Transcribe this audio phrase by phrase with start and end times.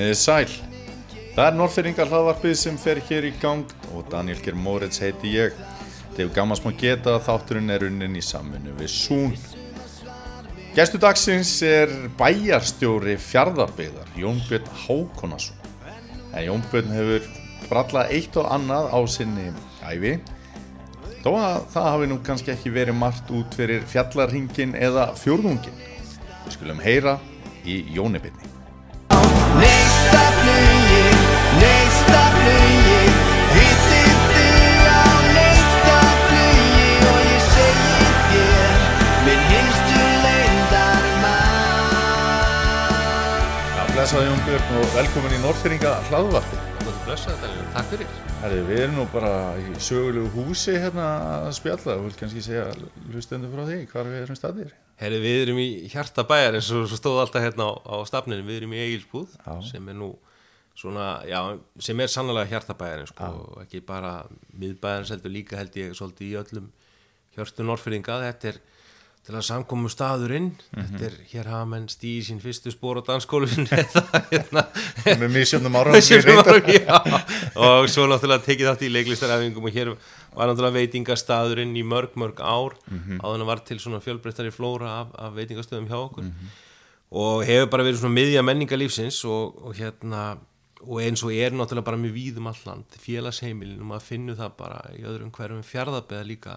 [0.00, 0.52] Komiði sæl.
[1.34, 5.58] Það er Norrfyrringar hlaðvarpið sem fer hér í gang og Daniel Geir Moritz heiti ég.
[6.14, 9.34] Þegar gammast má geta að þátturinn er unnin í samfunnu við Sún.
[10.72, 15.58] Gæstu dagsins er bæjarstjóri fjardarbygðar, Jón Björn Hákonarsson.
[16.32, 17.26] En Jón Björn hefur
[17.66, 19.50] brallað eitt og annað á sinni
[19.84, 20.14] æfi.
[21.20, 25.84] Þó að það hafi nú kannski ekki verið margt út fyrir fjallarhingin eða fjórðungin.
[26.46, 27.18] Við skulum heyra
[27.68, 28.49] í Jónibinni.
[43.76, 46.59] Já, blessaði Jón Björn og velkomin í Norrfyrringa hlaðvarpið.
[47.10, 48.10] Blessaði Daniel, takk fyrir.
[48.38, 51.06] Herri, við erum nú bara í sögulegu húsi hérna
[51.40, 52.68] að spjalla og vil kannski segja
[53.10, 54.68] hlustendur frá því hvar við erum staðir.
[55.00, 58.60] Herri, við erum í hjarta bæjar eins og stóð alltaf hérna á, á stafninu, við
[58.60, 59.56] erum í Egilsbúð Já.
[59.72, 60.12] sem er nú
[60.78, 61.40] svona, já,
[61.82, 64.14] sem er sannlega hjarta bæjar sko, og ekki bara
[64.54, 66.70] miðbæjar heldur líka held ég svolítið í öllum
[67.34, 68.62] hjörtu norfyrringa, þetta er
[69.26, 73.68] til að samkomu staðurinn, þetta er hér hafa menn stíði sín fyrstu spór á danskólun
[74.32, 74.64] hérna.
[75.04, 75.92] Með misjöndum ára
[77.60, 82.40] og svo náttúrulega tekið þátt í leiklistaræfingum og hér var náttúrulega veitingastaðurinn í mörg mörg
[82.40, 82.78] ár.
[82.88, 83.20] Mhm.
[83.20, 86.32] áður en var til svona fjölbreyttari flóra af, af veitingastöðum hjá okkur.
[87.10, 90.38] Og hefur bara verið svona miðja menningarlífsins og, og hérna
[90.80, 94.80] og eins og er náttúrulega bara með víðum alland félagsheimilin og maður finnur það bara
[94.96, 96.56] í öðrum hverjum fjárðabeða líka.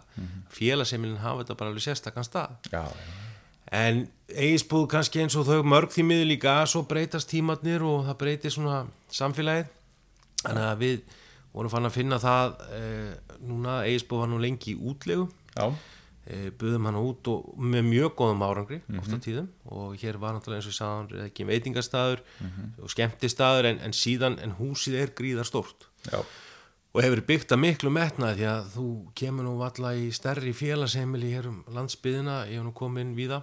[0.54, 2.58] Félagsheimilin hafa þetta bara alveg sérstakann stað.
[2.72, 3.22] Já, já.
[3.74, 8.20] En eiginsbúð kannski eins og þau mörg því miður líka, svo breytast tímatnir og það
[8.22, 9.72] breytir svona samfélagið.
[10.44, 11.00] Þannig að við
[11.54, 12.84] vorum fann að finna það, e,
[13.48, 15.68] núna eiginsbúð var nú lengi í útlegu, Já,
[16.60, 19.50] buðum hann út og með mjög góðum árangri, oft á tíðum.
[19.76, 22.24] Og hér var náttúrulega eins og ég sagði, ekki veitingastaður
[22.80, 25.90] og skemmtistaður en, en síðan, en húsið er gríðar stórt.
[26.08, 26.22] Já,
[26.94, 28.88] og hefur byggt að miklu metnaði því að þú
[29.18, 33.40] kemur nú valla í stærri félagsheimili hér um landsbyðina, ég hef nú komið inn víða.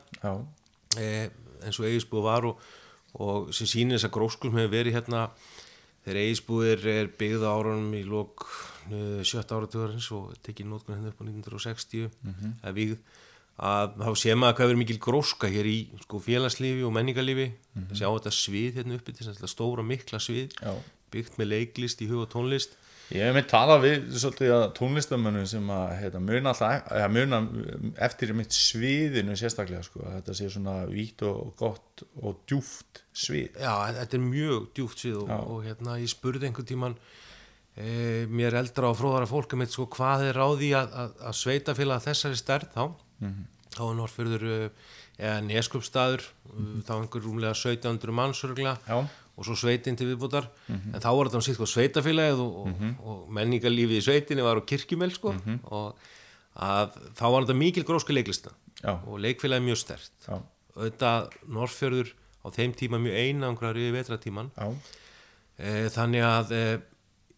[1.00, 1.30] Eh,
[1.66, 2.60] eins og eigisbúð var og,
[3.18, 5.24] og sem sýnir þess að gróskum hefur verið hérna.
[6.04, 8.46] Þegar eigisbúð er, er byggð á árunum í lók
[9.26, 12.08] sjötta áratugurins og tekið nótkunn hérna upp á 1960
[12.64, 12.96] að við
[13.60, 17.50] að þá sé maður hvað verið mikil gróska hér í sko, félagslífi og menningarlífi.
[17.92, 20.72] Sjá þetta svið hérna uppi til þess að stóra mikla svið já.
[21.12, 22.78] byggt með leiklist í hug og tónlist.
[23.10, 27.40] Ég hef með talað við svolítið að tónlistamönnum sem að heita, muna, alltaf, eða, muna
[28.06, 33.58] eftir mitt sviðinu sérstaklega sko, að þetta sé svona vítt og gott og djúft svið.
[33.58, 36.96] Já, þetta er mjög djúpt svið og, og hérna ég spurði einhvern tíman
[37.76, 42.04] e, mér eldra og fróðara fólk um sko hvað er ráði að, að, að sveitafélag
[42.04, 42.84] þessari stærð þá?
[43.70, 44.86] Þá er Norrfjörður eh,
[45.20, 51.10] eða Neskupstaður mm þá einhver rúmlega 1700 mannsörgla og svo sveitin til viðbútar en þá
[51.14, 55.12] var þetta um sitt sko sveitafélagið og, og, og menningarlífið í sveitinni var á kirkjumel
[55.14, 55.36] sko.
[55.70, 56.00] Og
[56.58, 58.52] að þá var þetta mikil grósku leiklista
[58.82, 64.68] og leikfélagið mjög stert auðvitað Norrfjörður á þeim tíma mjög einangrar yfir vetratíman já,
[65.58, 66.62] e, þannig að e,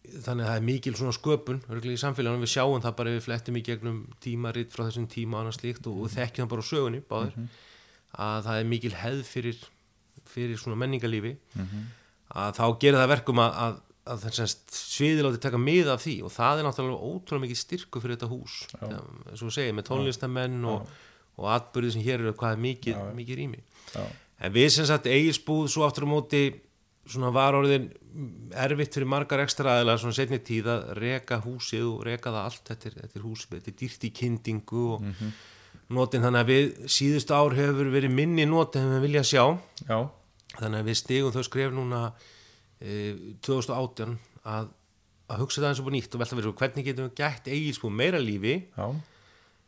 [0.03, 3.55] þannig að það er mikil svona sköpun í samfélaginu, við sjáum það bara við flettum
[3.59, 6.71] í gegnum tímaritt frá þessum tíma og annað slíkt og, og þekkjum það bara á
[6.71, 7.37] sögunni báðir
[8.23, 9.61] að það er mikil hefð fyrir,
[10.29, 11.33] fyrir svona menningarlífi.
[12.33, 13.79] Að þá gerir það verkum að, að,
[14.13, 18.03] að þess sviði láti taka mið af því og það er náttúrulega ótrúlega mikið styrku
[18.03, 18.59] fyrir þetta hús.
[19.31, 20.91] Eins og segir, með tónlistamenn og,
[21.39, 23.63] og atbyrði sem hér eru hvað er mikið, mikið rými.
[23.93, 24.03] Já,
[24.43, 26.41] En við sem sagt eigisbúð svo aftur á móti
[27.09, 27.89] svona var orðin
[28.63, 32.69] erfitt fyrir margar ekstra aðeila svona setni tíð að reka húsið og reka það allt
[32.69, 35.07] þetta er, þetta er húsið, þetta er dýrt í kyndingu og
[35.93, 39.43] notin þannig að við síðust ár hefur verið minni notin en við vilja sjá.
[39.87, 39.97] Já,
[40.59, 42.03] þannig að við stigum þau skref núna
[42.79, 43.13] e,
[43.43, 44.15] 2018
[44.53, 44.69] að,
[45.33, 47.97] að hugsa það eins og búið nýtt og velta verið hvernig getum við gætt eigisbúð
[47.99, 48.59] meira lífi?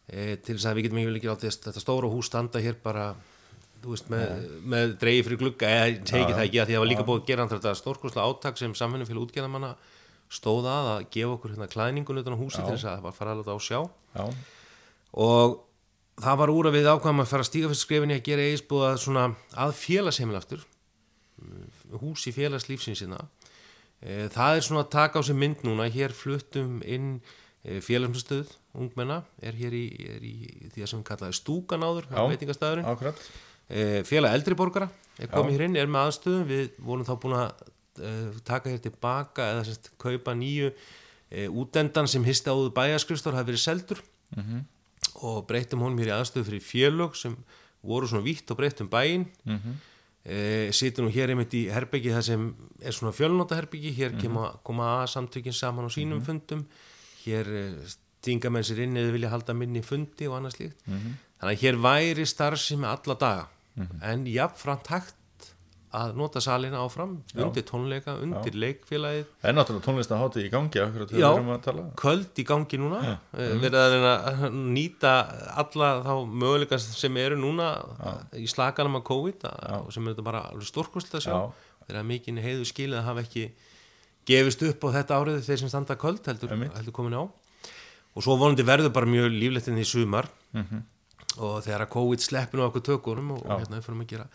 [0.06, 2.78] E, til þess að við getum ekki vel ekki látið þetta stóra hús standa hér
[2.84, 3.10] bara
[3.84, 6.84] þú veist, með, með dreigi fyrir glugga eða ekki það ekki að því að það
[6.84, 9.72] var líka búið að gera þetta stórkoslega átak sem samfinnum fyrir útgerðamanna
[10.36, 13.18] stóða að að gefa okkur hérna klæningun utan á húsi til þess að það var
[13.20, 13.80] fara alveg á sjá.
[14.16, 14.26] Já,
[15.26, 15.60] og
[16.26, 18.96] það var úr að við ákvæmum að fara að stíga fyrir skrefinni að gera eigisbúða
[19.04, 20.66] svona að félagsheimil aftur.
[22.02, 23.20] Hús í félagslífsinsina
[24.06, 25.88] Eh, það er svona að taka á sig mynd núna.
[25.90, 27.20] Hér fluttum inn
[27.66, 29.24] félagsmyndstöð ungmenna.
[29.42, 30.36] Er hér í, er í
[30.74, 32.20] því að sem kallaði stúkan áður Já.
[32.30, 33.14] veitingastæðurinn e,
[34.06, 34.90] félag eldri borgara
[35.22, 37.64] er komið hér inn, er með aðstöðum við vorum þá búin að
[38.04, 38.12] e,
[38.48, 43.64] taka hér tilbaka eða semst kaupa nýju e, útendan sem histi áður bæjaskristor hafi verið
[43.64, 44.04] seldur.
[44.36, 44.64] -hmm.
[45.22, 47.36] og breytum honum hér í aðstöðu fyrir félög sem
[47.82, 49.76] voru svona vítt og breytt um bæin -hmm.
[50.26, 54.60] e, situr nú hér einmitt í herbyggi það sem er svona fjölnóta herbyggi hér koma,
[54.64, 56.66] koma að samtökin saman á sínum fundum.
[57.26, 57.46] Hér
[57.88, 60.78] stinga menn sér inn eða vilja halda minni fundi og annað slíkt.
[61.40, 63.48] Þannig að hér væri starfsemi alla daga
[64.02, 65.16] en jafnframt hægt
[65.96, 69.28] að nota salina áfram undir tónleika, undir leikfélagið.
[69.42, 70.82] Það er náttúrulega tónlistahátti í gangi
[71.22, 71.30] Já,
[72.02, 73.00] köld í gangi núna.
[73.06, 73.14] Ja.
[73.62, 75.14] verið að reyna að nýta
[75.64, 76.12] alla þá
[76.44, 77.70] möguleika sem eru núna
[78.36, 81.32] í slaganum af COVID að, sem er þetta bara stórkostlega að sjá.
[81.32, 81.72] Já.
[81.86, 83.46] þegar að mikinn heiðu skilið að hafa ekki
[84.26, 87.24] gefist upp á þetta árið þeir sem standa köld heldur, heldur komin á.
[88.16, 90.28] Og svo vonandi verður bara mjög líflegt inn í sumar.
[90.56, 90.84] Mhm.
[91.38, 94.28] Og þegar að COVID sleppur nú okkur tökunum og, og hérna við fyrir að gera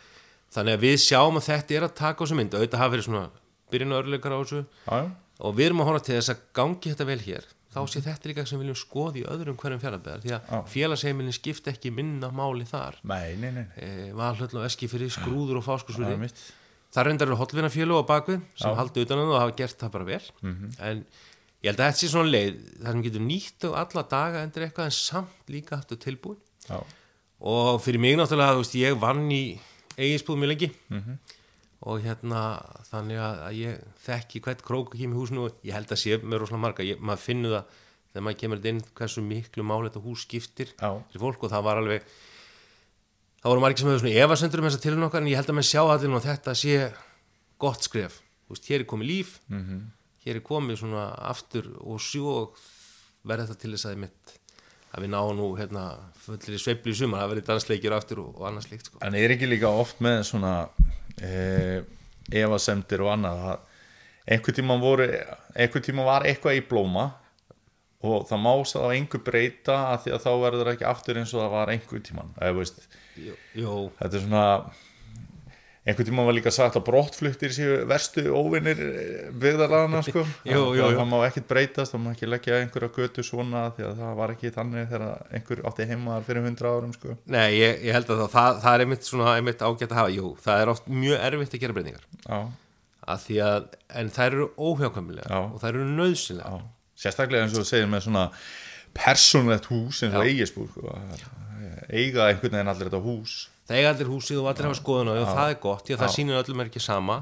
[0.55, 2.59] þannig að við sjáum að þetta er að taka á þessu mynd.
[2.59, 3.25] Auðvitað hafa verið svona
[3.71, 4.61] byrjun örleikar á þessu.
[4.91, 5.01] Já,
[5.41, 7.51] og við erum að horfa til þess að gangi þetta vel hér.
[7.71, 11.37] Þá sé þetta líka sem við viljum skoða í öðrum hverjum fjárðabæðar því að félagsheimilin
[11.37, 12.99] skipta ekki minna máli þar.
[13.07, 16.43] Nei, nei, nei, e, valhöll og eski fyrir skrúður og mitt
[16.91, 19.93] það reyndar eru hotlvinafjölu á bakvið sem haldi utan um það og hafa gert það
[19.95, 20.23] bara vel.
[20.43, 20.71] Mhm.
[20.81, 21.05] en
[21.63, 24.67] ég held að þetta sé svona leið það sem getur nýtt og alla daga endur
[24.67, 26.79] eitthvað en samt líka aftur tilbúin Já,
[27.41, 29.59] og fyrir mig náttúrulega, veist, ég vann í
[29.97, 31.19] eiginsbúð mjög lengi Mhm.
[31.83, 32.41] og hérna
[32.91, 36.39] þannig að ég þekki hvert krók kemur í húsinu og ég held að sé með
[36.43, 37.65] rosalega marga, ég, maður finnur það
[38.13, 41.77] þegar maður kemur inn hversu miklu máli þetta hús skiptir fyrir fólk og það var
[41.81, 42.03] alveg
[43.41, 45.55] það voru margir sem hefur svona efasendur um þessa tilhörn okkar en ég held að
[45.55, 46.93] menn sjá allir og þetta sé
[47.59, 48.21] gott skref,
[48.51, 49.63] veist, hér er komið líf Mhm.
[49.65, 49.83] -hmm.
[50.27, 52.53] hér er komið svona aftur og svo
[53.25, 54.40] verði þetta til þess að mitt
[54.91, 55.85] að við náum nú hérna
[56.25, 59.01] fullir í sveifli í sumar, það verði dansleikir aftur og, og annað slíkt sko.
[59.07, 60.55] En er ekki líka oft með svona
[61.23, 61.83] e,
[62.43, 63.67] efasemdir og annað að
[64.31, 65.09] einhvern tíma voru
[65.55, 67.07] einhvern tíma var eitthvað í blóma
[68.01, 71.35] og það má sá einhver breyta að því að þá verður það ekki aftur eins
[71.35, 72.87] og það var einhvern tíman veist,
[73.21, 74.45] Jú, jú, þetta er svona
[75.87, 78.81] einhvern tíma var líka sagt að brottfluttir séu verstu óvinnir
[79.41, 80.25] byggðarlagana sko.
[80.45, 80.99] Jú, jú, það, jú.
[80.99, 84.35] það má ekkert breytast, það má ekki leggja einhverja götu svona því að það var
[84.35, 85.07] ekki þannig þegar
[85.39, 87.17] einhver átti heima þar fyrir hundra árum sko.
[87.33, 90.13] Nei, ég, ég held að það, það, það er einmitt svona einmitt ágætt að hafa,
[90.19, 92.05] jú, það er oft mjög erfitt að gera breytingar,
[93.11, 93.71] að því að
[94.03, 95.41] en þær eru óhjákvæmilega Já.
[95.49, 96.67] og þær eru nöðsynlega Já,
[97.07, 98.27] sérstaklega eins og þú segir með svona
[98.95, 100.93] persónlegt hús eins og eigisbúr sko.
[101.89, 103.35] eiga einhvern veginn allir þetta hús
[103.71, 106.03] það eiga allir húsið og allir hafa skoðun á því og það er gott, að
[106.03, 107.21] það sýnir öllum er ekki sama.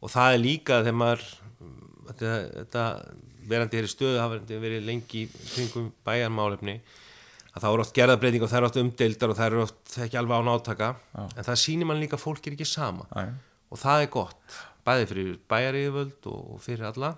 [0.00, 1.26] Og það er líka þegar maður
[2.08, 2.84] þetta, þetta
[3.50, 6.76] verandi hér í stöðu hafa verið lengi kringum bæjarmálefni
[7.50, 10.18] að það voru oft gerðabreiting og það eru oft umdeildar og það eru oft ekki
[10.20, 10.90] alveg án átaka.
[11.34, 13.08] En það sýnir mann líka að fólk er ekki sama.
[13.10, 13.34] Æ.
[13.70, 14.56] og það er gott
[14.86, 17.12] bæði fyrir bæjaríðvöld og fyrir alla.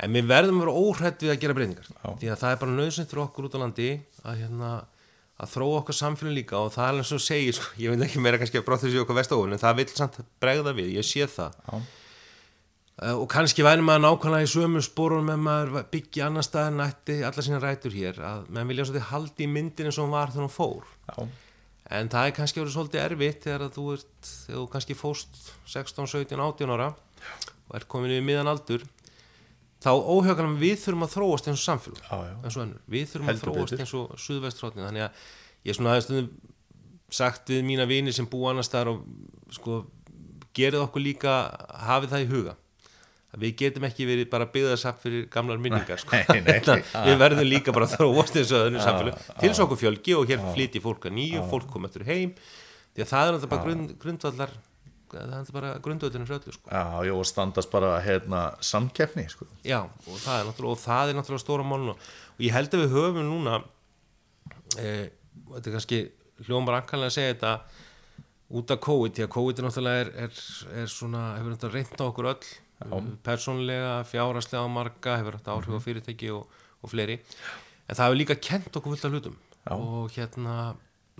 [0.00, 1.90] En við verðum að vera óhrætt við að gera breytingar
[2.22, 3.88] því að það er bara nöðsynnt fyrir okkur út á landi
[4.22, 4.70] að, hérna,
[5.40, 8.20] að þróa okkar samfélag líka og það er alveg svo segir sko, ég veit ekki
[8.22, 11.28] meira kannski að bróttu sér okkur vestóun en það vil samt bregða við, ég sé
[11.30, 11.56] það.
[11.64, 11.80] Já.
[13.00, 17.14] Uh, og kannski væri maður nákvæmlega í sömu spórunum ef maður byggja annar staðar nætti
[17.24, 20.34] alla sína rætur hér að menn vilja svolítið haldi í myndin eins og hún var
[20.34, 20.90] þegar hún fór.
[21.08, 21.14] Já,
[21.96, 25.40] en það er kannski verið svolítið erfitt þegar þú ert, þegar þú kannski fóst
[25.72, 28.84] 16, 17, 18 ára og ert komin í miðan aldur
[29.80, 32.34] þá óhjókanum við þurfum að þróast eins og samfélag Já, já.
[32.44, 33.84] eins og önnur, við þurfum Heldur að þróast betur.
[33.84, 35.22] eins og suðvestróttin þannig að
[35.64, 36.56] ég er svona aðeins stundum
[37.20, 39.78] sagt við mína vini sem búa annars staðar og sko
[40.54, 41.32] gerið okkur líka
[41.88, 42.56] hafið það í huga.
[43.40, 46.18] Við getum ekki verið bara byggðasapp fyrir gamlar minningar sko.
[46.18, 46.80] Nei, nei.
[47.06, 49.20] við verðum líka bara þróast eins og öðru samfélag.
[49.38, 52.32] Til svo okkur fjölgi og hér flytji fólk að nýju fólk kom eftir heim.
[52.94, 54.54] Því að það er náttúrulega bara grund, grundvallar
[55.18, 56.70] það er náttúrulega bara grundvöldinu fyrir öllu sko.
[56.70, 59.46] já, já, og standast bara hérna samkeppni sko.
[59.64, 62.84] já, og það er náttúrulega, og það er náttúrulega stóra málun og ég held að
[62.84, 63.60] við höfum núna
[64.78, 65.10] e,
[65.54, 66.00] þetta er kannski
[66.46, 67.54] hljómar ankanlega að segja þetta
[68.50, 70.44] út af COVID, því að COVID er náttúrulega er, er,
[70.82, 75.76] er svona, hefur náttúrulega reynt á okkur öll persónlega, fjáraslega á marga, hefur haft áhrif
[75.76, 76.48] á fyrirtæki og,
[76.80, 77.18] og fleiri,
[77.86, 79.74] en það hefur líka kent okkur fullt af hlutum Já.
[79.76, 80.54] og hérna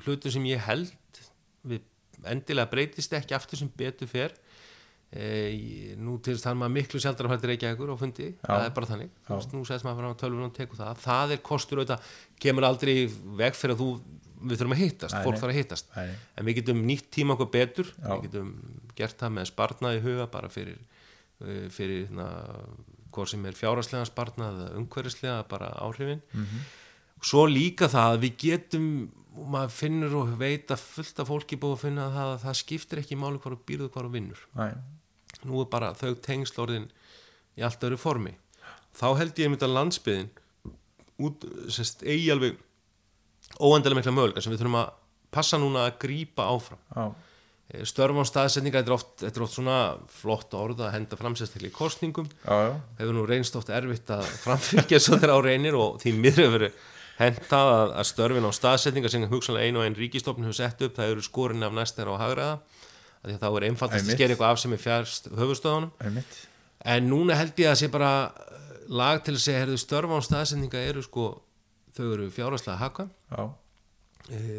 [0.01, 0.95] hlutum sem ég held
[2.29, 4.35] endilega breytist ekki aftur sem betur fer.
[5.11, 8.65] E, nú til þess að maður miklu sjaldar að hættir ekki ekkur og fundi, það
[8.69, 9.09] er bara þannig.
[9.27, 11.01] Veist, nú segist maður frá tölvun og tekur það.
[11.03, 12.13] Það er kostur auðvitað,
[12.45, 12.95] kemur aldrei
[13.41, 13.89] veg fyrir að þú,
[14.41, 17.51] við þurfum að hittast Nei, fólk þarf að hittast, en við getum nýtt tíma okkur
[17.57, 18.07] betur, Já.
[18.13, 18.53] við getum
[19.01, 20.79] gert það með sparnað í huga bara fyrir
[21.43, 22.29] eh, fyrir hérna,
[23.11, 26.23] hvort sem er fjáraslega sparnað eða umhverfislega bara áhrifin.
[26.33, 26.63] Mhm.
[27.21, 28.87] svo líka það að við getum
[29.47, 32.59] maður finnur og veit að fullt af fólki búið að finna að það, að það
[32.61, 34.43] skiptir ekki máli hvar og býrðu hvar og vinnur.
[34.57, 34.67] Æ,
[35.49, 36.89] nú er bara þau tengslorðin
[37.57, 38.35] í allt öðru formi.
[38.99, 40.31] Þá held ég einmitt að landsbyðin
[41.21, 42.59] út, sérst, eigi alveg
[43.61, 44.95] óendilega mikla möguleika sem við þurfum að
[45.31, 46.81] passa núna að grípa áfram.
[46.97, 47.11] Já,
[47.71, 49.75] Eh, störf á staðsetninga, þetta er oft, þetta er oft svona
[50.11, 54.25] flott orð að henda framsæstekli í kostningum já, já, hefur nú reynst oft erfitt að
[54.43, 56.81] framfylgja svo þeirra á reynir og því miður hefur verið
[57.21, 60.95] hentað að, að störfin á staðsetninga sem hugsanlega einu og einn ríkistofn hefur sett upp,
[60.97, 62.55] það eru skorin af næstæra á hagraða
[63.21, 65.91] því að þá er einfaldast að skera eitthvað af sem er fjárst höfustöðunum
[66.95, 70.19] en núna held ég að sé bara eh, lag til að segja, herðu störf á
[70.25, 71.27] staðsetninga eru sko,
[71.97, 73.05] þau eru fjárhagslega haka.
[73.31, 73.43] Já,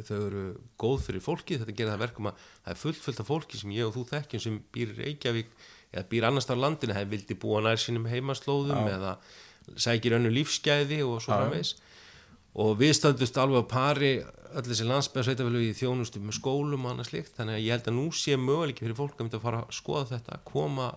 [0.08, 0.44] þau eru
[0.82, 3.74] góð fyrir fólki þetta gerir það verkum að það er fullt fullt af fólki sem
[3.74, 5.51] ég og þú þekkjum sem býr í Reykjavík
[5.91, 9.15] eða býr annars á landinu, það vildi búa nær sínum heimaslóðum eða
[9.80, 11.39] sækir önnu lífsgæði og svo Já, já.
[11.41, 11.74] framvegs
[12.55, 14.12] og við stöndust alveg á pari
[14.51, 17.96] öll þessi landsbæðsveitafélög í þjónustu með skólum og annað slikt, þannig að ég held að
[17.96, 20.88] nú sé möguleiki fyrir fólk að mynda að fara að skoða þetta koma,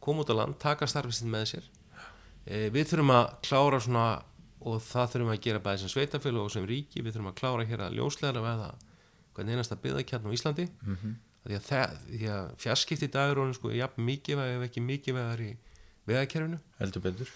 [0.00, 1.66] koma út á land, taka starfistinn með sér.
[2.46, 4.06] E, við þurfum að klára svona
[4.66, 7.66] og það þurfum að gera bæði sem sveitafélag og sem ríki, við þurfum að klára
[7.68, 8.70] hér að ljóslegar að veða
[9.36, 10.66] hvern einasta byggðakjarn á Íslandi.
[10.86, 11.14] Mm -hmm.
[11.46, 14.80] því að, það- því að fjarskipti í dag er orðin sko jafn mikið ef ekki
[14.80, 15.50] mikið vegar í
[16.06, 17.28] betur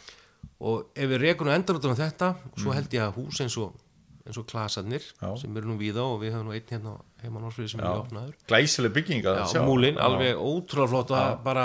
[0.61, 3.79] og ef við út á þetta svo held ég að hús eins og
[4.27, 5.31] eins og klasarnir Já.
[5.41, 8.35] sem eru nú víða og við höfum nú einn hérna heima Norsfriði sem er opnaður.
[8.51, 9.63] Glæsileg bygging að Já, sjá.
[9.67, 11.65] múlin, alveg ótrúlega flott og bara,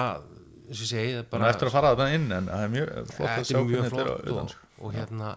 [0.66, 3.34] eins og ég segi, bara eftir að fara þetta inn en það er mjög flott
[3.34, 4.72] að sjá er hvernig þetta er utan, og, sko.
[4.80, 5.36] og hérna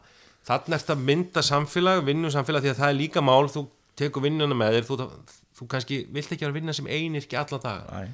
[0.49, 3.67] þannig eftir að mynda samfélag, vinnu samfélag því að það er líka mál, þú
[3.99, 5.11] tekur vinnuna með þér þú,
[5.59, 8.09] þú kannski vilt ekki vera að vinna sem einirki alla daga Æ,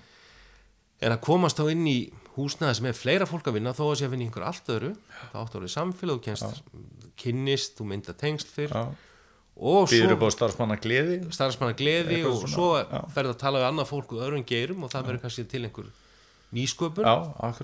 [1.04, 1.98] en að komast þá inn í
[2.34, 4.70] húsnaði sem er fleira fólk að vinna þó að sé að vinna í einhver allt
[4.74, 4.92] öðru
[5.32, 6.62] þá áttu orðið samfélag, þú kennst
[7.20, 8.74] kynnist, þú mynda tengst fyrr.
[9.54, 11.20] Og býður svo starfsmanna gleði?
[11.34, 14.90] Starfsmanna gleði og svona, svo ferði að tala við annað fólk og öðrum geirum og
[14.90, 15.92] það verður kannski til einhver
[16.54, 17.06] nýsköpun.
[17.06, 17.54] Já,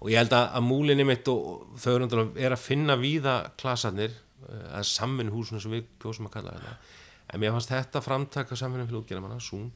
[0.00, 4.16] og ég held að, að múlinni mitt og þau er að finna víða klasarnir
[4.48, 6.74] að samvinnu húsinu sem við kjósum að kalla þetta.
[7.30, 9.68] En mér fannst þetta framtaka samvinnu fyrir útgerðamanna, Sún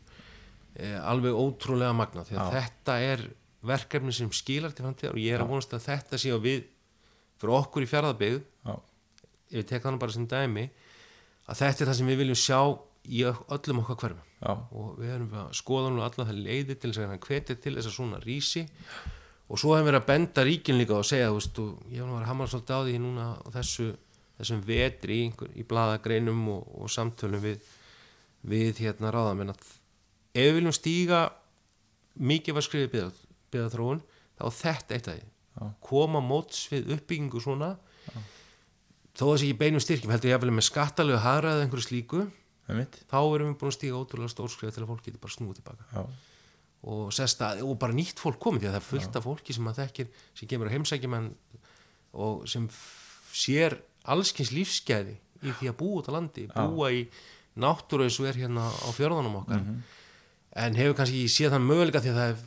[0.74, 3.24] eh, alveg ótrúlega magna því að þetta er
[3.68, 6.64] verkefni sem skilar til framtíðar og ég er að vonast að þetta sé að við
[7.40, 10.66] fyrir okkur í fjárðabygð já, ef við tek þannig bara sem dæmi
[11.44, 12.60] að þetta er það sem við viljum sjá
[13.04, 14.30] í öllum okkar hverfum.
[14.40, 17.56] Já, og við erum að skoða nú alla það leiði til þess að hann hvetja
[17.60, 18.64] til þess að svona rísi.
[19.44, 22.08] Og svo hefum við að benda ríkin líka og segja, þú veist, og ég hef
[22.08, 23.88] nú verið að hamra svolítið á því núna þessu,
[24.38, 25.26] þessum vetri í,
[25.60, 27.68] í bladagreinum og, og samtölum við,
[28.54, 29.66] við hérna ráðamenn að
[30.34, 31.20] ef við viljum stíga
[32.14, 33.20] mikið var skrifið
[33.54, 35.30] byggða, byggðaþróun þá þetta eitt af því.
[35.54, 35.66] Já.
[35.86, 37.76] koma móts við uppbyggingu svona.
[39.14, 42.24] Þó þess ekki beinum styrkjum heldur ég að með skattalegu hagraði einhverju slíku
[42.64, 45.86] þá erum við búin að stíga ótrúlega stórskrif til að fólk getur bara snúið tilbaka.
[45.92, 46.02] Já,
[46.84, 49.68] og, sesta, og bara nýtt fólk komið því að það er fullt af fólki sem
[49.70, 50.08] að þekkir
[50.40, 51.16] sem kemur að heimsækjum
[52.24, 52.66] og sem
[53.34, 53.78] sér
[54.14, 57.04] allskins lífsgæði í því að búa út á landi búa í
[57.60, 59.62] náttúru eins og er hérna á fjörðunum okkar.
[60.64, 62.42] En hefur kannski séð það möguleika því að það er,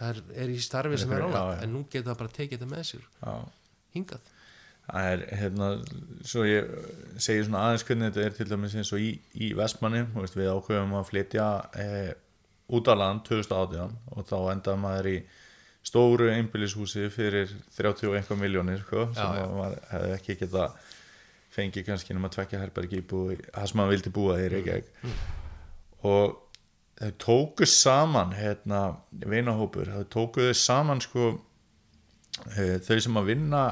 [0.00, 1.56] það er, er í starfi sem er Já, já.
[1.64, 3.08] en nú getur það bara tekið þetta með sér.
[3.20, 3.34] Já.
[3.96, 4.30] Hingað.
[4.90, 5.68] Það er, hérna,
[6.26, 6.70] svo ég
[7.22, 10.50] segi svona aðeins hvernig þetta er til dæmis eins og í, í Vestmanni, veist, við
[10.50, 11.46] ákveðum að flytja
[11.78, 11.86] e,
[12.74, 15.16] út á land 2018 og þá endaði maður í
[15.86, 19.46] stóru einbýlishúsi fyrir 30 og einhver miljónir, sko, sem já.
[19.54, 20.66] maður hefði ekki geta
[21.54, 24.90] fengið kannski nema tvekja herbergi íbúi, það sem maður vildi búa í Reykjavík.
[26.10, 26.49] Og
[27.00, 31.30] þau tóku saman hérna, vinahópur, þau tóku þau saman sko
[32.56, 33.64] e, þau sem að vinna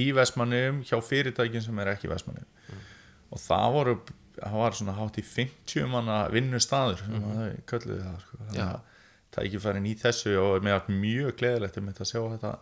[0.00, 2.48] í Vestmannum hjá fyrirtækin sem er ekki Vestmannum
[3.34, 3.96] og það voru
[4.34, 8.40] það var svona hátt í 50 manna vinnustaður sem mm þau kölluðu það sko.
[8.40, 8.80] þannig að
[9.34, 12.54] tækifærin í þessu og mér var mjög gleðilegt um þetta að sjá þetta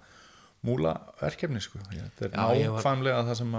[0.66, 1.80] múla verkefni sko.
[1.90, 3.56] Þetta er nákvæmlega það sem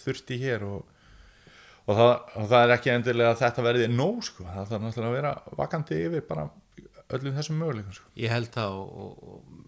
[0.00, 0.99] þurfti hér og,
[1.86, 4.46] og, það, og það er ekki endilega að þetta verði nóg sko.
[4.46, 6.46] það þarf náttúrulega að vera vakandi yfir bara
[7.16, 8.10] öllum þessum möguleikum sko.
[8.20, 9.66] ég held það og, og,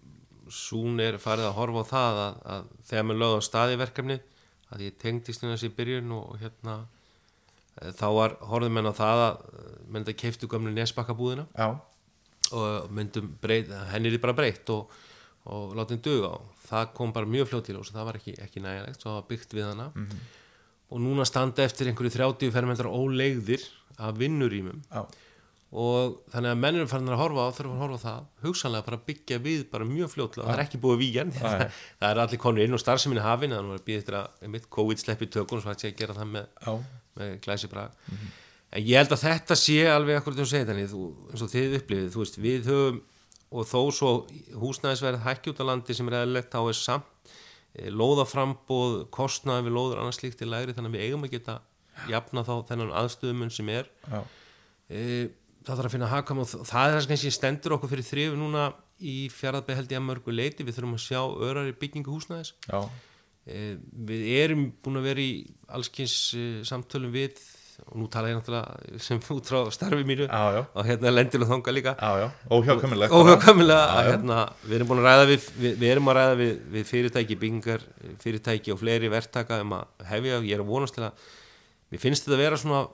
[0.53, 4.17] Sún er farið að horfa á það að, að þegar maður lögði á staði verkefni
[4.73, 6.75] að ég tengdist hérna í byrjun og, og hérna
[7.79, 9.39] e, þá var horfðum menn á það að
[9.87, 11.47] menn þetta keiftu gömlu nesbakkabúðina.
[11.57, 11.79] Já,
[12.53, 14.93] og myndum breyt, henni er bara breytt og,
[15.49, 16.35] og látið duga.
[16.37, 19.19] Og það kom bara mjög fljótt til og það var ekki, ekki nægilegt svo það
[19.19, 19.89] var byggt við hana
[20.93, 23.65] og núna standa eftir einhverju 30 fermetrar ólegðir
[23.97, 24.81] af vinnurýmum
[25.73, 28.99] og þannig að mennur farin að horfa á þurfa að horfa á það, hugsanlega bara
[29.07, 31.63] byggja við bara mjög fljótlega, það er ekki búið víjan það,
[32.09, 34.67] er allir konur inn og starfseminni hafin þannig að það er býð eftir að mitt
[34.77, 36.67] COVID sleppi tökun svo hægt sé að gera það með,
[37.17, 37.97] með glæsi brag.
[38.73, 41.75] En ég held að þetta sé alveg akkur þú segir þannig, þú, eins og þið
[41.79, 43.01] upplifið þú veist, við höfum
[43.53, 44.11] og þó svo
[44.61, 47.09] húsnæðisverð hækki út á landi sem er eðlilegt, þá er samt
[47.73, 51.59] lóðaframbóð, kostnaði við lóður annars slíkt til lægri, þannig að við eigum að geta
[52.09, 53.89] jafna þá þennan aðstöðumun sem er.
[54.09, 54.19] Já.
[54.89, 55.05] e,
[55.63, 58.37] það þarf að finna hagkvæm og það er það sem kannski stendur okkur fyrir þrif
[58.37, 58.67] núna
[59.03, 62.53] í fjaraðbæð held ég að mörgu leiti við þurfum að sjá örari byggingu húsnæðis.
[62.67, 62.85] Já,
[63.43, 63.75] Eh,
[64.07, 65.31] við erum búin að vera í
[65.75, 67.41] allskins uh, samtölum við
[67.83, 71.51] og nú tala ég náttúrulega sem út frá starfi mínu já, og hérna lendir og
[71.51, 71.93] þanga líka.
[71.97, 72.09] Já,
[73.89, 74.11] að já.
[74.11, 77.39] hérna, við erum búin að ræða við, við, við erum að ræða við, við fyrirtæki,
[77.43, 77.87] byggingar
[78.23, 81.25] fyrirtæki og fleiri verktaka um að hefja, ég er að vonast til að
[81.93, 82.85] mér finnst þetta að vera svona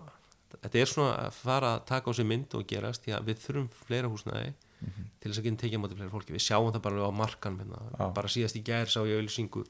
[0.59, 3.45] þetta er svona að fara að taka á sig mynd og gerast því að við
[3.45, 4.51] þurfum fleira húsnæði
[5.19, 6.35] til þess að geta tekið á móti fleira fólki.
[6.35, 7.81] Við sjáum það bara á markan hérna.
[7.91, 8.05] Já.
[8.15, 9.65] bara síðast í gær sá ég auðlýsingu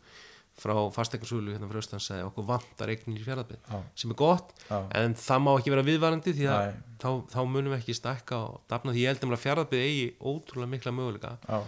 [0.59, 3.77] frá fastegnarsölu hérna fyrir austan sagði okkur vantar eignir í fjárðabið Já.
[4.01, 4.79] sem er gott Já.
[4.99, 8.57] en það má ekki vera viðvarandi því að þá, þá munum við ekki stækka og
[8.73, 11.59] dafna því ég held að fjárðabið eigi ótrúlega mikla möguleika já,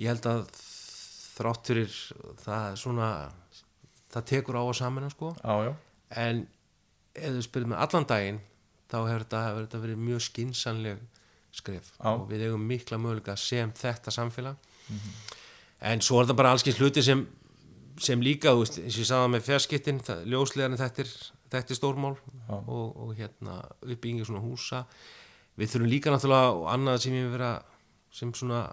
[0.00, 0.40] ég held að
[1.34, 1.98] þrátt fyrir
[2.44, 3.08] það svona
[4.14, 5.74] það tekur á að saman sko já,
[6.24, 6.44] en
[7.14, 8.40] ef þú spyrir með allan daginn
[8.90, 11.04] þá hefur þetta, hefur þetta verið mjög skinsanleg
[11.54, 12.10] skref Já.
[12.10, 15.12] og við eigum mikla möguleika sem þetta samfélag Mhm.
[15.80, 17.22] en svo er þetta bara allskins hluti sem,
[18.02, 21.12] sem líka, þú veist, eins og ég sagði með fjarskittin, ljóslegarnir þetta er,
[21.54, 22.56] þetta er stórmál Já.
[22.58, 24.84] og, og hérna uppbyggingi svona húsa.
[25.54, 27.52] Við þurfum líka náttúrulega og annað sem ég vera
[28.14, 28.64] sem svona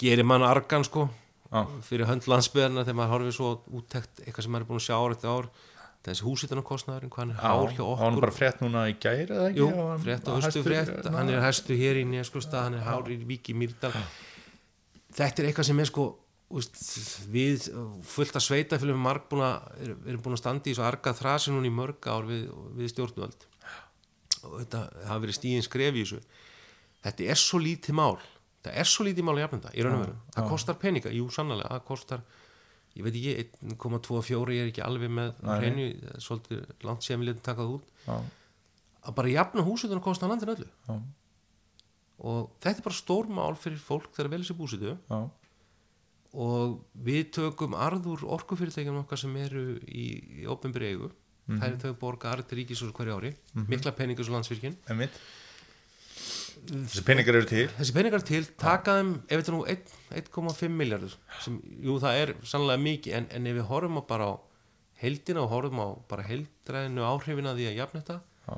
[0.00, 1.06] gerir mann argan sko
[1.52, 1.62] Já.
[1.86, 4.96] fyrir hönd landsbyðarna þegar maður horfir svo úttekt eitthvað sem maður er búin að sjá
[4.98, 5.48] ár eftir ár.
[6.06, 8.24] Þessi húsitunarkostnaðurinn, hvað hann er hár hjá Já, var hann okkur.
[8.26, 9.58] bara frétt núna í gæri eða ekki?
[9.58, 9.70] Jú,
[10.04, 11.08] frétt og höstu frétt.
[11.14, 13.90] Hann er hæstu hér í Neskustad hann er hár í Víki Mýrdal.
[15.16, 16.04] Þetta er eitthvað sem er sko
[16.50, 16.76] úst,
[17.32, 17.66] við
[18.06, 21.12] fullt að sveita fyrir marg búin að, er- erum búin að standa í svo arga
[21.18, 22.46] þrasi núna í mörg ár við,
[22.78, 23.46] við stjórnvöld.
[24.46, 26.20] Og þetta hafa verið stíðin skref í þessu.
[27.06, 28.16] Þetta er svo lítið mál.
[28.66, 30.16] Það er svo lítið mál jafna þetta í raun og veru.
[30.36, 32.22] Það kostar peninga, jú sannlega það kostar,
[32.96, 33.34] ég veit ekki
[33.76, 37.74] 1,24 ég er ekki alveg með hreinu, það svolítið langt sem við letum taka það
[37.76, 37.90] út.
[38.06, 38.16] Já,
[39.06, 40.66] að bara jafna húsitunar kostar landinu öllu.
[40.88, 40.96] Já,
[42.26, 44.94] og þetta er bara stór mál fyrir fólk þegar velja sér búsitu
[46.34, 51.10] og við tökum arður orkufyrirtækjum okkar sem eru í, í opinbyrri eigu.
[51.46, 51.60] Mhm.
[51.62, 53.34] þær er þau borga arð til ríkisús hverju ári.
[53.54, 55.20] Mikla peningur svo einmitt.
[56.66, 57.68] Þessi peningar eru til?
[57.76, 58.42] Þessi peningar til.
[58.58, 63.26] Taka þeim ef þetta nú einn- 1,5 miljardur sem, jú það er sannlega mikið en,
[63.30, 64.34] en ef við horfum á bara á
[65.02, 68.56] heldina og horfum á bara heldræðinu áhrifina því að jafna þetta Já,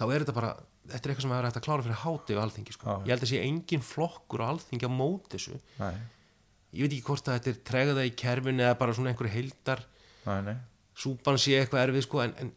[0.00, 0.52] þá er þetta bara,
[0.88, 2.96] þetta er eitthvað sem er hægt að klára fyrir háti við alþingi sko.
[3.06, 5.58] Ég held að sé engin flokkur á alþingi á móti þessu.
[5.78, 5.94] Nei,
[6.78, 9.82] ég veit ekki hvort að þetta er tregða í kerfin eða bara svona einhverju heildar
[10.28, 10.56] nei, nei
[10.98, 12.52] súpan sé eitthvað erfið sko en, en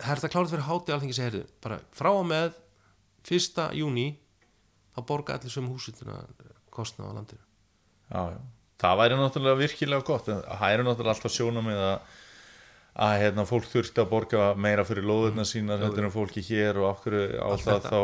[0.00, 2.58] það er þetta klárat fyrir háti alþingi segir bara frá og með
[3.26, 4.08] fyrsta júni
[4.94, 6.20] þá borga allir sem húsituna
[6.74, 8.40] kostna á landinu já, já.
[8.82, 11.96] það væri náttúrulega virkilega gott en það eru náttúrulega alltaf sjónum með að
[12.94, 17.00] að hérna, fólk þurfti að borga meira fyrir lóðurna sínar heldur en fólki hér og
[17.02, 17.90] hverju á Allt það þetta.
[17.90, 18.00] þá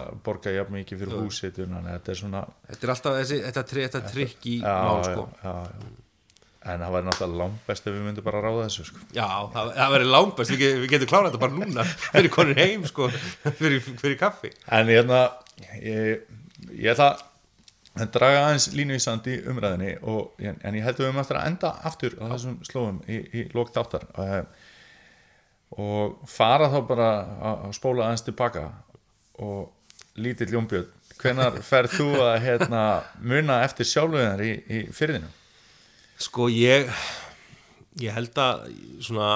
[0.00, 3.64] að borga jafn mikið fyrir húsitun að þetta er svona þetta er alltaf þessi, þetta,
[3.72, 5.26] tri, þetta trikk í já, mál sko.
[5.44, 5.90] já, já.
[6.72, 9.04] en það væri náttúrulega langt best ef við myndum bara ráða þessu sko.
[9.16, 11.86] já, það, það verður langbæst, við, get- við getum klárað þetta bara núna.
[12.16, 13.08] Fyrir konur heim sko.
[13.60, 14.50] Fyrir, fyrir kaffi.
[14.72, 15.20] En hérna
[15.84, 16.24] ég,
[16.76, 17.26] ég ætla að
[18.14, 19.02] draga aðeins línu í
[19.50, 23.18] umræðinni og, en ég held að við eftir að enda aftur á þessum slóðum í,
[23.34, 24.44] í lók þáttar uh,
[25.80, 27.10] og fara þá bara
[27.50, 28.68] að spóla aðeins tilbaka
[29.42, 29.70] og
[30.20, 30.88] lítill Jónbjörn
[31.20, 32.84] hvenar ferð þú að hérna,
[33.20, 35.28] muna eftir sjálfuðar í, í fyrðinu?
[36.20, 36.88] Sko ég
[38.00, 38.66] ég held að
[39.04, 39.34] svona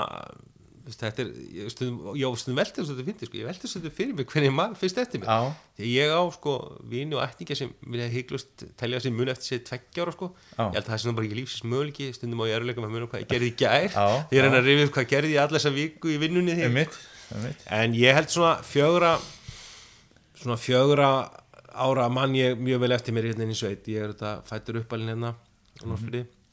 [0.84, 3.76] þetta er, ég stundum, já, stundum velti þess að þetta fyndi, sko, ég velti þess
[3.78, 6.54] að þetta fyrir mig hvernig mann fyrst eftir mig, Já, því ég á sko
[6.90, 10.28] vini og ættingja sem vilja hygglust telja sér mun eftir sér tveggjára sko.
[10.52, 10.66] Já.
[10.66, 12.10] ég held að það sé nú bara ekki lífsins möguleiki.
[12.18, 13.88] Stundum á ég eruleika með mun hvað ég gerði í gær.
[13.94, 16.68] Því ég reyna að rifja upp hvað gerði ég alla þessa viku í vinnunni því
[16.68, 17.00] einmitt,
[17.32, 17.66] einmitt.
[17.80, 19.14] en ég held svona fjögra
[20.42, 21.10] svona fjögra
[21.74, 23.88] ára mann ég mjög vel eftir mér hérna inn í sveit.
[23.88, 25.84] Ég er þetta fættur uppalinn hérna á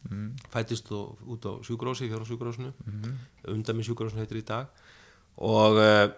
[0.02, 2.72] Norrfyrði fættist og, út á sjúkurósi, fjóra sjúkurósinu
[3.54, 4.68] undan með sjúkurósinu heitir í dag.
[5.38, 6.10] Og uh,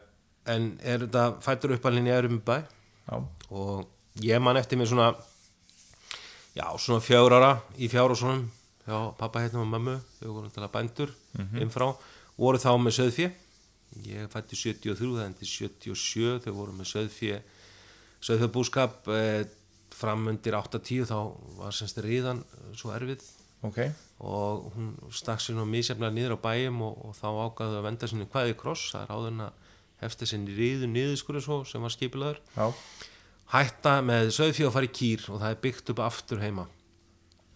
[0.49, 2.63] en er þetta fættur uppalinn í Erum bæ
[3.03, 3.19] Já,
[3.51, 3.87] og
[4.23, 5.09] ég man eftir mér svona
[6.55, 8.45] já, svona fjögur ára í fjárhúsunum
[8.87, 9.97] já, pappa hérna og mömmu.
[10.21, 11.11] Þau voru náttúrulega bændur
[11.59, 11.91] innfrá
[12.37, 13.31] voru þá með söðfjö
[14.07, 17.41] ég fætti 73, það endi 77 þau voru með söðfjö
[18.23, 19.43] söðfjöbúskap eh,
[19.93, 21.17] fram undir 8-10 þá
[21.59, 23.21] var semst ríðan eh, svo erfið
[23.67, 23.79] ok.
[24.23, 28.09] Og hún stakk sér nú misjaflega niður á bæjum og, og þá ágaðu að venda
[28.11, 29.71] sinni hvaði kross, það er áður en að
[30.03, 32.39] hefsta sinni ríðu niðurskurðu svo sem var skipilaður
[33.53, 36.65] hætta með söðfjö og fara í kýr og það er byggt upp aftur heima.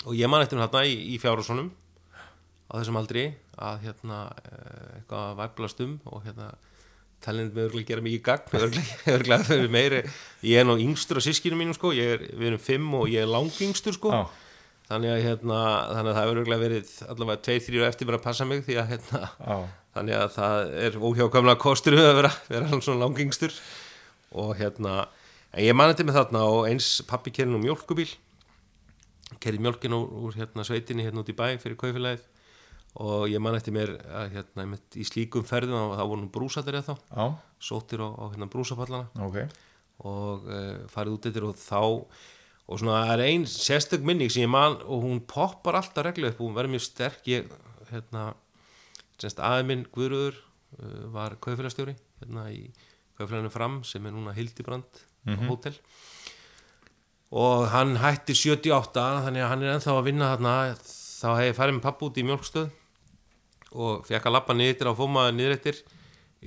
[0.05, 1.71] Og ég man eftir hérna í, í fjárhúsunum
[2.69, 6.51] á þessum aldri að hérna eh, eitthvað að væplast um og hérna
[7.23, 10.01] talent með örgulega gera mikið gagn örgulega, örgulega fyrir meiri
[10.45, 11.93] ég er nú yngstur á sískinu mínum sko.
[11.95, 14.13] Er, við erum fimm og ég er langyngstur sko.
[14.13, 14.46] Já.
[14.87, 18.27] Þannig að hérna þannig að það hefur örgulega verið allavega tveir, þrjú eftir mér að
[18.27, 19.23] passa mig því að hérna
[19.97, 23.57] þannig að það er óhjákamlega kostur að vera, vera svona langyngstur
[24.37, 24.95] og hérna
[25.51, 28.09] en ég mani til mig þarna og eins pappi kerði nú mjólkubíl
[29.43, 32.25] kerði mjólkin úr, úr hérna sveitinni hérna út í bæ fyrir kaufélagið.
[33.03, 34.65] Og ég man eftir mér að hérna
[34.97, 39.37] í slíkum ferðum þá voru nú brúsatir eða þá sóttir á, á hérna brúsapallana ok.
[40.07, 41.81] Og uh, farið út eftir og þá
[42.67, 46.27] og svona það er ein sérstök minning sem ég man og hún poppar alltaf reglu
[46.27, 46.41] upp.
[46.41, 47.21] Og hún verður mjög sterk.
[47.31, 47.47] Ég
[47.91, 48.33] hérna
[49.17, 52.65] semst aðeins minn Guðröður uh, var kaufélagstjóri hérna í
[53.17, 55.05] kaufélaginu fram sem er núna Hildibrand
[55.47, 55.77] hótel.
[57.31, 60.57] Og hann hætti 78 þannig að hann er ennþá að vinna þarna.
[61.17, 62.67] Þá hef ég farið með pappa út í mjölkstöð
[63.77, 65.81] og fekk að lappa niður á fóma niðrættir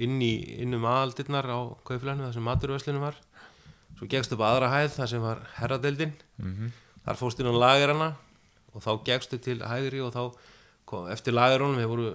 [0.00, 3.18] inn, í, inn um aðaldirnar á kaufélaginu þar sem maturvöslinu var
[4.00, 6.70] svo gegstu upp aðra hæð þar sem var herradeildin -hmm.
[7.04, 8.16] þar fóst inn á lagerana
[8.72, 10.32] og þá gegstu til hægri og þá
[10.86, 12.14] kom, eftir lagerunum voru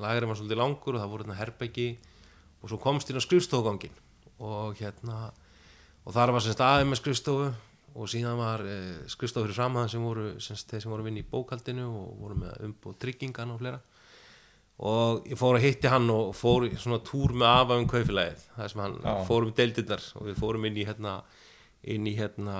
[0.00, 1.98] lagerinn var svolítið langur og það voru herbeggi
[2.62, 3.92] og svo komst inn á skrifstofgangin
[4.38, 5.32] og hérna
[6.06, 7.52] og þar var semst aðeins með skrifstofu
[7.94, 8.76] og síðan var e,
[9.10, 12.38] skrifstofu fyrir framhæðan sem voru semst þeir sem voru að vinna í bókaldinu og voru
[12.44, 13.80] með umbúð tryggingan og fleira
[14.80, 18.44] og ég fór að hitti hann og fór í svona túr með afa um kaufélagið
[18.56, 19.14] það sem hann Já.
[19.28, 20.06] fór um deildirnar.
[20.16, 21.16] Og við fórum inn í hérna
[21.84, 22.56] inn í hérna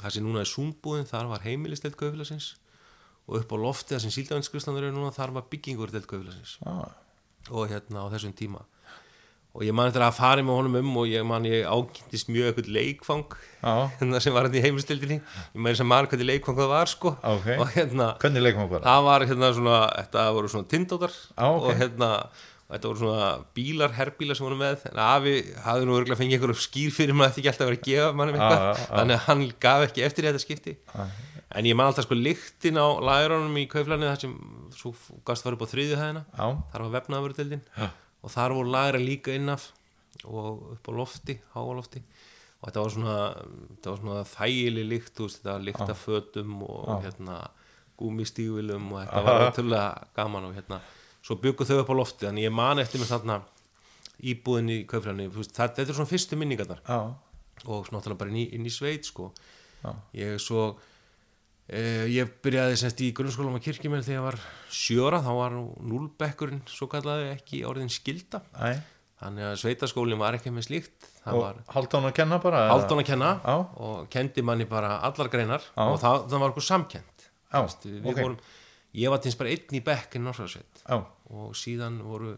[0.00, 2.52] það sem núna er súmbúðin, þar var heimilistelt kaufélagsins
[3.28, 6.74] og upp á lofti það sem síldavinskristandar eru núna, þar var byggingur delt kaufélagsins Já,
[7.52, 8.64] og hérna á þessum tíma
[9.52, 12.52] og ég man eftir að fara með honum um og ég man ég ákynntist mjög
[12.52, 13.34] eitthvað leikfang
[13.98, 16.92] hérna sem var hérna í heimilstildinni ég man þess að man hvernig leikfang það var
[16.92, 17.12] sko.
[17.34, 17.50] Ok.
[17.58, 18.86] og hérna hvernig leikum við bara?
[18.88, 21.66] það var hérna svona þetta voru svona tindótar Já, ok.
[21.68, 22.10] og hérna
[22.72, 24.86] þetta voru svona bílar, herbílar sem voru með.
[24.88, 27.88] En afi hafði nú örgulega fengið einhverjum skýr fyrir maður þetta ekki alltaf verið að
[27.90, 28.80] gefa mannum eitthvað.
[28.94, 30.74] Þannig að hann gaf ekki eftir í þetta skipti.
[31.52, 34.32] En ég man alltaf sko lyktin á lægurunum í kauflanu þar sem
[34.72, 34.94] svo
[35.28, 36.22] gast var upp á þriðju hæðina.
[36.32, 37.60] Já, þar var vefnaðurdeldin
[38.22, 39.70] og þar voru lagra líka innaf
[40.24, 42.02] og upp á lofti, háalofti.
[42.62, 43.16] Og þetta var svona,
[43.72, 47.38] þetta var svona þægileg lykt, þú veist, þetta lykt af fötum og hérna
[47.98, 50.78] gúmistígvilum og þetta var ótrúlega gaman og hérna,
[51.22, 52.28] svo byggu þau upp á lofti.
[52.28, 53.40] Þannig ég man eftir mér þarna
[54.22, 56.84] íbúðin í kaufræðinni, þetta er svona fyrstu minningarnar.
[56.86, 57.00] Já,
[57.66, 59.32] og svona náttúrulega bara inn í, inn í sveit sko.
[59.82, 59.90] Já.
[60.14, 60.76] ég svo
[61.72, 64.40] eh, ég byrjaði semst í grunnskólam á kirkjumel þegar ég var
[64.72, 68.76] sjöra þá var nú núlbekkurinn svo kallaði ekki orðin skilda æ
[69.22, 72.62] þannig að sveitaskólinn var ekki með slíkt það Og Haldón að kenna bara?
[72.72, 73.54] Haldón að kenna Já.
[73.86, 75.84] og kendi manni bara allar greinar Já.
[75.84, 78.18] og það, það var okkur samkend Já, Vist, við ok.
[78.18, 78.36] vorum,
[78.98, 80.98] ég var til bara einn í bekk í Norðsvæðsveit Já,
[81.38, 82.34] og síðan voru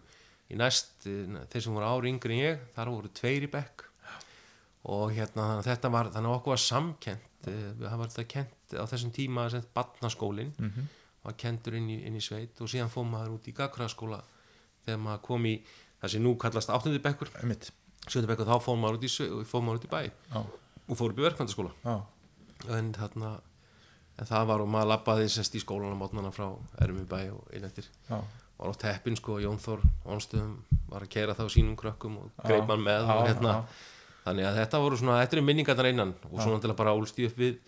[0.52, 3.86] í næst þeir sem voru ári yngri en ég þar voru tveir í bekk
[4.92, 9.12] og hérna þetta var þannig að okkur var samkent það var þetta kent á þessum
[9.12, 10.88] tíma sem barnaskólin Mhm.
[11.24, 14.22] var kentur inn í, inn í sveit og síðan fór maður út í gagfræðaskóla
[14.86, 15.54] þegar maður kom í
[16.02, 17.70] það sem nú kallast áttundi bekkur einmitt.
[18.08, 18.98] sjöndi bekkur þá fór maður
[19.62, 20.44] maður út í bæ Já,
[20.88, 21.72] og fór upp í verkvæntaskóla
[22.68, 23.40] en þarna
[24.18, 26.46] en það var og maður labbaði sérst í skólan á mótnana frá
[26.80, 28.20] Ermi bæ og innettir já.
[28.58, 32.68] Var á teppin sko, Jón Þór Ónstöðum var að keira þá sínum krökkum og greip
[32.68, 33.64] hann með og hérna.
[34.24, 37.18] Þannig að þetta voru svona, þetta er minningarnar innan og svona til að bara ólst
[37.20, 37.58] ég upp við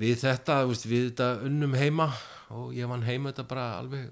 [0.00, 2.10] við þetta, veist, við þetta unnum heima
[2.54, 4.10] og ég vann heima þetta bara alveg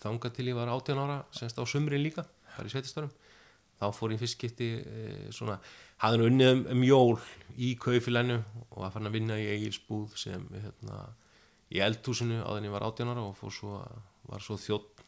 [0.00, 3.12] þangað til ég var 18 ára semst á sumrin líka, bara í sveitistörum
[3.76, 5.58] þá fór ég fyrst skipti e, svona,
[6.02, 7.14] hafði nú unnið um, um jól
[7.60, 8.40] í kaufilennu
[8.70, 11.02] og var fann að vinna í eigilsbúð sem hérna,
[11.72, 13.80] í eldhúsinu en ég var 18 ára og fór svo,
[14.30, 15.04] var svo þjótt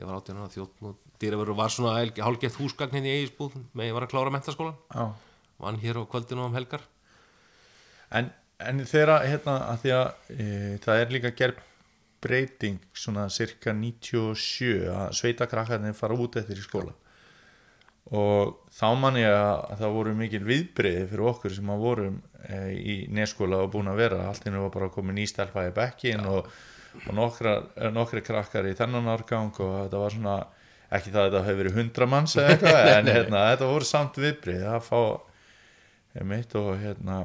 [0.00, 3.90] ég var 18 ára þjótt og dýraverður var svona hálfgett húsgagn hérna í eigilsbúð með
[3.90, 5.04] ég var að klára mentaskólan Já,
[5.62, 6.82] vann hér á kvöldinu um helgar.
[8.12, 10.46] En, en þegar hérna að því að e,
[10.84, 11.62] það er líka gerð
[12.22, 16.94] breyting svona cirka 97 að sveitakrakkarnir fara út eftir í skóla.
[18.12, 22.58] Og þá man ég að það voru mikil viðbreyði fyrir okkur sem að vorum e,
[22.76, 24.26] í neskóla og búin að vera.
[24.28, 26.50] Allt innu var bara komin í stelpa í bekkin og,
[27.06, 27.54] og nokkra,
[27.94, 30.36] nokkri krakkar í þennan árgang og þetta var svona
[30.96, 34.18] ekki það að þetta hefur verið hundra manns eða eitthvað en hérna, þetta voru samt
[34.22, 35.00] viðbreyði að fá
[36.28, 37.22] mitt og hérna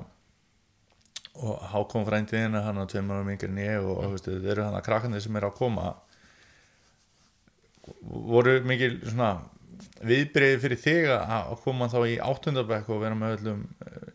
[1.37, 4.65] og Hákon frændiðin hann á tveim árum yngri en ég og, og veistu, þetta eru
[4.65, 5.91] hann að krakkandi sem eru að koma.
[8.33, 9.35] Voru mikil svona
[10.07, 14.07] viðbreyði fyrir þig að koma þá í áttundabæk og vera með öllum eh,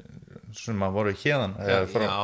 [0.58, 2.16] sem að voru hérðan já, já,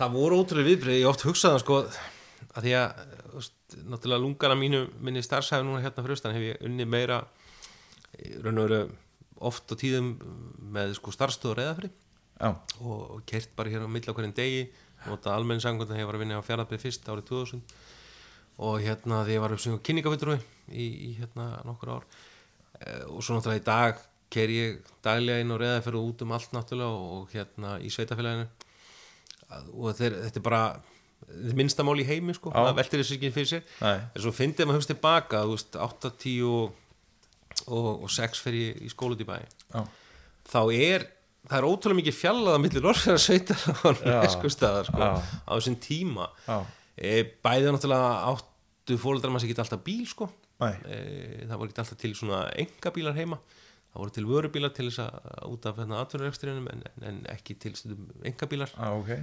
[0.00, 4.84] það voru ótrúlega viðbrið ég oft hugsaði sko að því að veist, náttúrulega lungana mínu
[5.00, 7.22] minni starfsæfi núna hérna fyrir austan hef ég unni meira
[8.44, 8.80] raun og veru
[9.40, 10.14] oft á tíðum
[10.74, 11.90] með sko starfstöður eðafri
[12.40, 14.68] Já, og, og kert bara hér á á hverjum degi
[15.06, 17.62] nota almenni sangund að ég var að vinna á fjárðarbyrð fyrst árið 2000
[18.60, 20.36] og hérna því ég var uppsynning kynningafulltrúi
[20.68, 22.06] í, í hérna nokkur ár.
[22.76, 26.34] E, og svo náttúrulega í dag ker ég daglega inn og reða fyrir út um
[26.36, 28.48] allt náttúrulega og, og hérna í sveitafélaginu
[29.74, 30.64] og þeir, þetta er bara
[31.56, 33.78] minnsta mál í heimi sko, það veltir þessu ekki fyrir sér.
[33.86, 36.76] En svo fyndið maður hugst tilbaka þú veist, 8, 10 og,
[37.66, 39.38] og, og 6 fyrir ég í skólut í bæ.
[40.50, 41.08] Þá er
[41.48, 44.18] það er ótrúlega mikið fjallað á milli Norrfjörðar sveitar og Já.
[44.24, 46.28] Neskustadar sko, á þessum tíma.
[46.96, 50.28] E, bæðið náttúrulega áttu fóreldrar maður sér ekki alltaf bíl sko.
[50.60, 51.00] E,
[51.46, 53.40] það voru ekki alltaf til svona engabílar heima.
[53.90, 57.74] Það voru til vörubílar til þess að út af hérna, atvinnurekstrinum en, en, ekki til
[58.28, 59.10] engabílar já, ok.
[59.16, 59.20] e,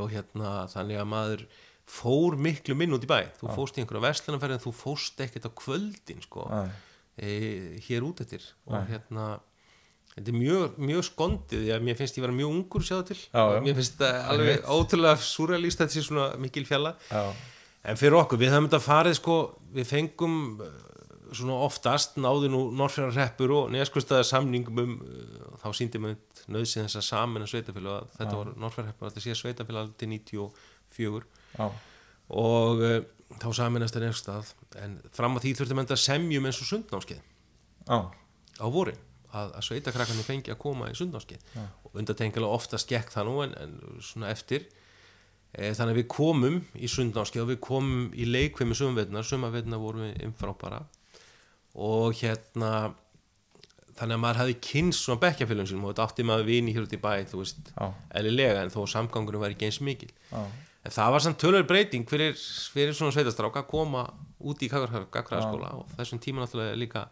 [0.00, 1.46] og hérna þannig að maður
[1.86, 3.18] fór miklu minn út í bæ.
[3.38, 6.70] Þú fóst í einhverja verslunarferð en þú fóst ekkert á kvöldin sko, Nei.
[7.16, 7.28] e,
[7.86, 8.42] hér út eftir.
[8.66, 9.36] Og hérna
[10.16, 13.20] þetta er mjög, mjög skondið að mér finnst ég vera mjög ungur sjáðu til.
[13.28, 16.96] Já, mér finnst þetta alveg ótrúlega surrealist þetta sé svona mikil fjalla.
[17.12, 17.22] Já,
[17.86, 19.38] en fyrir okkur, við höfum þetta farið sko,
[19.76, 20.38] við fengum
[21.32, 26.86] svona oftast náðu nú Norrfjörðar hreppur og neðskustæða samningum um uh, þá síndi maður nöðsinn
[26.86, 31.26] þess að samin að sveitafélag að þetta var Norrfjörðar hreppur þetta sé sveitafélag til 94
[31.56, 31.66] já,
[32.36, 33.00] og uh,
[33.34, 37.22] þá saminast er neðskustæð en fram að því þurftum enda að semjum eins og sundnámskeið.
[38.62, 39.00] Á vorin
[39.32, 41.46] að, að sveitakrakkarnir fengi að koma í sundnámskeið.
[41.86, 44.68] Og undartengilega oftast gekk það nú en, en svona eftir.
[45.52, 50.06] E, þannig að við komum í sundnámskeið og við komum í leikvimi sumveitnar sumveitnar vorum
[50.06, 50.84] við umfrábara
[51.76, 52.70] og hérna
[53.96, 56.94] þannig að maður hefði kynst svona bekkjafélagum sínum og þetta átti maður vini hér út
[56.96, 57.70] í bæ þú veist,
[58.16, 60.40] eðlilega en þó samgangurum var ekki eins mikil já,
[60.86, 62.36] en það var samt tölur breyting fyrir,
[62.72, 64.06] fyrir svona sveitastráka að koma
[64.40, 67.06] út í gagfræðaskóla og þessum tíma náttúrulega líka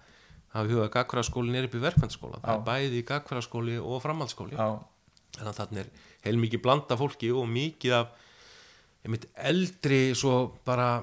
[0.54, 4.58] hafa hugað að gagfræðaskólin er upp í verkfændaskóla það er bæði gagfræðaskóli og framhaldsskóli.
[4.58, 4.68] Já,
[5.38, 5.88] þannig að þarna er
[6.28, 8.12] heilmikið blanda fólki og mikið af
[9.50, 11.02] eldri svo bara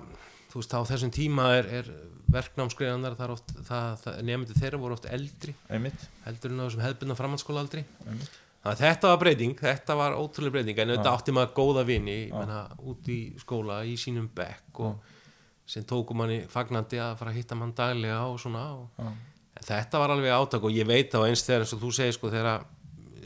[0.51, 1.89] þú veist á þessum tíma er, er
[2.31, 5.55] verknámskreiðanar það er oft nefndi þeirra voru oft eldri.
[5.71, 6.05] Einmitt.
[6.25, 8.35] Heldur en á þessum hefðbundna framhaldsskóla aldrei Einmitt.
[8.61, 12.19] þannig að þetta var breyting þetta var ótrúlega breyting en þetta átti maður góða vini
[12.33, 15.17] menna, út í skóla í sínum bekk og
[15.71, 19.01] sem tóku manni fagnandi að fara að hitta mann daglega og svona og,
[19.61, 22.31] þetta var alveg átak og ég veit á eins þegar eins og þú segir sko
[22.33, 22.63] þegar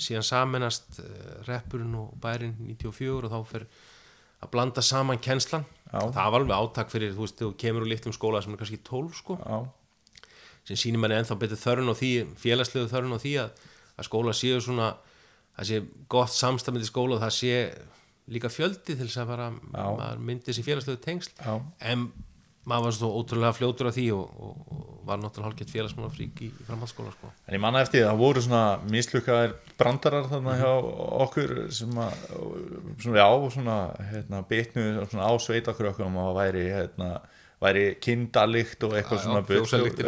[0.01, 1.07] síðan saminast uh,
[1.47, 3.67] reppurinn og bærin 94 og þá fer
[4.43, 5.99] að blanda saman kennslan Já.
[6.01, 8.79] það var alveg átak fyrir þú veist þú kemur úr litlum skóla sem er kannski
[8.83, 9.57] 12 sko Já,
[10.65, 14.33] sem sýnir manni ennþá betur þörun á því félagslegu þörun á því að, að skóla
[14.35, 14.93] séu svona
[15.55, 17.59] það sé gott samstæmið í skóla og það sé
[18.33, 19.33] líka fjöldi til þess að
[19.69, 21.53] maður myndi þessi félagslegu tengsl Já.
[21.91, 22.09] en
[22.65, 26.49] maður var svo ótrúlega fljótur af því og, og, og var náttúrulega hálfgett félagsmálafrík í,
[26.49, 27.29] í framhaldsskóla sko.
[27.45, 30.71] En ég manna eftir því að það voru svona mislukkaðir brandarar þarna hjá
[31.25, 32.25] okkur sem að,
[33.03, 33.77] svona, já, svona,
[34.09, 37.11] hérna, bitnu svona á sveitakrökkunum og væri, hérna,
[37.61, 39.45] væri kindalikt og eitthvað Já, já, svona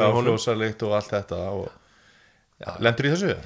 [0.01, 0.25] Já, í honum.
[0.31, 3.37] fljósalikt og allt þetta og lendur í þessu?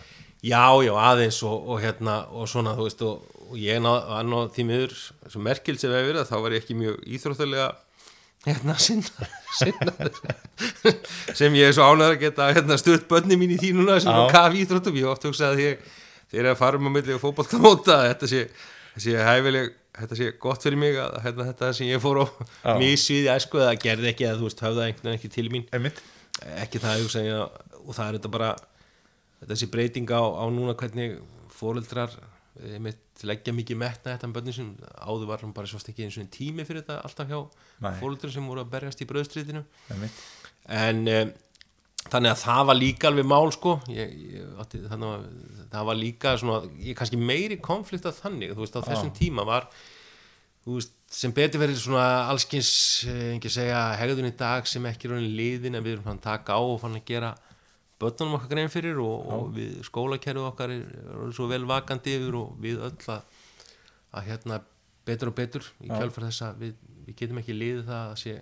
[0.41, 4.25] Já, já, aðeins og, og hérna og svona, þú veist, og, og ég ná, var
[4.25, 4.95] ná því miður,
[5.29, 7.67] sem hefur verið þá var ég ekki mjög íþróttulega
[8.45, 9.27] hérna sinna,
[9.59, 9.93] sinna
[11.37, 14.13] sem ég er svo ánæður að geta hérna stutt bönni mín í því núna sem
[14.13, 15.83] er kaf íþróttum, ég hef oft hugsað að ég
[16.31, 18.41] þegar ég er að fara um á milli og fótboltamóta að þetta sé,
[19.05, 22.73] sé hæfileg þetta sé gott fyrir mig að hérna, þetta sem ég fór á Já.
[22.81, 25.65] mísvið í æsku eða gerði ekki eða þú veist, höfða einhvern veginn ekki til mín
[25.75, 26.01] Einmitt.
[26.63, 28.51] ekki það hugsa ég að- og það er þetta bara
[29.51, 31.17] þessi breyting á, á núna hvernig
[31.59, 32.13] fóreldrar
[32.79, 36.17] mitt leggja mikið metna þetta með börnin sem áður var hann bara svo ekki eins
[36.21, 37.39] og tími fyrir þetta alltaf hjá
[38.01, 40.19] fóreldrar sem voru að berjast í bröðstritinu Einmitt.
[40.81, 41.21] en e,
[42.07, 43.75] þannig að það var líka alveg mál sko.
[43.91, 45.27] Ég, ég, átti, að
[45.71, 49.69] það var líka svona, ég, kannski meiri konflikt að þannig, veist á þessum tíma var
[50.65, 52.71] veist, sem betur verið svona allskins,
[53.09, 56.57] eh, segja hegðun í dag sem ekki er liðin en við erum fann að taka
[56.57, 57.35] á og fann að gera
[58.01, 60.85] börnunum okkar grein fyrir og, og við skólakerfið okkar er,
[61.15, 63.41] er svo vel vakandi yfir og við öll að,
[64.17, 64.61] að hérna
[65.07, 68.39] betur og betur í kjálfar þess að við, við getum ekki liðið það að sé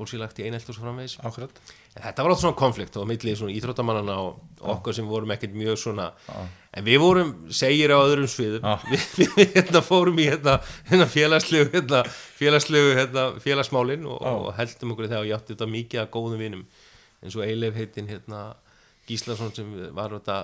[0.00, 0.88] fólk sér lagt í einelt og svo.
[0.88, 5.56] En þetta var alltaf svona konflikt og millið svona íþróttamannana og okkur sem vorum ekkert
[5.58, 8.64] mjög svona en við vorum segir á öðrum sviðum.
[8.64, 8.78] Já.
[8.86, 9.04] við,
[9.36, 10.56] við, hérna, fórum í hérna,
[10.88, 12.04] hérna félagslegu hérna,
[12.38, 16.64] félagslegu hérna, félagsmálin og, og heldum okkur og ég átti þetta mikið að góðum vinum
[17.20, 18.44] eins og Eilef heitin hérna,
[19.08, 20.38] Gíslason sem var þetta,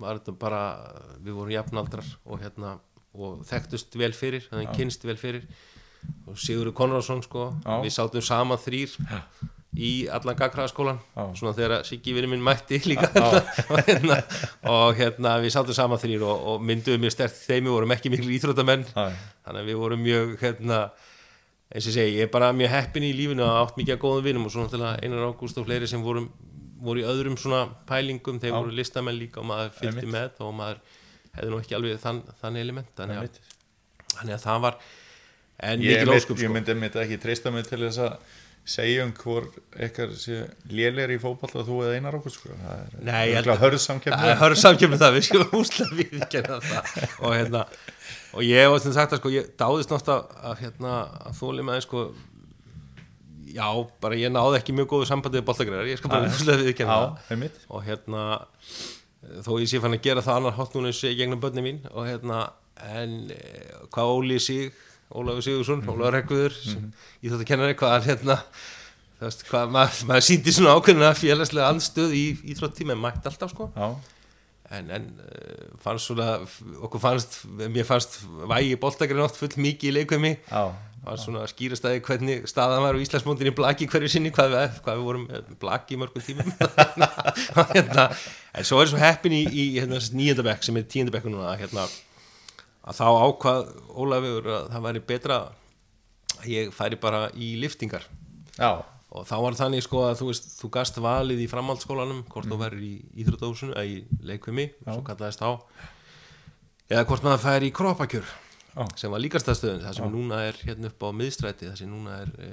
[0.00, 0.62] var þetta bara
[1.22, 2.78] við vorum jafnaldrar og hérna
[3.18, 5.46] og þekktust vel fyrir, þannig kynst vel fyrir.
[6.28, 7.78] Og Sigurður Konradsson sko Já.
[7.82, 8.92] við sátum saman þrýr
[9.78, 11.00] í allan gagkraðaskólan
[11.36, 13.10] svona þegar Siggi vinur minn mætti líka.
[13.72, 14.20] Og, hérna,
[14.70, 18.12] og hérna við sátum saman þrýr og, og mynduðum mjög stert þeim við vorum ekki
[18.14, 18.86] miklu íþróttamenn.
[18.94, 20.78] Þannig að við vorum mjög hérna,
[21.74, 24.28] eins og segi, ég er bara mjög heppin í lífinu og átt mikið að góðum
[24.30, 26.24] vinum og svona Einar Ágúst og fleiri sem voru,
[26.82, 28.56] voru í öðrum svona pælingum, þeir Já.
[28.58, 30.80] voru listamenn líka og maður fylgdi með og maður
[31.36, 33.38] hefði nú ekki alveg þann, þann element þannig að,
[34.16, 34.76] þannig að það var
[35.68, 36.54] en mynd, óskup ég sko.
[36.54, 38.36] myndi mitt ekki treysta mig til þess að
[38.68, 39.46] segja um hvor
[39.80, 40.38] eitthvað sé
[40.68, 42.50] lélegir í fótball þú eða einar okkur sko.
[42.52, 45.24] það er Nei, ég held örugglega að- hörð samkeppni Það er hörð samkjöfni það, við
[45.28, 46.72] skulum úslega við það
[47.24, 47.62] og hérna
[48.36, 50.96] og ég hef sem sagt að sko, ég dáðist nátt að, að hérna,
[51.30, 52.02] að þóli með sko
[53.56, 53.68] já,
[54.02, 56.98] bara ég náði ekki mjög góðu sambandi við boltagræðar, ég skal bara úslega við Já,
[57.34, 57.60] einmitt.
[57.68, 58.24] Og hérna
[59.44, 62.06] þó ég sé fann að gera það annar hot núna í gegnum börni mín og
[62.06, 62.42] hérna
[62.94, 64.74] en eh, hvað Óli Sig
[65.08, 66.90] Ólafur Sigursson, mm Ólafur Rekkuður mm
[67.24, 68.36] ég þótt að kenna hvað hann hérna
[69.18, 73.50] þú veist, hvað maður, maður síndi svona ákveðina félagslega andstöð í íþróttíma en mætti alltaf
[73.50, 73.66] sko.
[73.74, 73.88] Já,
[74.76, 76.34] en, en uh, fannst svona
[76.84, 80.34] okkur fannst, mér fannst vægi boltagrinn oft full mikið í leikvemi
[81.08, 85.06] var svona skýrastæði hvernig staðan var á Íslandsmóndinni blaki hverju sinni hvað við, hvað við
[85.06, 86.50] vorum með blaki í mörgum tímum.
[86.50, 88.08] Og hérna,
[88.52, 91.86] en svo er svo heppin í, í hérna, nýjöndabekk sem er tíundabekku núna að, hérna,
[92.84, 95.40] að þá ákvað Ólafur að það væri betra
[96.38, 98.06] að ég færi bara í liftingar.
[98.58, 98.84] Já,
[99.18, 102.58] og þá var þannig sko að þú veist þú gast valið í framhaldsskólanum hvort þú
[102.60, 103.96] verður í íþrótahúsinu eða í
[104.30, 105.50] leikvimi, svo kallaðist á
[106.88, 108.28] eða hvort maður fær í kroppakjör
[108.78, 108.84] Já.
[109.00, 112.30] sem var líkastastöðun það sem núna er hérna upp á miðstræti það sem núna er
[112.38, 112.50] e,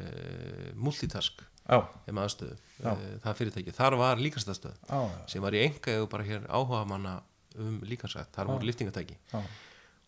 [0.73, 1.78] multitask já,
[2.10, 3.75] aðstöðu, e, það fyrirtæki.
[3.75, 4.80] Þar var líkastastöð
[5.30, 7.19] sem var í enga eða bara hér áhuga manna
[7.62, 9.43] um líkansrætt, þar voru liftingatæki Já.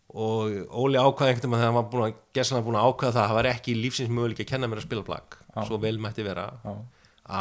[0.08, 3.24] Og Óli ákvaði einhvern veginn þegar hann var búin að gerðsana búin að ákvaða það
[3.24, 5.36] að það var ekki lífsins möguleik að kenna mér að spila blag
[5.68, 6.74] svo vel mætti vera Já.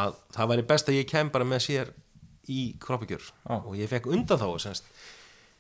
[0.00, 1.92] að það væri best að ég kem bara með sér
[2.50, 3.26] í kroppakjör.
[3.46, 3.54] Já.
[3.58, 4.88] og ég fekk undan þá semst,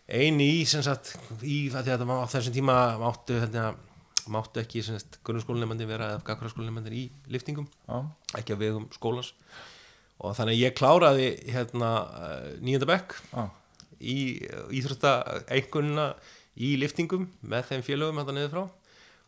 [0.06, 3.72] eini í, sem sagt, í að þetta var á þessum tíma máttu, hérna,
[4.30, 4.84] máttu ekki
[5.26, 7.98] grunnskólinemandi vera eða gagkraskólinemandi í liftingum já,
[8.38, 9.32] ekki á vegum skólans.
[10.16, 11.90] Og þannig að ég kláraði hérna
[12.64, 13.48] nýjönda bekk já,
[14.00, 14.16] í
[14.78, 15.18] íþrótta
[15.50, 16.12] einhverjuna
[16.56, 18.64] í liftingum með þeim félögum þetta niður frá.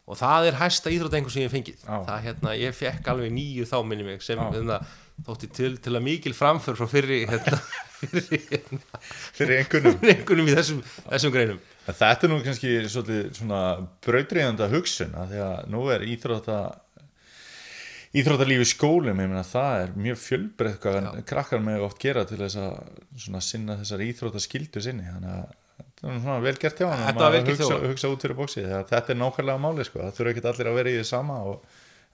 [0.08, 1.82] Og það er hæsta íþrótta einhver sem ég fengið.
[1.84, 1.96] Já.
[2.06, 4.78] það hérna, ég fekk alveg nýju þá minni mig sem hérna,
[5.26, 7.58] þótti til, til að mikil framför frá fyrri hérna,
[8.00, 9.02] fyrri hérna,
[9.36, 11.60] fyrir einhvernum einhvernum í þessum, þessum greinum.
[11.84, 13.62] En Þetta er nú kannski svolítið svona
[14.06, 16.58] brautriðanda hugsun að því að nú er íþrótta
[18.16, 22.40] íþróttalífi í skólum, ég meina það er mjög fjölbreytt hvað krakkar með oft gera til
[22.40, 25.04] þess að sinna þessar íþróttaskildu sinni.
[25.12, 25.56] Þannig að
[26.02, 27.92] þetta vel gert hjá hann Þetta var vel gert hjá hugsa, honum.
[27.92, 30.92] hugsa út fyrir bóksi þetta er nákvæmlega máli sko, það þurfa ekki allir að vera
[30.92, 31.64] í því sama og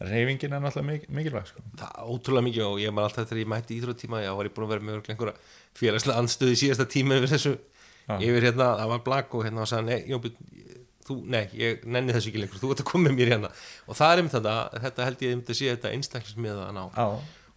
[0.04, 1.62] reyfingin er náttúrulega mik mikilvæg sko.
[1.78, 4.54] það er ótrúlega mikið og ég man alltaf þegar ég mætti íþróttíma ég var ég
[4.56, 5.36] búin að vera með einhverja
[5.78, 7.54] félagslega anstöði síðasta tíma yfir þessu
[8.04, 8.16] Já.
[8.20, 10.74] yfir hérna, það var blag og hérna og sagði, nei, Jónbjörn,
[11.08, 13.50] þú, nei, ég nenni þessu ekki lengur, þú ert að koma með mér hérna.
[13.88, 16.82] Og það er um þetta, þetta held ég um að sé þetta einstaklismið að ná,
[16.98, 17.06] Já,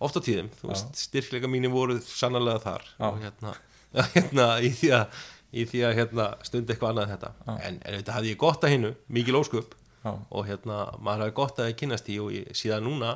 [0.08, 2.88] oft á tíðum veist, styrkleika mínu voru sannarlega þar.
[3.10, 3.54] Og hérna,
[4.16, 5.20] hérna í því að,
[5.54, 8.66] í því að hérna, stundi eitthvað annað en þetta, en, en þetta hafði ég gott
[8.68, 9.76] að hinnu, mikil ósköp.
[10.04, 13.16] Já, og hérna, maður hafi gott að kynast í og ég, síðan núna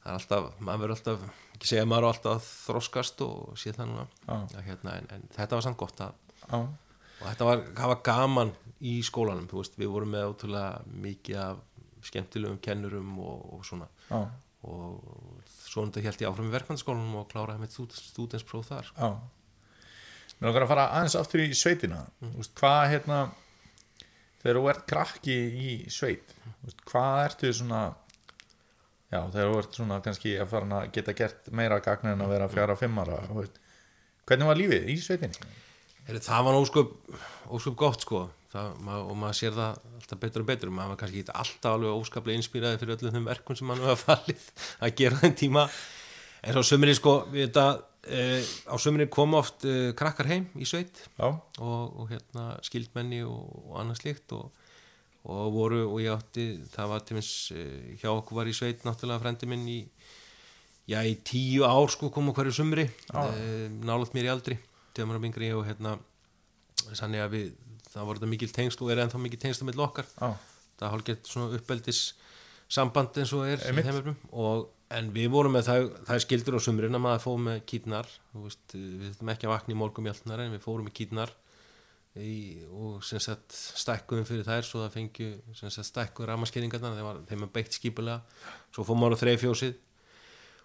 [0.00, 1.24] það er alltaf, maður verður alltaf
[1.56, 4.06] ekki segja að maður alltaf þroskast og það núna.
[4.32, 6.14] Að, hérna, en, en þetta var samt gott að
[7.20, 11.58] og þetta var, var gaman í skólanum veist, við vorum með ótrúlega mikið af
[12.08, 13.90] skemmtilegum kennurum og, og svona.
[14.64, 18.88] Og svo þetta held ég áfram í verkmyndaskólanum og kláraði með stúdenspróf þar.
[18.96, 19.10] Já.
[20.40, 22.34] Mér langar að fara aðeins aftur í sveitina mm.
[22.38, 23.20] veist, hvað hérna
[24.40, 27.82] þegar þú ert krakki í sveit veist, hvað ertu svona
[29.10, 32.34] já, þegar þú ert svona kannski að fara að geta gert meira gagn en að
[32.36, 35.56] vera fjara fimmara hvernig var lífið í sveitinni?
[36.10, 36.94] Það var ósköp,
[37.52, 41.24] ósköp gott sko það, og maður sér það alltaf betur og betur maður var kannski
[41.28, 44.46] alltaf alveg óskaplega inspíraði fyrir öllum þeim verkum sem maður hafa fallið
[44.80, 45.66] að gera þeim tíma
[46.40, 47.66] en svo sömurinn sko við þetta,
[48.06, 53.50] e, á sömurinn kom oft e, krakkar heim í sveit og, og hérna skildmenni og,
[53.66, 54.48] og annað slíkt og,
[55.28, 57.66] og voru og ég átti það var til minns e,
[58.00, 59.80] hjá okkur var í sveit náttúrulega frendi minn í
[60.90, 62.88] já í tíu ár sko kom hverju sumri.
[63.14, 64.56] E, nálat mér í aldri
[64.96, 65.96] tveimur á mingri og hérna
[66.96, 67.50] sannig að við
[67.90, 70.08] það voru þetta mikil tengst og er ennþá mikil tengst með okkar.
[70.16, 70.34] Já,
[70.78, 72.02] það er hálfgett svona uppeldis
[72.70, 76.98] samband eins og er í og en við vorum með það, það skildur á sumrin
[76.98, 80.56] að maður fóð með kýtnar veist, við þurfum ekki að vakna í morgum hjálpnar en
[80.56, 81.34] við fórum með kýtnar
[82.18, 82.32] í,
[82.74, 85.30] og sem sagt stækkuðum fyrir þær svo það fengju
[85.90, 88.18] stækkuð ramaskeringarnar þeim þeim er beitt skipulega
[88.74, 89.78] svo fór maður á þreifjósið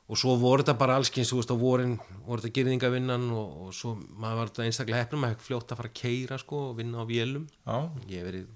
[0.06, 1.96] og svo voru þetta bara allskins þú veist á vorin
[2.26, 5.82] voru þetta gyrðingavinnan og, og svo maður var þetta einstaklega hefnum maður hefði fljótt að
[5.82, 7.48] fara að keira sko og vinna á vélum.
[7.66, 7.78] Já,
[8.10, 8.52] ég hef verið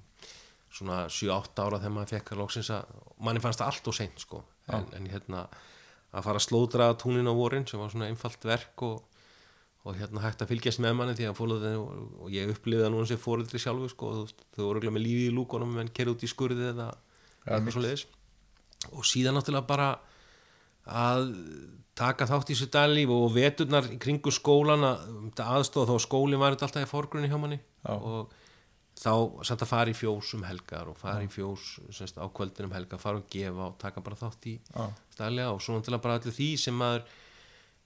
[0.79, 2.95] svona 7-8 ára þegar maður fekk að loksins að
[3.27, 4.41] manni fannst það allt og seint sko.
[4.69, 5.45] En, en hérna
[6.09, 9.23] að fara að slódra túnin á vorin sem var svona einfalt verk og,
[9.85, 12.93] og hérna hægt að fylgjast með manni því að fólöðu og, og ég upplifði það
[12.93, 15.91] nú eins og fóreldri sjálfu sko og þau voru örugglega með lífi í lúkonum menn
[15.93, 16.89] kerði út í skurði eða
[17.45, 18.05] eitthvað svo leiðis
[18.89, 19.89] og síðan náttúrulega bara
[20.89, 21.29] að
[21.99, 26.69] taka þátt í þessu daglíf og veturnar kringu skólan að aðstofa þá skólinn var þetta
[26.69, 27.59] alltaf í forgrunni hjá manni.
[27.83, 27.93] Já.
[27.95, 28.31] og
[28.99, 29.13] þá
[29.47, 32.75] samt að fara í fjós um helgar og fara í fjós semst, á kvöldin um
[32.75, 34.55] helgar, fara og gefa og taka bara þátt í
[35.15, 37.05] daglega og svo náttúrulega bara allir því sem maður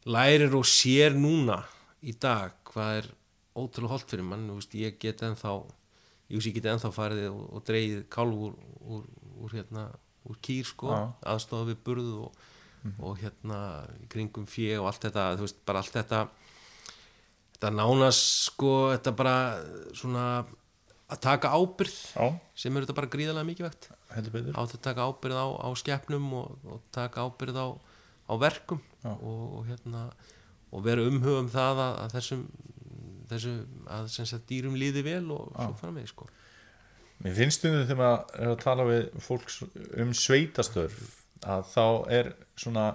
[0.09, 1.61] lærir og sér núna
[2.01, 3.11] í dag hvað er
[3.53, 5.53] ótrúlega holdt fyrir mann, veist, ég get ennþá
[6.34, 8.57] ég ég get ennþá farið og, og dreigið kálf úr,
[8.89, 9.86] úr, hérna
[10.26, 10.89] úr kýr sko,
[11.22, 12.41] aðstofa við burð og,
[12.99, 13.59] og hérna
[14.09, 16.24] kringum fjö og allt þetta, veist, bara allt þetta
[17.53, 19.38] þetta nánast sko, þetta bara
[19.93, 20.26] svona
[21.14, 23.89] að taka ábyrð já, sem eru þetta bara gríðarlega mikilvægt.
[24.14, 27.68] Á þetta að taka ábyrð á, á skepnum og, og taka ábyrð á,
[28.30, 29.11] á verkum Já.
[29.14, 30.07] og, og hérna
[30.74, 32.45] og vera umhugum það að, að þessum
[33.34, 33.53] þessu
[33.89, 36.30] að sem sagt dýrum líði vel og svo fara með sko.
[37.24, 39.51] Mér finnst stundum þegar maður er að tala við fólk
[40.03, 41.03] um sveitastörf
[41.43, 41.86] að þá
[42.18, 42.88] er svona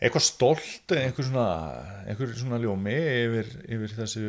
[0.00, 1.46] eitthvað stolt einhver svona,
[2.08, 4.26] einhver svona ljómi yfir, yfir þessu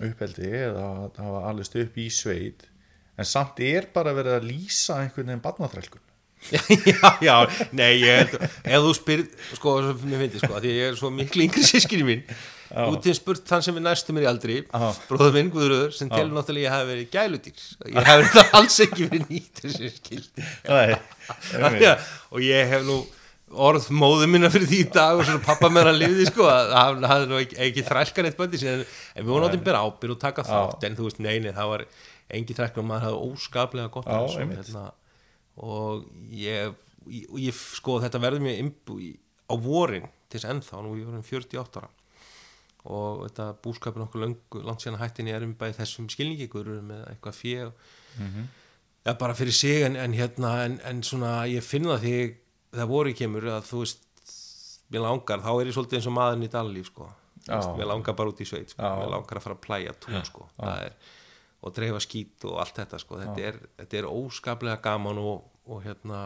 [0.00, 0.86] uppeldi eða
[1.18, 2.64] hafa allist upp í sveit
[3.18, 6.00] en samt er bara verið að lýsa einhvern veginn barnaþrælkun.
[6.90, 7.34] Já, já,
[7.70, 11.44] nei, ég held ef þú spyrir, sko, mér finnst sko, því ég er svo miklu
[11.44, 12.24] yngri sískinni mín.
[12.82, 14.88] Út í spurt þann sem er næstu mér í aldri Já.
[15.06, 17.62] bróður minn, Guðröður, sem telur náttúrulega ég hafi verið gæludýr.
[17.92, 20.48] Ég hafi þetta alls ekki verið nýtt þessi skildi
[22.32, 22.98] og ég hef nú
[23.52, 27.06] orð móðu minna fyrir því dag og svona pappa með hann lifði sko að hann
[27.10, 30.44] hafði nú ekki, ekki þrælkan eitt síðan en við vorum áttið bera ábyrð og taka
[30.46, 31.84] þátt en þú veist, neini, það var
[32.38, 34.62] engi þrælkan maður hafði óskaplega gott þessu, einmitt.
[34.62, 34.84] hérna,
[35.60, 36.76] og ég,
[37.06, 38.62] ég, og ég sko þetta verður mér
[38.96, 39.10] í,
[39.48, 41.92] á vorin til þess ennþá, nú ég vorum 48 ára.
[42.82, 44.24] Og þetta búskapin okkur
[44.66, 46.48] langt síðan hættin ég erum bæði þessum skilningi
[46.82, 47.68] með eitthvað fjö
[49.04, 52.16] ja, bara fyrir sig en, en hérna en, en svona ég finn það því
[52.72, 54.04] það voru kemur að þú veist
[54.92, 57.08] mér langar, þá er ég svolítið eins og maðurinn í Dalí sko,
[57.78, 58.82] mér langar bara út í sveit sko.
[59.00, 60.96] Mér langar að fara að plæja tún sko, það er
[61.62, 63.18] og dreifa skít og allt þetta sko.
[63.22, 66.22] þetta, er, þetta er óskaplega gaman og, og hérna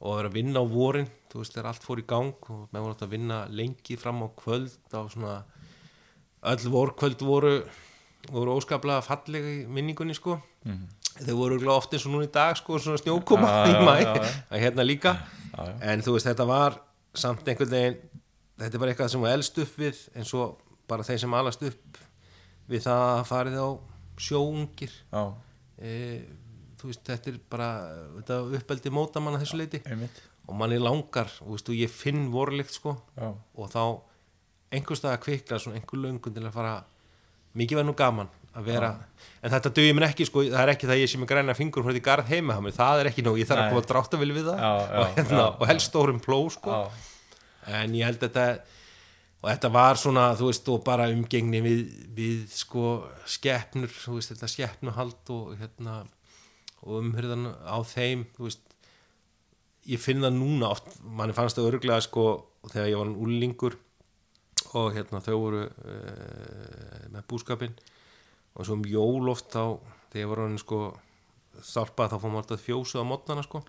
[0.00, 2.62] og að vera að vinna á vorin þú veist, þegar allt fór í gang og
[2.72, 5.34] með voru að vinna lengi fram á kvöld á svona
[6.44, 7.52] öll vorkvöld voru
[8.32, 10.38] voru óskaplega fallega í minningunni sko
[11.20, 13.94] þau voru örugglega oft eins og núna í dag sko svona snjókoma Já, í mæ
[14.02, 14.12] já.
[14.50, 15.12] að hérna líka.
[15.54, 15.74] Já, já.
[15.92, 16.78] en þú veist þetta var
[17.14, 17.98] samt einhvern veginn
[18.58, 20.56] þetta er bara eitthvað sem var elst upp við eins og
[20.90, 22.00] bara þeir sem alast upp
[22.70, 23.68] við það að farið á
[24.24, 24.92] sjóungir
[25.78, 25.92] e,
[26.80, 27.68] þú veist þetta er bara
[28.18, 30.22] þetta uppeldi móta mann að þessu leiti einmitt.
[30.44, 32.92] Og manni langar og, veist, og ég finn vorlikt sko.
[33.56, 33.80] Og þá
[34.76, 36.74] einhvers stað að kvikla svona einhver löngun til að fara
[37.56, 38.90] mikið verð nú gaman að vera
[39.44, 41.84] en þetta dugir mér ekki sko, það er ekki það ég sé með græna fingur
[41.88, 44.62] því garð heima það er ekki nóg ég þarf að drátta vel við það.
[44.62, 46.78] Já, já, og, hérna, og helst stórum pló sko.
[47.68, 48.46] en ég held þetta
[49.44, 51.80] og þetta var svona, þú veist, og bara umgengni við,
[52.16, 52.84] við sko
[53.28, 55.98] skeppnur, þú veist, þetta skeppnuhald og hérna
[56.84, 58.64] og umhyrðan á þeim, þú veist.
[59.84, 62.24] Ég finn það núna oft manni fannst það örglega sko
[62.70, 63.76] þegar ég var úlingur
[64.80, 67.74] og hérna þau voru uh, með búskapin
[68.54, 69.78] og svo um jól oft þá
[70.14, 70.80] þegar var hann sko
[71.54, 73.62] þálpað þá fór maður alltaf fjósuð á mótnana sko.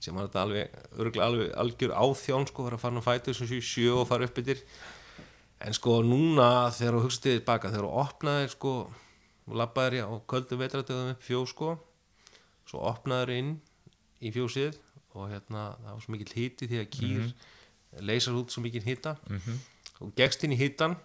[0.00, 3.48] Sem var þetta alveg, örglega alveg algjör áþjón sko, var að fara að fæta þessum
[3.48, 4.60] sjö, sjö og fara upp yfir
[5.64, 8.72] en sko núna þegar þú hugsaði tilbaka þegar þú opnaðir sko
[9.44, 11.70] og labbaðir á köldum vetratöðum upp fjós sko
[12.68, 13.54] svo opnaðir inn
[14.24, 14.76] í fjósið
[15.14, 17.24] og hérna það var svo mikill hiti því að kýr
[18.04, 19.14] leysar út svo mikill hita.
[20.02, 20.96] Og gegst inn í hitan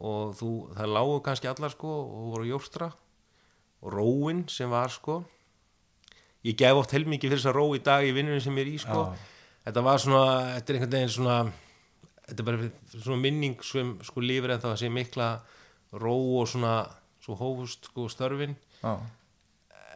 [0.00, 2.88] og þú, það lágu kannski allar sko og voru jórtra
[3.80, 5.20] og róin sem var sko.
[6.44, 8.72] Ég gef oft heilmikið fyrir þess að ró í dag í vinnunum sem ég er
[8.72, 9.02] í sko.
[9.10, 9.28] Já.
[9.68, 10.24] þetta var svona,
[10.56, 11.36] þetta er einhvern veginn svona
[12.30, 15.30] þetta er bara svona minning sem sko lífur en það sé mikla
[16.00, 16.74] ró og svona
[17.20, 18.56] svo hófust sko störfin.
[18.80, 18.94] Já,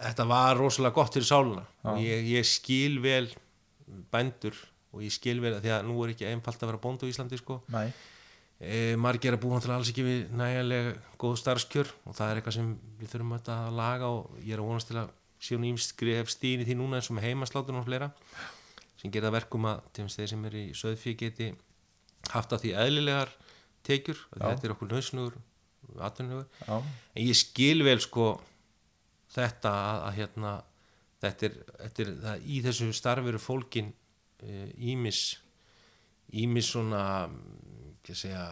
[0.05, 3.31] þetta var rosalega gott fyrir sáluna og ég, ég skil vel
[4.13, 4.57] bændur
[4.93, 7.41] og ég skil vel því að nú er ekki einfalt að vera bóndu í Íslandi
[7.41, 7.63] sko.
[7.73, 7.89] Næ
[8.61, 12.41] e, margir er að búa náttúrulega alls ekki við nægilega góð starfskjör og það er
[12.41, 15.13] eitthvað sem við þurfum að laga og ég er að vonast til að
[15.45, 18.11] séu nýjum skref stíðin í því núna eins og með heimaslátur og fleira
[19.01, 21.51] sem gera verkum að til þeir sem eru í söðfíð geti
[22.33, 23.33] haft að því eðlilegar
[23.85, 25.37] tekjur þetta er okkur nöðsnugur
[27.15, 28.31] en ég skil vel sko
[29.35, 30.55] þetta að, að hérna
[31.25, 33.93] þetta er, þetta er það, í þessu starfi eru fólkin
[34.81, 35.21] ímis
[36.35, 37.03] ímis svona
[38.05, 38.45] ekki að segja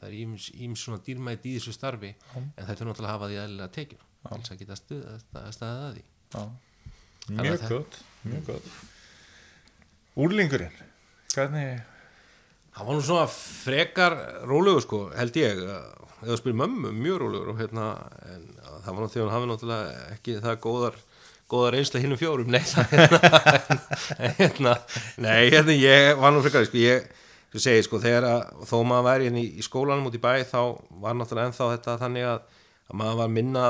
[0.00, 3.28] það er ímis, ímis svona dýrmætt í þessu starfi en þetta er náttúrulega að hafa
[3.32, 5.04] því eðlilega tekjur til þess að geta stuð,
[5.42, 6.42] að staðið að því Já.
[7.32, 7.96] Mjög að það- gott,
[8.26, 8.68] mjög gott.
[10.22, 10.76] Úrlingurinn,
[11.34, 11.82] hvernig,
[12.72, 14.14] Það var nú svona frekar
[14.48, 17.88] rólegur sko, held ég eða spyrir mömmu, mjög rólegur og hérna,
[18.32, 18.46] en
[18.86, 20.96] það var nú þegar hann hafi náttúrulega ekki það góðar
[21.52, 23.20] góðar einsla hinnum fjórum, nei það hérna,
[24.40, 24.72] hérna,
[25.20, 27.10] nei, hérna ég var nú frekar, sko, ég
[27.52, 30.32] svo segi, sko, þegar að þó maður væri hérna í, í skólanum út í bæ,
[30.48, 30.60] þá
[31.04, 33.66] var náttúrulega ennþá þetta þannig að, að maður var minna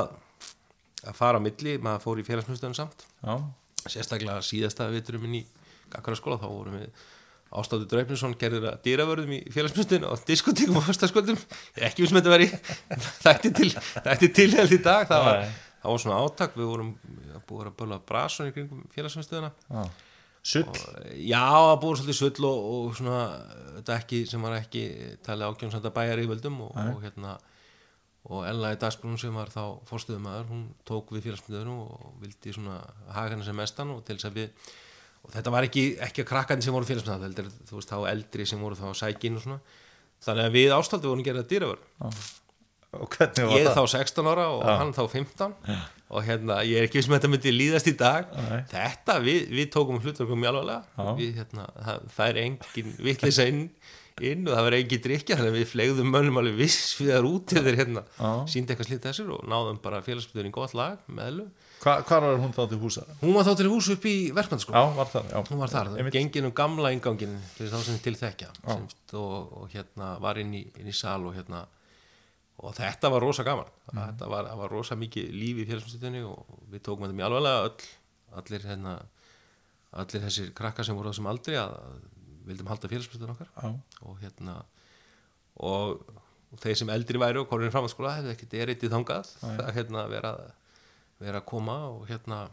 [1.03, 3.03] að fara á milli, maður fór í félagsmyndstöðun samt.
[3.19, 3.33] Já,
[3.83, 5.43] sérstaklega síðasta viturum í
[5.93, 7.03] Gakara skóla þá vorum við
[7.53, 12.33] Ástáður Draupninsson gerður að dýravörðum í félagsmyndstöðun og diskotíkum og er ekki vissum að þetta
[12.33, 12.47] veri
[13.25, 13.67] þætti til,
[14.07, 15.05] þætti til held í dag.
[15.11, 15.43] Það var,
[15.83, 16.55] það var svona átak.
[16.57, 16.89] Við vorum
[17.51, 19.51] búið að böla brasun í kringum félagsmyndstöðuna.
[20.43, 20.67] Sull,
[21.23, 23.19] já, það búið svolítið sull og, og svona
[23.77, 24.81] þetta ekki sem var ekki
[25.23, 27.37] talið ákjónsanda bæjar í völdum og, og hérna
[28.27, 32.77] og Ella í dagsbrunum sem var þá fórstöðumæður, hún tók við félagsmynduðinu og vildi svona
[33.11, 34.69] haga henni sem mestan og til þess að við
[35.23, 38.47] og þetta var ekki, ekki að krakkandi sem voru félagsmynduðinu heldur, þú veist, þá eldri
[38.47, 39.59] sem voru þá sækin og svona,
[40.27, 41.83] þannig að við ástaldi vorum gerað dýravörn,
[42.99, 43.79] og hvernig var ég það?
[43.79, 45.55] þá 16 ára og hann þá 15
[46.13, 48.61] og hérna, ég er ekki viss með þetta myndi líðast í dag Nei.
[48.71, 51.11] þetta, við, við tókum hlutverkum mjög alvarlega Já.
[51.19, 53.63] við, hérna, það, það er engin vitleisa inn,
[54.21, 57.27] inn og það var engin drikja þannig að við flegðum mönnum alveg viss við þar
[57.31, 58.05] út þeir hérna
[58.53, 61.47] síndi eitthvað slítið þessir og náðum bara félagsbyrðin í gott lag meðlu.
[61.83, 63.01] Hva, hvar var hún þá til húsa?
[63.19, 65.39] Hún var þá til hús upp í verkmannskóla Já, var það, já.
[65.49, 66.15] hún var þar, Einmitt.
[66.15, 68.85] gengin um gamla ingangin til þá sem til þekkja sem,
[69.19, 71.65] og, og hérna var inn í, inn í sal og hérna
[72.61, 73.69] og þetta var rosa gaman.
[73.89, 77.69] Þetta var, var rosa mikið líf í félagsmyndstöðinni og við tókum þetta mjög alvarlega.
[77.69, 77.87] Öll,
[78.41, 78.97] allir hérna
[79.93, 81.97] allir þessir krakkar sem voru á þessum aldri að, að
[82.49, 83.51] vildum halda félagsmyndstöðin okkar.
[83.57, 84.57] Já, og hérna
[85.61, 86.03] og,
[86.53, 89.31] og þeir sem eldri væru og korðin framhaldsskóla hefði ekkert eritið þangað.
[89.53, 90.33] Að hérna vera,
[91.21, 92.43] vera að koma og hérna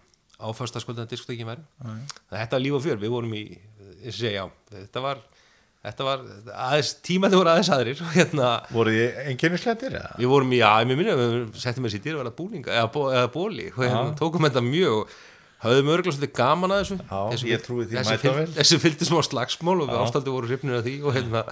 [0.41, 1.65] áfasta skuldan diskotekin væri.
[2.31, 3.45] Þetta var líf og fjör, við vorum í
[4.09, 5.21] segja, já, þetta var
[5.87, 6.22] þetta var
[6.66, 9.97] aðeins, tímandi voru aðeins aðrir hérna, voru þið einkennislættir?
[9.97, 10.07] Ja?
[10.20, 13.31] við vorum já, ég minna við settum þessi dýr að vera búninga eða, bó, eða
[13.35, 15.14] bóli og hérna, tókum þetta mjög og
[15.64, 18.47] höfðum örgulega svolítið gaman að þessu Já, þessi, ég trúi því þessi, mæta vel.
[18.59, 20.03] þessi fylgdi smá slagsmál og við Já.
[20.07, 21.43] ástaldi voru hrifnir af því og hérna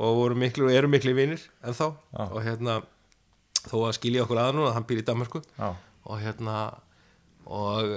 [0.00, 2.24] og voru miklu og eru miklu vinir en þá Já.
[2.26, 2.78] og hérna
[3.66, 6.56] þó að skilja okkur að núna, hann býr í Danmarku og hérna
[7.50, 7.90] og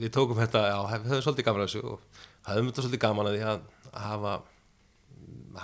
[0.00, 3.30] við tókum þetta, já, við höfum svolítið gaman að þessu og höfum þetta svolítið gaman
[3.30, 3.62] að því að
[4.06, 4.34] hafa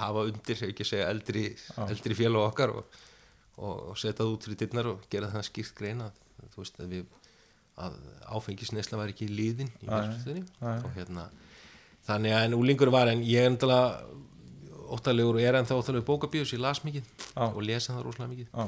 [0.01, 1.49] hafa undir, ekki segja eldri,
[1.87, 3.01] eldri félag okkar og,
[3.57, 6.21] og, setja það út fyrir dyrnar og gera það skýrt grein að,
[6.55, 7.07] þú veist, að við
[7.77, 7.97] að
[8.33, 10.47] áfengisneisla var ekki í líðin í verðstöðinni
[10.79, 11.27] og hérna
[12.07, 13.81] þannig að en úlingur var en ég er endala
[14.93, 17.45] óttalegur og er ennþá óttalegur bókabíðus, ég las mikið Já.
[17.47, 18.49] og lesa það rosalega mikið.
[18.53, 18.65] Já,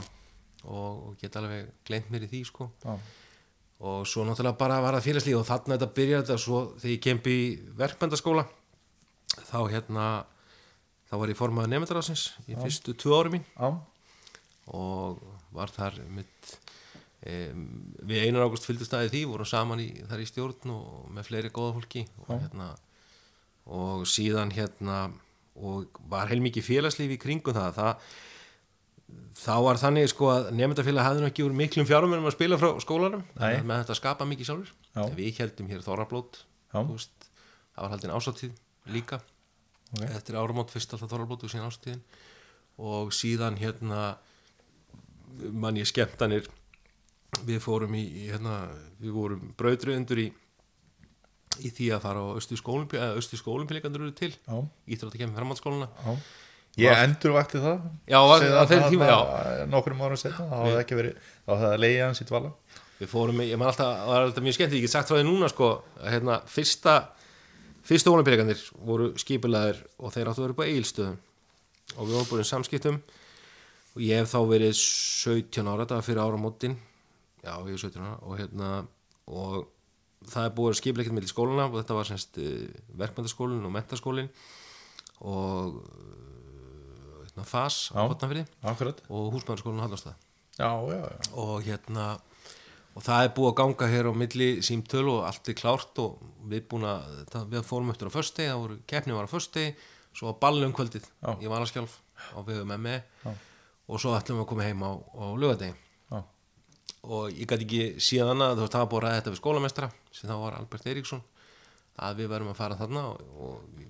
[0.64, 2.68] og, og get alveg gleymt mér í því sko.
[2.85, 2.97] Já,
[3.79, 6.39] og svo náttúrulega bara var það félagslíð og þarna þetta byrjaði þetta.
[6.45, 7.47] Svo þegar ég kempi í
[7.79, 8.45] verkmyndaskóla
[9.39, 10.09] þá hérna
[11.09, 13.47] þá var ég formaður nefndarásins í fyrstu tvö ári mín.
[13.57, 13.69] Já,
[14.77, 15.23] og
[15.57, 16.53] var þar mitt
[17.25, 17.65] um,
[18.09, 21.53] við einar águst fylgdu staðið því vorum saman í, þar í stjórn og með fleiri
[21.55, 22.73] góða fólki og, hérna,
[23.73, 25.07] og síðan hérna
[25.59, 27.79] og var heilmikið félagslíf í kringum það.
[27.79, 28.11] Það
[29.39, 32.69] þá var þannig sko að nefndafélag hafði nú ekki úr miklum fjárumennum að spila frá
[32.75, 34.73] að með þetta skapa mikið sjálfur.
[34.93, 35.03] Já.
[35.17, 36.41] Við heldum hér Þorrablót
[36.75, 36.81] Já.
[36.83, 38.59] það var haldin ásáttíð
[38.93, 39.21] líka
[39.97, 40.03] Ok.
[40.12, 42.03] eftir áramót fyrst alltaf Þorrablót og síðan ásáttíðin
[42.78, 44.03] og síðan hérna
[45.53, 46.49] mann ég skemmtanir.
[47.45, 48.68] Við fórum í, í hérna,
[49.01, 50.28] við vorum brauðröðundur í
[51.64, 54.30] í því að fara á Östu skólumpí eða Östu skólumpíleikandur eru til.
[54.47, 54.57] Já,
[54.89, 56.12] íþrótt að kemur framhaldsskóluna já.
[56.78, 57.78] Ég endurvakti það.
[58.07, 59.66] Já, var- Síðan á þeim þarna tíma, já.
[59.72, 62.53] Nokkrum árum setna, það hafði ekki verið þá hafði það leiðið hans í dvala.
[62.99, 65.24] Við fórum, ég man alltaf, það var alltaf mjög skemmt ég get sagt frá því
[65.26, 65.70] núna sko
[66.05, 66.95] hérna, fyrsta
[67.89, 71.16] fyrstu ólimpíleikandir voru skipulegaðir og þeir áttu að vera upp á eigilstöðum
[71.97, 73.01] og við vorum búin samskiptum.
[73.97, 76.76] Og ég hef þá verið 17 ára þetta fyrir áramótin.
[77.41, 78.70] Já, ég er 17 ára og hérna
[79.28, 79.68] og
[80.28, 82.39] það er búið að skipuleikt með skóluna og þetta var semst
[83.01, 84.30] verkmyndaskólin og mentaskólin
[85.24, 88.03] og uh, hérna, FAS á
[88.59, 88.72] Já.
[89.09, 89.84] Og húsmæðarskólin
[90.93, 91.30] já, já.
[91.39, 92.09] Og hérna
[92.99, 96.19] og það er búið að ganga hér á milli símtöl og allt er klárt og
[96.51, 99.75] við búin að, það, við fórum eftir á föstudegi, það voru, keppni var á föstudegi
[100.19, 101.31] svo var ballum kvöldið Já.
[101.39, 101.99] í Valaskjálf
[102.35, 103.31] á Já.
[103.89, 105.77] og svo ætlum við að koma heim á, á lögadegi
[107.09, 109.41] og ég gæti ekki síðan að þú veist það var búið að ræða þetta við
[109.41, 111.23] skólamestra sem þá var Albert Eiríksson
[112.09, 113.85] að við verðum að fara þarna og, og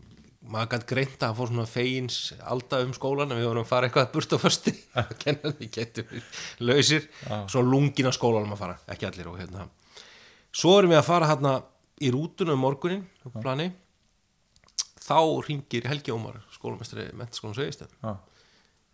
[0.48, 2.18] maður gæti greint að fór svona fegins
[2.48, 4.72] alltaf um skólan en við vorum að fara eitthvað burt á fösti
[5.02, 6.14] að kenna við getum
[6.64, 7.08] lausir.
[7.52, 9.66] Svo lungin að skólanum að fara, ekki allir og hérna.
[10.54, 11.52] Svo erum við að fara hérna
[12.00, 13.04] í rútuna um morgunin
[13.42, 13.68] plani.
[15.08, 15.18] Þá
[15.48, 18.16] ringir Helgi Ómar skólamestri mentaskólan Svegistöð Já.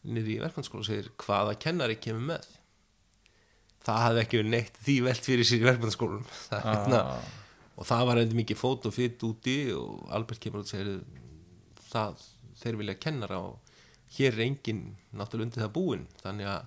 [0.07, 2.45] niður í verkmyndaskóla og segir hvaða kennari kemur með?
[3.85, 6.69] Það hafði ekki verið neitt því velt fyrir sér í verkmyndaskólanum það, Ah.
[6.71, 7.01] hérna,
[7.75, 10.93] og það var eitthvað mikið fót og fyrt úti og Albert kemur og segir
[11.95, 12.23] það,
[12.63, 13.75] þeir vilja kennara og
[14.19, 14.83] hér er engin
[15.15, 16.67] náttúrulega undir það búin þannig að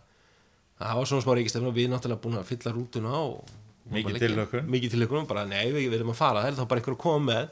[0.81, 3.55] það var svona smá reykistefn og við náttúrulega búin að fylla rútuna og
[3.87, 4.65] Mikið leggja- tilhlökkun.
[4.67, 7.31] mikið tilökun, bara nei við verðum að fara það er þá bara einhver að koma
[7.31, 7.45] með.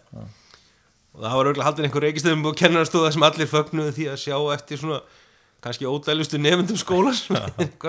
[1.15, 4.35] Og það var auðvitað haldin einhver reykistefn og kennarastóða sem allir fögnuðu því að sjá
[4.57, 4.97] eftir svona
[5.63, 7.21] kannski ódælustu nefndum skólas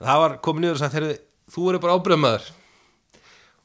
[0.00, 2.48] það var komið niður og sagt þú eru bara ábyrðamaður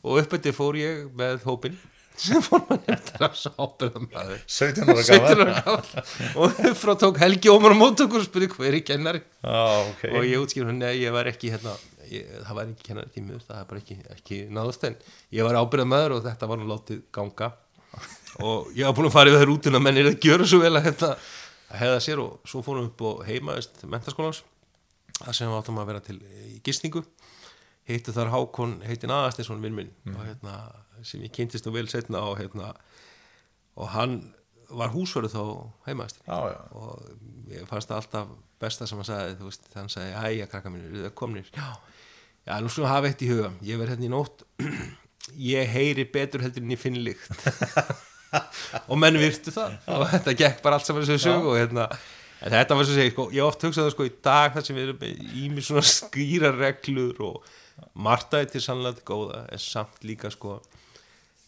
[0.03, 1.79] og uppætti fór ég með hópin
[2.19, 6.03] sem fór maður nefndar að sá ábyrðamaður 17 ára 17 gammal ára gamall.
[6.43, 9.23] Og upp frá tók Helgi Ómar á móttökur og spurði hver er kennari.
[9.41, 10.05] Já, ok.
[10.11, 11.73] Og ég útskýr hún, nei, ég var ekki hérna,
[12.11, 14.97] ég, það var ekki kennari tímur það er bara ekki, ekki náðust en
[15.33, 17.51] ég var ábyrðamaður og þetta var nú látið ganga.
[18.41, 20.73] Og ég var búin að fara yfir það rútuna menn er að gjöra svo vel
[20.73, 21.11] að, hérna,
[21.69, 24.41] að hefða sér og svo fórum við upp og heima veist, mentaskólans
[25.19, 27.03] það sem við áttum að vera til í gistingu
[27.89, 29.91] hittu þar Hákon heitin Aðastinsson minn minn.
[30.13, 30.59] Og, hérna,
[31.03, 32.71] sem ég kynntist nú vel setna og, hérna,
[33.75, 34.21] og hann
[34.73, 35.43] var húsverðu þá
[35.85, 37.01] já og
[37.51, 38.31] ég fannst það alltaf
[38.61, 41.49] besta sem hann sagði, þú veist, hann sagði æja krakka mínir, eru það komnir?
[41.53, 41.69] Já,
[42.47, 44.45] já, nú svona hafa eitt í huga, ég verð hérna í nótt
[45.53, 47.47] ég heyri betur heldur en ég finn líkt
[48.89, 49.75] og menn virtu það.
[49.93, 51.89] Og þetta gekk bara allt saman þessu sög og hérna
[52.43, 54.55] en þetta var svo að segja, sko, ég hef oft hugsað það sko í dag
[54.55, 57.51] þar sem við erum með ími svona skýra reglur og
[57.93, 60.57] martaði til sannlega til góða en samt líka sko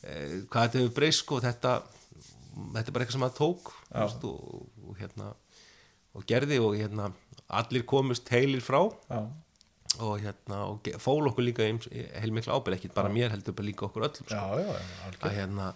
[0.04, 1.78] eh, hvað þetta hefur breyst sko þetta,
[2.76, 5.34] þetta er bara eitthvað sem að tók veist, og, og hérna
[6.16, 7.10] og gerði og hérna
[7.52, 8.82] allir komust heilir frá.
[9.10, 9.26] Já,
[10.04, 11.66] og hérna og fól okkur líka
[12.20, 14.36] heilmikla ábyrð, ekki bara mér heldur bara líka okkur öllum sko.
[14.36, 15.70] Já, já, að hérna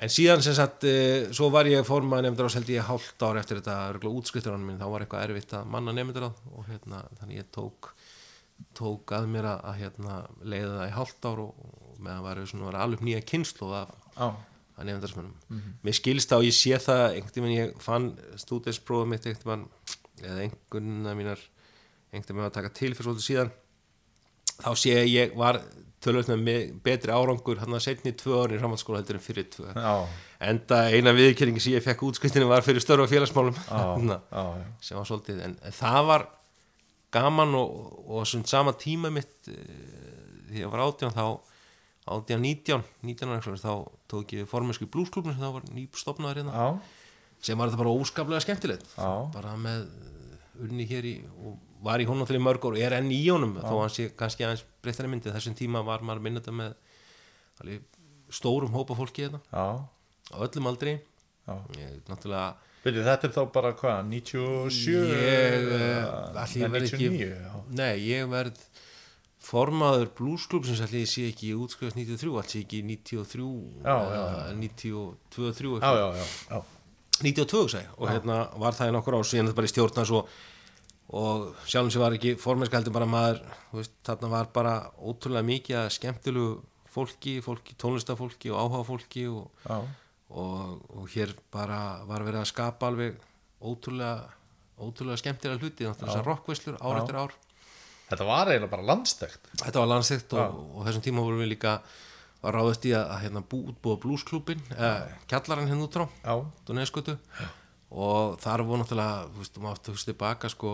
[0.00, 3.40] en síðan sem sagt, uh, svo var ég formaður nefndur á seldi ég hálft ár
[3.40, 7.42] eftir þetta útskriftur minn, þá var eitthvað erfitt að manna nefndur á og hérna, þannig
[7.42, 7.92] ég tók
[8.76, 12.40] tók að mér að, að hérna, leiða það í hálft ár og, og meðan var
[12.46, 14.28] svona var alveg nýja kynslu af, Já,
[14.76, 15.34] af nefndarsmönnum
[15.84, 20.46] mér skilst á, ég sé það einhvern veginn ég fann stúdinsprófum mitt einhvern veginn eða
[20.46, 21.42] einhvern mínar
[22.12, 23.52] einhvern veginn að taka til fyrir svolítið síðan
[24.60, 25.60] þá sé ég, ég var
[26.00, 29.44] tölvöld með me- betri árangur hann að setni tvö árin í framhaldsskóla heldur en fyrir
[29.52, 29.66] tvö.
[29.76, 30.06] Já,
[30.48, 33.56] enda eina viðkjöringi sem ég fekk útskriftinu var fyrir störfa félagsmálum.
[33.68, 34.44] Já.
[34.80, 36.24] sem var svolítið en, en það var
[37.14, 37.70] gaman og,
[38.06, 39.56] og svona sama tíma mitt uh,
[40.50, 41.24] því ég var átján þá
[42.10, 43.72] átján 19, 19 ára þá
[44.10, 46.54] tók ég formensku í blúsklubnum sem þá var nýstofnaður hérna.
[46.54, 46.68] Já,
[47.50, 48.86] sem var þetta bara óskaplega skemmtilegt.
[48.96, 49.10] Já.
[49.34, 52.92] bara með uh, unni hér í og var í honum til í mörg og er
[52.98, 56.42] enn í honum þó hann sé kannski aðeins breyttari myndi þessum tíma var maður minnið
[56.42, 56.74] þetta með
[57.62, 57.86] alveg,
[58.36, 59.40] stórum hópa fólki hérna.
[60.30, 60.98] Á öllum aldri.
[61.80, 62.50] Ég, náttúrulega
[62.84, 64.94] Byrju, þetta er þá bara hvað, 97?
[65.12, 65.80] ég, eða-
[66.34, 67.58] uh, ætli ég Nei, verð ekki 99, já.
[67.80, 68.62] nei, ég verð
[69.50, 73.46] formaður bluesklub sem ég sé ekki útskrifast 93, alls ekki 93
[73.84, 76.62] eða já, 92, 3 Já, já, já, já.
[77.20, 80.28] 92 segi, og hérna var það í nokkur ár síðan þetta bara í stjórnans og,
[81.20, 83.42] og sjálfum sem var ekki formennska heldur bara maður
[83.76, 84.74] veist, þarna var bara
[85.04, 86.52] ótrúlega mikið að skemmtilegu
[86.90, 89.80] fólki, fólki tónlistafólki og áhugafólki og, já.
[90.30, 93.18] Og, og hér bara var verið að skapa alveg
[93.60, 94.28] ótrúlega
[94.80, 97.34] ótrúlega skemmtilega hluti þessar rockveislur ár eftir ár.
[98.10, 99.50] Þetta var eiginlega bara landstækt.
[99.60, 101.74] þetta var landsikt og, og þessum tíma vorum við líka
[102.40, 106.34] var ráðist í að, að hérna, bú, útbúa bluesklubin eh, kjallaran hérna út frá Já,
[106.66, 107.16] Dunneskutu
[107.90, 110.72] og þar voru náttúrulega þú veist, maður átti að hugsa tilbaka sko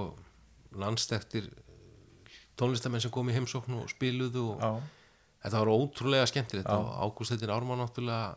[0.76, 1.48] landstektir
[2.61, 4.70] tónlistamenn sem kom í heimsókn og spiluðu og já,
[5.44, 6.70] þetta var ótrúlega skemmtilegt.
[6.72, 8.36] Og Ágúst Heitin Ármann náttúrulega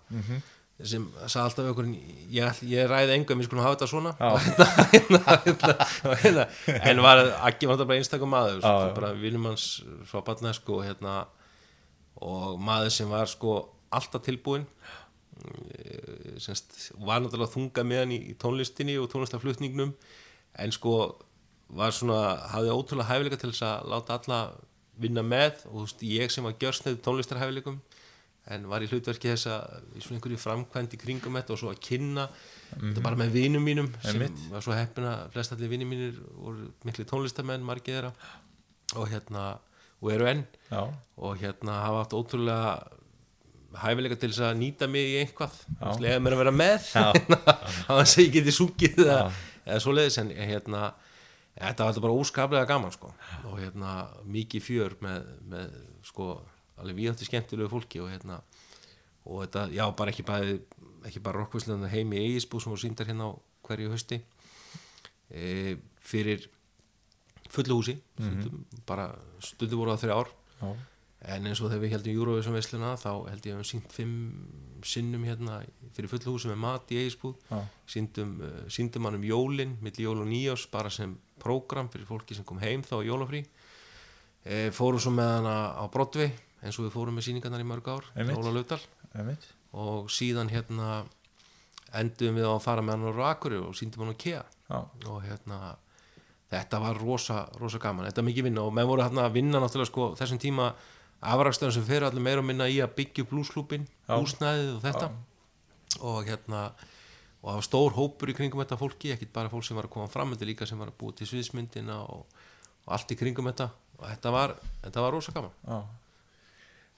[0.79, 1.87] sem sagði alltaf við okkur
[2.31, 4.13] ég, ég ræði engum, við skulum hafa þetta svona.
[4.93, 5.75] Hérna, hérna,
[6.21, 6.45] hérna,
[6.91, 9.65] en var ekki var þetta bara einstakum maður Já, sko, bara viljum hans
[10.07, 11.17] frá barnesku og hérna.
[12.23, 13.57] Og maður sem var sko
[13.95, 14.65] alltaf tilbúin
[15.39, 19.93] eh, semst, var náttúrulega þunga með hann í, í tónlistinni og tónlistaflutningnum
[20.59, 20.95] en sko
[21.75, 22.19] var svona,
[22.53, 24.39] hafði ótrúlega hæfileika til þess að láta alla
[24.99, 25.63] vinna með.
[25.69, 27.79] Og þú veist, ég sem var gjörsnið tónlistarhæfileikum
[28.49, 31.71] en var í hlutverki þess að í svona einhverju framkvæmt í kringum þetta og svo
[31.73, 32.27] að kynna
[32.71, 34.45] þetta bara með vinum mínum sem Einmitt.
[34.49, 38.13] var svo heppin að flest allir vinum mínir voru miklu tónlistamenn, margir þeirra.
[38.97, 39.43] Og hérna,
[40.01, 40.45] og eru enn.
[40.71, 40.81] Já,
[41.21, 42.71] og hérna hafa haft ótrúlega
[43.83, 45.59] hæfileika til þess að nýta mig í einhvað
[45.99, 46.87] slega mér að vera með.
[47.85, 49.19] Þess að ég geti sungið eða,
[49.67, 50.17] eða svoleiðis.
[50.23, 50.87] En hérna
[51.59, 53.11] þetta var alltaf bara óskaplega gaman sko.
[53.51, 55.75] Og hérna mikið fjör með, með
[56.09, 56.31] sko
[56.79, 58.41] alveg víðandi skemmtilegu fólki og hérna
[59.29, 60.57] og þetta, já bara ekki bara
[61.07, 63.31] ekki bara rockvíslega heim í Eigisbú sem voru síndar hérna á
[63.67, 64.19] hverju hösti
[65.29, 66.47] e, fyrir
[67.49, 69.09] fullu húsi stundum, bara
[69.43, 70.33] stundum voru það þrjár.
[70.59, 70.71] Já,
[71.33, 74.17] en eins og þegar við heldum Eurovision veisluna þá held ég að við sínt fimm
[74.87, 75.57] sinnum hérna
[75.95, 77.57] fyrir fullu húsi með mat í Eigisbúð já,
[77.95, 82.37] síndum, uh, síndum hann um jólin milli jól og nýjás bara sem prógram fyrir fólki
[82.37, 83.43] sem kom heim þá í jólafrí.
[84.39, 86.31] E, fórum svo með hana á Broadway
[86.63, 88.09] eins og við fórum með síningarnar í mörg ár.
[88.15, 88.51] Óla
[89.13, 89.47] einmitt.
[89.79, 91.03] Og síðan hérna
[91.97, 94.79] endum við á að fara með hann á Rakuri og síndum hann á Kea já,
[95.09, 95.57] og hérna
[96.49, 99.61] þetta var rosa, rosa gaman, þetta var mikið vinna og menn voru hérna að vinna
[99.61, 100.69] náttúrulega sko þessum tíma
[101.19, 104.15] afrakstöðum sem fyrir allir meira og minna í að byggja Já.
[104.15, 105.09] húsnæðið og þetta.
[106.05, 106.61] Og hérna
[107.39, 109.95] og það var stór hópur í kringum þetta fólki ekkit bara fólk sem var að
[109.95, 112.25] koma fram þetta líka sem var að búa til sviðsmyndina og,
[112.85, 113.69] og allt í kringum þetta.
[113.99, 115.55] Og þetta var, þetta var rosa gaman.
[115.65, 115.79] Já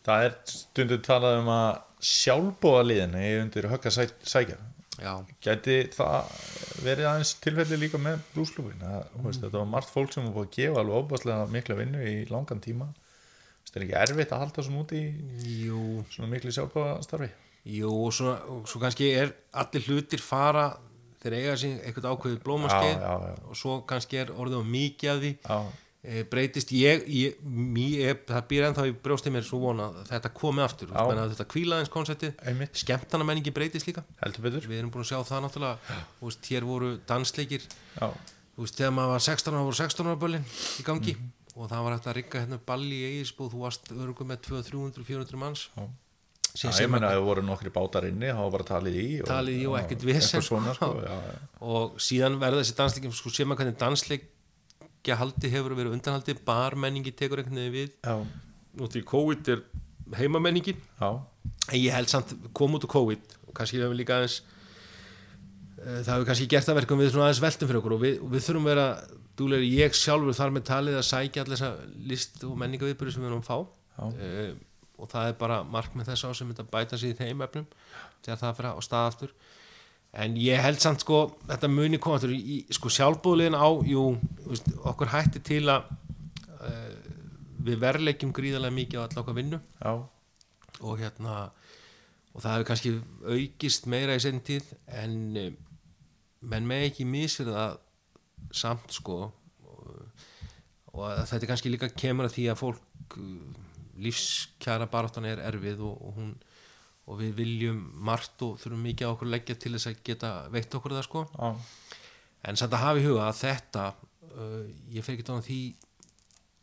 [0.08, 1.70] það er stundum talað um að
[2.12, 4.58] sjálfbóða liðin er undir högga sæ, sækja.
[5.02, 6.32] Já, gæti það
[6.86, 9.30] verið aðeins tilfelli líka með blúslúfin mm.
[9.32, 12.62] þetta var margt fólk sem var búið að gefa alveg óbáslega mikla vinnu í langan
[12.62, 12.90] tíma.
[13.66, 15.02] Þetta er ekki erfitt að halda svona út í
[15.66, 16.04] jú.
[16.12, 17.32] svona miklu sjálfbóða starfi
[17.62, 20.72] Jú, og svo, og svo kannski er allir hlutir fara
[21.22, 25.32] þeir eiga sig eitthvað ákveðið blómaskeið og svo kannski er orðið á mikið af því.
[25.46, 25.58] Já,
[26.02, 27.36] breytist ég, ég,
[27.78, 31.46] ég það býr ennþá í brjóstið mér svo vona að þetta komi aftur, menna, þetta
[31.54, 31.92] kvílaðins
[32.42, 34.02] einmitt, skemmtana menningi breytist líka.
[34.18, 36.00] Við erum búin að sjá það náttúrulega.
[36.24, 37.68] Veist, hér voru dansleikir.
[38.58, 40.50] Veist, þegar maður var 16 ára voru 16 ára böllin
[40.82, 41.16] í gangi.
[41.20, 41.38] Mhm.
[41.52, 44.70] og það var hægt að rigga hérna balli í eigisbúð þú varst örgum með 200,
[44.72, 45.68] 300, 400 manns.
[45.76, 45.84] Já.
[46.56, 48.96] sem Já, sem ég meina að það voru nokkri bátar inni það var bara talið
[48.96, 50.62] í og, Talið í og já, ekkert vesen, sko.
[50.76, 50.90] sko,
[51.62, 54.41] og síðan verða þessi dansleikin sko sé maður hvernig dansleikja
[55.10, 57.94] haldi hefur verið undanhaldi barmenningi tekur einhvern veginn við.
[58.06, 58.16] Já,
[58.80, 59.64] og því COVID er
[60.20, 60.80] heimamenningin.
[61.02, 61.10] Já,
[61.70, 64.42] en ég held samt kom út úr COVID og kannski hefur líka aðeins
[65.82, 68.18] uh, það hefur kannski gert það verkum við svona aðeins veltum fyrir okkur og við,
[68.22, 68.88] og við þurfum að vera
[69.42, 73.32] dúlega ég sjálfur þar með talið að sækja allir þessa list og menningaviðbyrði sem við
[73.32, 73.58] erum að fá.
[74.02, 74.52] Uh,
[75.02, 77.66] og það er bara markmið þess á sem þetta bæta sig í þeim efnum
[78.22, 79.34] þegar það fyrir á stað aftur
[80.12, 84.06] en ég held samt sko þetta muni koma aftur í sko sjálfbúðlegin á jú,
[84.48, 85.88] veist, okkur hætti til að
[86.58, 86.98] uh,
[87.62, 89.62] við verleikjum gríðarlega mikið á alla okkar vinnu.
[89.80, 89.94] Já,
[90.82, 91.38] og hérna
[92.32, 92.94] og það hefur kannski
[93.28, 95.58] aukist meira í senn tíð en um,
[96.52, 97.80] menn með ekki misfyrir það
[98.58, 99.90] samt sko og,
[100.92, 103.60] og þetta kannski líka kemur að því að fólk uh,
[104.02, 106.32] lífskjara baráttan er erfið og, og hún
[107.12, 110.32] og við viljum margt og þurfum mikið á okkur að leggja til þess að geta
[110.54, 111.24] veitt okkur það sko.
[111.36, 111.50] Já,
[112.48, 113.86] en samt að hafa í huga að þetta
[114.32, 114.62] uh,
[114.96, 115.60] ég fer ekki tóna því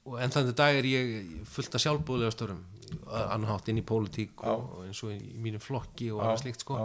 [0.08, 1.14] og enn þannig dag er ég
[1.52, 2.64] fullt af sjálfbúðlega störum
[3.12, 6.64] annar hátt inn í pólitík og, og eins og í mínum flokki og annað slíkt
[6.64, 6.78] sko.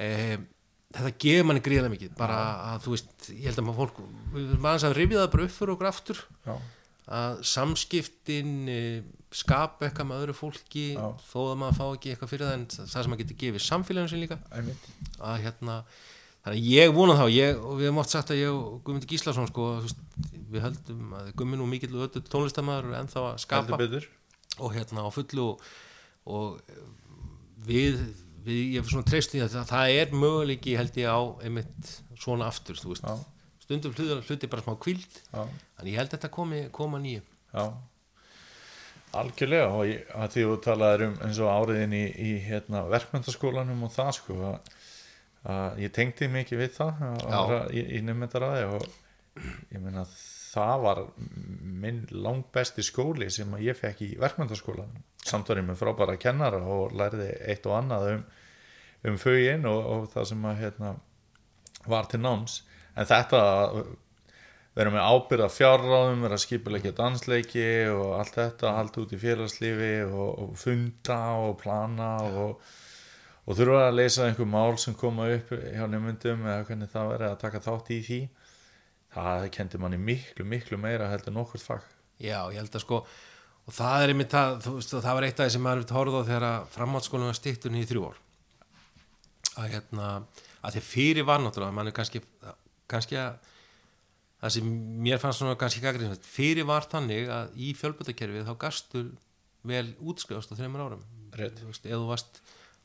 [0.00, 0.36] eh,
[0.96, 2.38] þetta gefur manni gríðlega mikið bara
[2.72, 4.00] að þú veist, ég held að maður fólk
[4.32, 6.22] við erum aðeins að rifja það bara upp fyrir okkur aftur.
[6.46, 6.54] Já,
[7.20, 9.02] að samskiptin eh,
[9.36, 11.04] skapa eitthvað með öðru fólki Já.
[11.28, 14.12] þó að maður fá ekki eitthvað fyrir það en það sem maður getur gefið samfélaginu
[14.12, 14.38] sin líka.
[15.22, 15.76] Að hérna
[16.42, 19.12] þannig að ég vona þá, ég, og við hefum oft sagt að ég og Guðmundur
[19.12, 19.68] Gíslason sko,
[20.52, 23.78] við höldum að Guðmund og mikill og öllu tónlistamæður er ennþá að skapa.
[24.58, 25.68] Og hérna á fullu og,
[26.26, 26.58] og
[27.68, 28.00] við,
[28.44, 31.94] við ég er svona treyst í að það, það er möguleiki held ég á einmitt
[32.20, 33.16] svona aftur þú veist, Já.
[33.62, 35.46] stundum hluti, bara smá kvild já,
[35.78, 37.22] þannig ég held að þetta komi, koma nýju.
[37.54, 37.64] Já
[39.20, 43.86] algjörlega og ég, að því þú talaðir um eins og áriðin í, í hérna, verkmyndaskólanum
[43.86, 44.74] og það sko að,
[45.52, 48.86] að ég tengdi mikið við það að í, í nefndaraði og
[49.72, 50.04] ég meina
[50.52, 51.02] það var
[51.82, 56.60] minn langt besti skóli sem ég fekk í verkmyndaskólanum samt var ég með frábæra kennara
[56.66, 58.22] og lærði eitt og annað um,
[59.10, 60.94] um fögin og, og það sem að hérna,
[61.90, 62.60] var til náms.
[62.98, 63.42] En þetta
[64.76, 69.90] vera með ábyrða fjárráðum, vera að skipulegja dansleiki og allt þetta, halda út í félagslífi
[70.08, 72.62] og, og funda og plana og,
[73.44, 77.28] og þurfa að leysa einhver mál sem koma upp hjá nefndum eða hvernig það verið
[77.28, 78.22] að taka þátt í því.
[79.12, 81.84] Það kendi manni miklu, miklu meira heldur nokkur fag.
[82.16, 83.02] Já, ég held að sko
[83.62, 85.94] og það er einmitt það, þú veist, það var eitt af því sem maður vilt
[85.96, 88.18] horfa á þegar að framhaldsskólum var stýttunni í þrjú ár.
[89.52, 90.08] Að hérna,
[90.64, 92.22] að þeir fyrir var náttúrulega, mann er kannski
[92.90, 93.51] kannski að
[94.42, 94.70] það sem
[95.06, 99.04] mér fannst svona kannski gaggrið fyrir var þannig að í fjölbutakerfið þá gastu
[99.68, 101.04] vel útskrifast á þreymur árum.
[101.38, 102.40] Eða varst,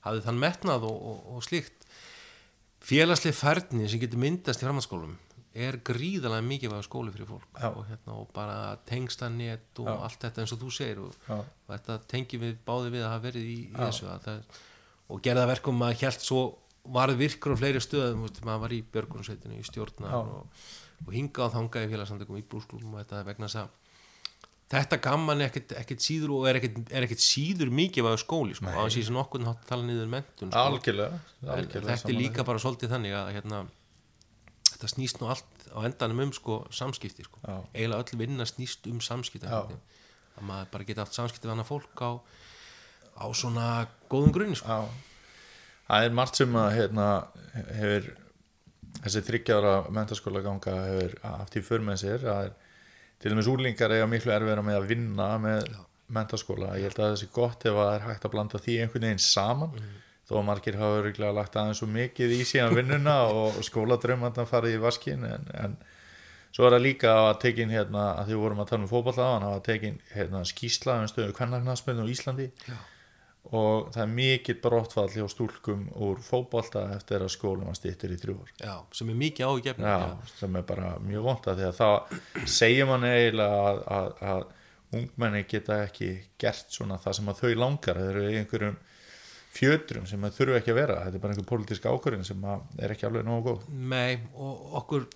[0.06, 1.88] hafið þann metnað og, og, og slíkt.
[2.88, 5.18] Félagslega færni sem getur myndast í framhaldsskólum
[5.58, 7.48] er gríðalega mikið var skóli fyrir fólk.
[7.72, 9.96] Og, hérna, og bara tengstanett og Já.
[10.06, 11.16] allt þetta eins og þú segir og,
[11.72, 14.60] þetta tengjum við báði við að hafa verið í, í þessu að það,
[15.08, 16.44] og gerða verkum að hjælt svo
[16.94, 20.68] varð virkur á fleiri stöðum maður var í björgunsveitinu, í stjórnar og,
[21.06, 23.76] og hingað og þangað í félagsamtökum í brúsklubum og þetta vegna þess að
[24.68, 28.68] þetta gamman er ekkit síður og er ekkit, er ekkit síður mikið var skóli sko,
[28.68, 30.64] á þess að nokkurn hátt að tala niður mentun sko.
[30.64, 33.62] algjörlega, algjörlega þetta er líka bara svolítið þannig að hérna,
[34.74, 37.40] þetta snýst nú allt á endanum um sko, samskipti sko.
[37.72, 39.76] Eiginlega öll vinna snýst um samskipti að
[40.44, 42.12] maður bara geta haft samskipti við annað fólk á,
[43.24, 43.68] á svona
[44.12, 44.82] góðum grunni sko.
[45.88, 47.08] Það er margt sem að hérna,
[47.72, 48.12] hefur
[49.04, 52.26] þessi þryggjára mentaskóla ganga hefur haft í för með sér.
[52.32, 52.56] Að er,
[53.22, 55.70] til dæmis úrlingar eiga miklu erfiðra með að vinna með
[56.14, 58.76] mentaskóla ég held að það sé gott ef að það er hægt að blanda því
[58.84, 59.80] einhvern veginn saman.
[60.28, 64.76] Þó að margir hafa öruglega lagt aðeins svo mikið í síðan vinnuna og skóladrömmarna farið
[64.76, 65.78] í vaskin en, en
[66.52, 69.64] svo er það líka að tekin hérna að því vorum að tala um hann að
[69.70, 72.50] tekin hérna skýsla um stöðu kvennarknarsmynd á Íslandi.
[72.68, 72.78] Já.
[73.56, 78.20] Og það er mikið brottfall hjá stúlkum úr fótbolta eftir að skólum að stýttur í
[78.20, 78.52] þrjú ár.
[78.60, 79.98] Já, sem er mikið Já,
[80.34, 85.44] sem er bara mjög vonda því að það segir mann eiginlega að, að, að ungmenni
[85.48, 88.02] geta ekki gert svona það sem að þau langar.
[88.02, 88.80] Þeir eru einhverjum
[89.58, 90.98] fjötrum sem að þurfu ekki að vera.
[91.06, 93.70] Þetta er bara einhver pólitísk ákvörðin sem er ekki alveg nógu góð.
[93.72, 95.08] Nei, og okkur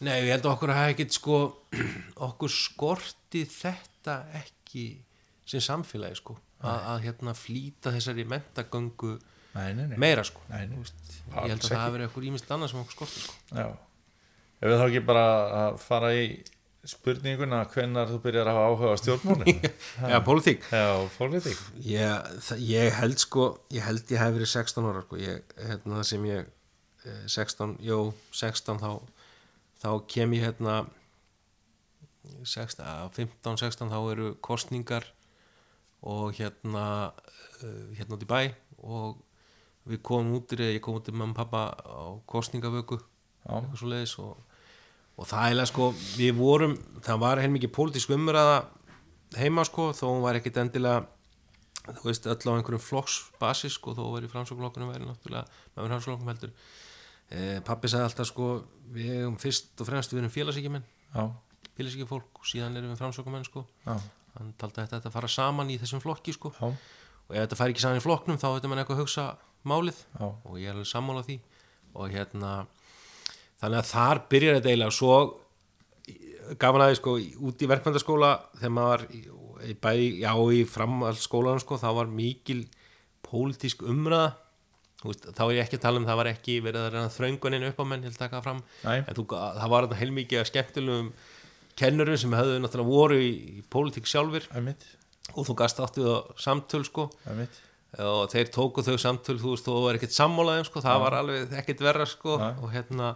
[0.00, 1.38] Nei, ég held að okkur hafa ekkit sko
[2.28, 4.84] okkur skorti þetta ekki
[5.50, 9.12] sem samfélagi sko að, að hérna flýta þessari mentagöngu
[9.56, 9.98] nei, nei, nei.
[10.00, 10.76] meira sko Nei, nei.
[10.76, 13.36] Þú veist, ég held að það hafi verið eitthvað ímest annað sem okkur skorti sko.
[13.56, 13.66] Já.
[14.60, 15.26] ef við þá ekki bara
[15.60, 16.24] að fara í
[16.90, 19.70] spurninguna hvenær þú byrjar að hafa áhuga á stjórnmálinu
[20.12, 20.84] Já, pólitík Já,
[21.18, 22.30] pólitík ég,
[22.64, 25.18] ég held sko ég held ég hef verið 16 ára sko.
[25.20, 26.48] ég, hérna það sem ég
[27.04, 28.00] eh, 16, jú,
[28.32, 28.90] 16 þá
[29.80, 30.78] þá kem ég hérna
[32.44, 35.08] 16, að 15, 16 þá eru kostningar
[36.02, 38.40] og hérna uh, hérna út í bæ
[38.80, 39.20] og
[39.90, 43.00] við komum út í ég kom út í mamma og pappa á kostningavöku
[43.44, 44.36] eitthvað svo leiðis og,
[45.16, 48.60] og það er sko, við vorum það var heilmikið pólitísk umræða
[49.38, 51.06] heima sko, þó hún var ekkit endilega
[51.88, 56.52] þú veist, öll á einhverjum flokksbasis sko, þó verið framsóknlokkunum verið náttúrulega, maður framsóknlokkunum heldur.
[57.30, 58.48] E, pappi sagði alltaf sko
[58.94, 61.24] við erum fyrst og fremst við erum félagsíkjumenn Já,
[61.80, 63.64] félagsíkjufólk og síðan erum við framsóknumenn sko.
[63.86, 63.94] Já,
[64.36, 66.52] hann taldi að þetta fara saman í þessum flokki sko.
[66.60, 69.28] Já, og ef þetta fær ekki saman í flokknum þá veitum mann eitthvað að hugsa
[69.66, 70.04] málið.
[70.16, 70.26] Já.
[70.30, 71.40] og ég er alveg sammála því.
[71.96, 72.50] Og hérna
[73.60, 74.96] þannig að þar byrjar þetta eiginlega.
[74.96, 75.16] Svo
[76.60, 77.16] gafan aðeins sko
[77.46, 79.06] út í verkmyndaskóla þegar maður
[79.60, 82.62] var bæði, já í framhaldsskólanum sko þá var mikil
[83.26, 84.32] pólitísk umræða.
[85.00, 87.78] Þá er ég ekki að tala um það var ekki verið að reyna þröngunin upp
[87.80, 88.58] á menn ég vil taka fram.
[88.84, 88.98] Nei.
[89.00, 91.12] en þú, það var þetta heilmikið skemmtilegum
[91.80, 94.46] kennurum sem hefðu náttúrulega voru í, í pólitík sjálfur
[95.34, 97.08] og þú gast átt við á samtöl sko.
[98.06, 101.54] Og þeir tóku þau samtöl þú veist, þú var ekkert sammálaðum sko, það var alveg
[101.58, 102.36] ekkert verra sko.
[102.38, 102.52] Nei.
[102.62, 103.14] og hérna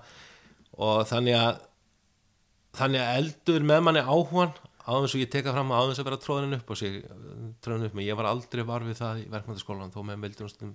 [0.74, 1.60] og þannig að
[2.74, 4.54] þannig að eldur með manni áhugan
[4.84, 6.96] áðins og ég teka fram áðins að vera tróðin upp á sig
[7.64, 10.74] tróðin upp með, ég var aldrei var við það í verkmyndaskólan þó með meildunastum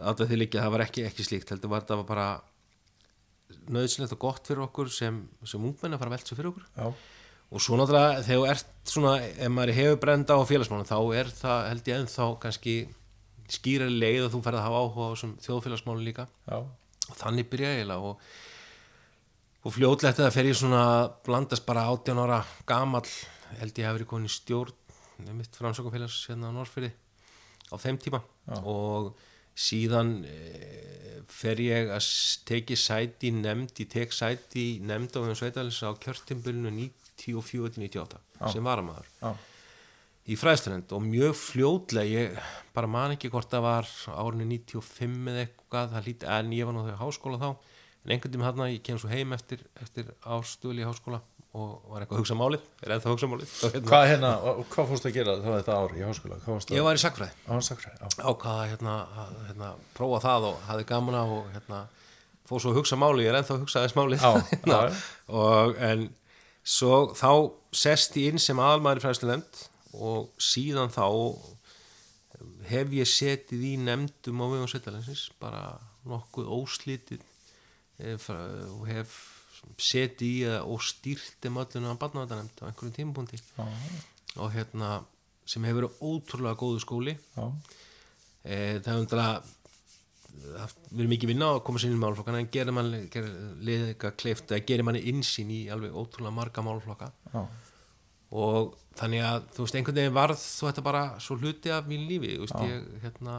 [0.00, 2.26] alltaf því líka, það var ekki, ekki slíkt heldur var það bara
[3.72, 6.66] nöðsynlegt og gott fyrir okkur sem, sem ungmenn að fara að velta sig fyrir okkur.
[6.76, 6.86] Já,
[7.54, 11.30] og svo náttúrulega þegar þú ert svona ef maður hefur brenda á félagsmálum þá er
[11.38, 12.76] það held ég ennþá kannski
[13.54, 16.26] skýrari leið að þú ferð að hafa áhuga á þessum þjóðfélagsmálum líka.
[16.48, 16.56] Já,
[17.04, 18.24] og þannig byrja ég eiginlega og,
[19.64, 20.84] og fljótlegt að það fer ég svona
[21.26, 23.12] blandast bara 18 ára gamall
[23.60, 24.74] held ég komin í stjórn
[25.22, 26.90] með mitt framsökufélags hérna á Norrfyrði
[27.70, 28.20] á þeim tíma.
[28.48, 28.58] Já.
[28.60, 29.14] og
[29.54, 30.36] síðan e,
[31.30, 32.10] fer ég að
[32.48, 38.46] teki sæti nefnd, ég tek sæti nefnd á þeim sveitalins á kjörtimbylunu 94-98 Já.
[38.50, 39.30] sem varamæður já,
[40.24, 42.38] í fræðstunend og mjög fljótlega ég
[42.74, 46.80] bara man ekki hvort það var árinu 95 eða eitthvað það líti, en ég var
[46.80, 47.48] þegar í háskóla þá
[48.04, 51.22] en einhvern tíma þarna, ég kem svo heim eftir, eftir ástöðli í háskóla
[51.54, 54.30] og var eitthvað að hugsa málið, er ennþá að hugsa málið og hérna, Hvað hérna,
[54.50, 56.38] og hvað fórst að gera þá þetta ár í háskóla?
[56.44, 58.24] Hvað ég var í sakfræði Á sakfræði, já.
[58.26, 61.80] ákvaða hérna, að, hérna prófa það og hafði gaman af og hérna
[62.50, 65.04] fór svo að hugsa málið, ég er ennþá að hugsa þess málið Já, hérna, já.
[65.44, 66.04] og en
[66.74, 67.30] svo þá
[67.84, 69.62] sest ég inn sem aðalmaður fræðslu nefnd
[69.94, 71.06] og síðan þá
[72.68, 75.76] hef ég setið í nefndum á vegum sveitalegsins bara
[76.08, 77.22] nokkuð óslítið
[78.02, 78.18] eh,
[78.74, 79.14] og hef
[79.78, 83.40] setið í og stýrt um öllunum að barnavættanemnd á einhverjum tímapunkti.
[84.38, 84.94] Og hérna
[85.46, 87.18] sem hefur verið ótrúlega góðu skóli.
[88.44, 89.28] E, það hefur umdala
[90.94, 94.16] verið mikið vinna á að koma sér inn í málflokkana en gerir mann liðið eitthvað
[94.20, 97.42] kleift eða gerir manni insýn í alveg ótrúlega marga málflokka já,
[98.34, 102.06] og þannig að þú veist einhvern veginn varð þú þetta bara svo hluti af mín
[102.10, 103.36] lífi veist ég hérna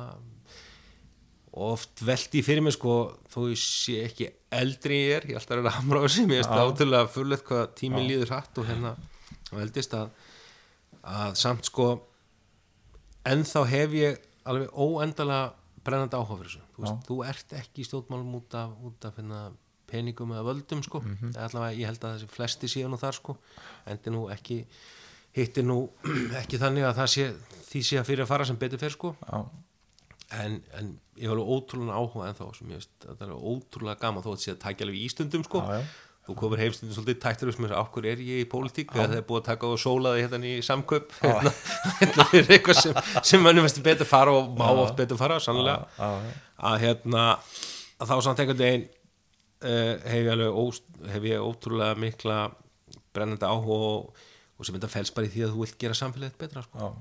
[1.56, 2.94] oft veldi fyrir mig sko
[3.32, 6.06] þó ég sé ekki eldri en ég er ég er alltaf reyna að hamra á
[6.06, 8.96] þessu mér finnst það átrúlega fullett hvað tíminn líður hratt og hérna
[9.52, 10.10] og heldist að
[11.06, 11.88] að samt sko
[13.30, 15.54] ennþá hef ég alveg óendalega
[15.86, 19.20] brennandi áhuga fyrir þessu þú, veist, þú ert ekki í stjórnmálum út af, út af
[19.20, 19.42] hérna,
[19.90, 21.02] peningum eða völdum sko.
[21.06, 23.38] Mm allavega ég held að þessi flesti séu nú þar sko.
[23.86, 24.64] endi nú ekki
[25.36, 25.78] hitti nú
[26.42, 27.28] ekki þannig að það sé
[27.70, 29.16] því sé að fyrir að fara sem betur fyrir sko.
[29.22, 29.38] já,
[30.44, 34.26] en, en ég var ótrúlega áhuga en þá sem ég veist, það er ótrúlega gaman
[34.26, 35.62] þó að þetta sé að tækja alveg í stundum sko.
[35.64, 35.94] já, já.
[36.26, 38.96] þú komur heimstundum svolítið tættur upp með þess að okkur er ég í pólitík?
[38.96, 41.54] Eða það er búið að taka og sólaði hérna í samköp hérna,
[42.02, 43.00] hérna fyrir eitthvað sem,
[43.32, 46.12] sem mönnum veist betur fara og má oft betur fara sannlega
[46.56, 48.88] að hérna að þá samt einhvern veginn
[49.66, 50.64] uh, hef ég alveg ó,
[51.14, 52.40] hef ég ótrúlega mikla
[53.16, 54.24] brennandi áhuga og,
[54.58, 56.92] og sem þetta fels bara í því að þú vilt gera samfélagið betra sko.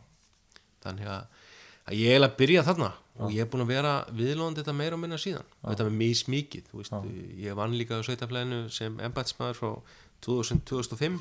[0.84, 1.43] þannig að,
[1.84, 4.96] að ég er að byrja þarna og ég er búin að vera viðlóðandi þetta meira
[4.96, 5.50] og minna síðan.
[5.62, 6.96] Og þetta mismikið þú veist,
[7.44, 9.70] ég vann líka á sveitaflæðinu sem embætsmaður frá
[10.24, 11.20] 2000, 2005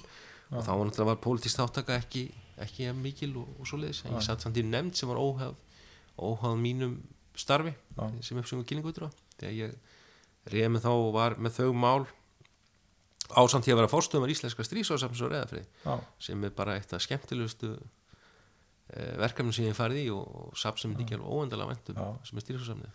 [0.53, 2.23] og þá var náttúrulega var pólitísk þáttaka ekki,
[2.61, 5.59] ekki mikil og, og svo leiðis en ég satt samt í nefnd sem var óhaf
[6.17, 6.99] óhaf mínum
[7.35, 8.03] starfi Já.
[8.21, 9.09] sem uppsöngum kynningutur
[9.39, 12.05] þegar ég reyði með þá og var með þau mál
[13.33, 15.93] ásamt því að vera fórstöðumar íslenska strísásafns og reðafrið já.
[16.21, 17.73] sem er bara eitt af skemmtilegustu
[19.23, 22.07] verkefnum sem ég farið í og, safn sem er ekki alveg óendalega væntum Já.
[22.27, 22.89] sem er stýrfásamni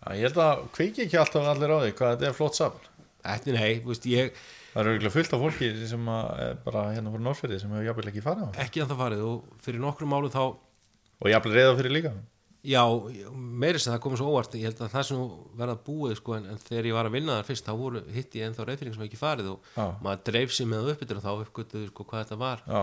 [0.00, 2.86] Já, ég held að kveiki ekki alltaf allir á því hvað þetta er flott safn.
[3.20, 4.30] Ætti, nei, þú veist, ég
[4.72, 8.08] það eru eiginlega fullt af fólki sem er bara hérna fyrir Norrferði sem hefur jafnvel
[8.08, 8.50] ekki farið á.
[8.64, 12.14] Ekki að það farið og fyrir nokkrum málu þá og jafnvel reyða fyrir líka.
[12.64, 12.80] Já,
[13.36, 14.56] meiri sem það komið svo óvart.
[14.56, 15.20] Ég held að það sem
[15.60, 18.36] verða búið sko, en, en þegar ég var að vinna þar fyrst þá voru hitt
[18.40, 19.84] ég ennþá reyðfyrir sem ekki farið og Já.
[20.04, 22.64] maður dreif sér með uppbyttur og þá uppgötuðu sko, hvað þetta var.
[22.64, 22.82] Já,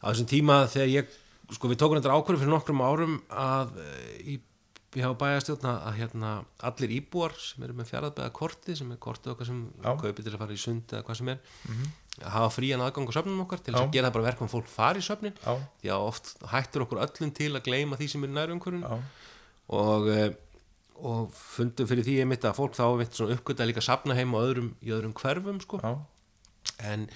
[0.00, 1.16] á þessum tíma þegar ég
[1.54, 4.34] sko við tókum þetta ákvörðu fyrir nokkrum árum að eh, í,
[4.96, 6.32] ég hafa bæjastjórna að hérna
[6.68, 10.42] allir íbúar sem eru með fjaraðbæða kortið sem er kortið okkar sem kaupið til að
[10.42, 11.40] fara í sund eða hvað sem er
[12.18, 14.54] að hafa frían aðgang á söfnum okkar til þess að gera það bara verkum að
[14.56, 15.36] fólk fari í söfnin.
[15.44, 18.84] Já, því að oft hættur okkur öllum til að gleyma því sem er nær umhverjum
[19.78, 20.32] og, eh,
[20.98, 24.40] og fundum fyrir því einmitt að fólk þá einmitt svona uppgöta líka safna heim á
[24.42, 25.78] öðrum, í öðrum hverfum sko.
[26.82, 27.06] En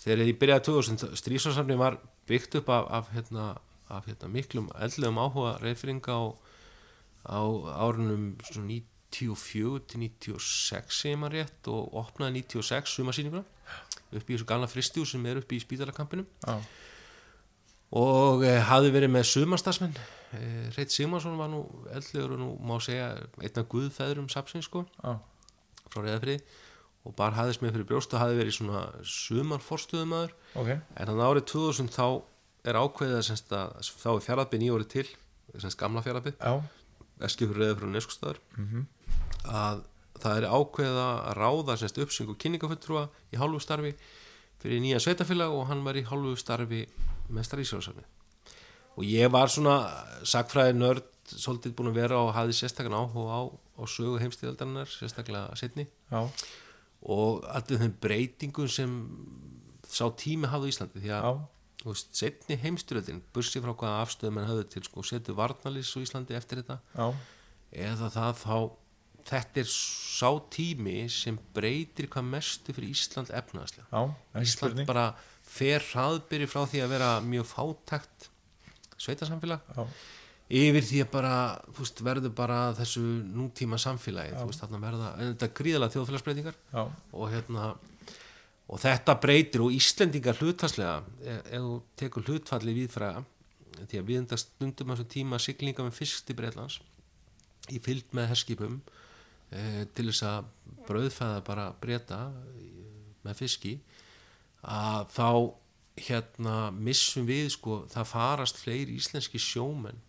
[0.00, 3.50] þegar ég byrjaði 2000 strísarsamni var byggt upp af, af, hérna,
[3.88, 6.22] af hérna, miklum eldlegum áhuga reyfringa á,
[7.30, 7.40] á
[7.86, 8.80] árunum svona
[9.16, 13.44] 94 til 96 sem maður rétt og opnaði 96 sumarsýninguna
[14.16, 16.58] upp í þessu galna fristjú sem er upp í spítalakampinum já,
[17.96, 19.96] og e, hafði verið með sumarstasmenn
[20.34, 20.42] e,
[20.76, 21.64] Reit Sigmarsson var nú
[21.94, 25.16] eldlegur og nú má segja einn af guðfæðurum sapsins sko já,
[25.90, 26.40] frá reyðafriði
[27.06, 30.70] og bara hafðist með fyrir brjóst og hafði verið svona sumarforstuðumæður ok.
[30.74, 32.06] En þannig árið 2000 þá
[32.70, 35.06] er ákveðið semst að þá er fjaraðbyrð nýjórið til
[35.56, 36.52] semst gamla já,
[37.26, 38.40] eskifur reyða frá neskustæður
[39.46, 39.84] að
[40.20, 43.94] það er ákveðið að ráða semst uppsyngu kynningafulltrúa í hálfu starfi
[44.62, 46.86] fyrir nýja sveitafélag og hann var í hálfu starfi
[47.28, 48.06] með starfísjóðsafni
[48.96, 49.76] og ég var svona
[50.24, 55.56] sagfræði nörd svolítið búin að vera og hafði sérstaklega áhuga á, á sögu heimstíðaldarinnar sérstaklega
[55.58, 56.22] setni já,
[57.02, 58.94] og allir þeim breytingum sem
[59.86, 61.32] sá tími hafði Íslandi því að já,
[61.82, 65.98] þú veist, setni heimstyröldin bursi frá hvaða afstöðum en höfðu til sko, setu varnalýs á
[66.02, 66.80] Íslandi eftir þetta.
[66.96, 67.06] Já,
[67.86, 68.58] eða það þá
[69.26, 74.86] þetta er sá tími sem breytir hvað mestu fyrir Ísland ekki Ísland spurning.
[74.88, 75.06] bara
[75.46, 78.28] fer hraðbyrri frá því að vera mjög fátækt
[79.02, 79.66] sveitasamfélag.
[79.74, 79.82] Já,
[80.60, 81.34] yfir því að bara
[81.78, 83.02] veist, verður bara þessu
[83.34, 86.58] nútíma samfélagi veist, verða, en þetta er gríðalega þjóðfélagsbreytingar.
[86.72, 87.74] Já, og hérna
[88.66, 93.24] og þetta breytir og Íslendingar hlutfallslega ef, ef þú tekur hlutfalli viðfræða
[93.84, 96.80] því að við enda stundum á þessum tíma siglinga með fisk til Breitlands
[97.70, 98.80] í fylgd með herskipum
[99.50, 100.50] e, til þess að
[100.88, 102.20] brauðfæða bara breyta
[103.26, 103.76] með fiski
[104.66, 105.30] að þá
[106.06, 110.02] hérna missum við sko það farast fleiri íslenski sjómenn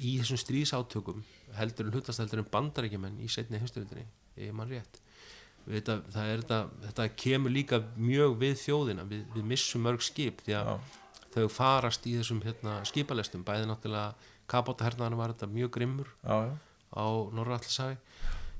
[0.00, 1.24] í þessum stríðsátökum
[1.58, 4.06] heldur en hlutast heldur en bandarækjumenn í setni heimstyrjöldinni,
[4.40, 5.00] ég mann rétt
[5.66, 10.42] þetta, það er þetta, þetta kemur líka mjög við þjóðina við, við missum mörg skip
[10.46, 10.98] því að Já.
[11.36, 13.44] þau farast í þessum hérna, skipalestum.
[13.46, 16.54] Bæði náttúrulega kapótahernaðan var þetta mjög grimmur já, já,
[16.96, 17.06] á
[17.38, 17.98] Norra-Allishafi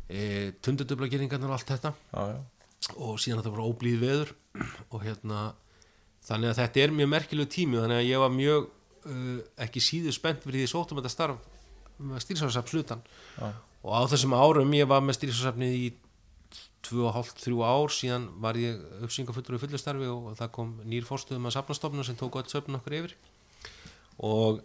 [0.07, 0.21] e,
[0.63, 1.95] tundudublagiringarnar og allt þetta.
[2.13, 4.37] Já, já, og síðan þetta var óblíð veður.
[4.91, 5.53] Og hérna
[6.27, 10.17] þannig að þetta er mjög merkilegu tími þannig að ég var mjög uh, ekki síður
[10.17, 11.49] spennt fyrir því sóttum þetta starf
[12.01, 13.03] með stýrsáðsafn slutan
[13.41, 15.87] og á þessum árum ég var með stýrsáðsafnið í
[16.87, 21.57] 2,5-3 ár síðan var ég uppsyngafullur í fullu starfi og það kom nýr fórstöðum að
[21.59, 23.17] safnastofnum sem tók öll söfnun okkur yfir.
[24.25, 24.63] Og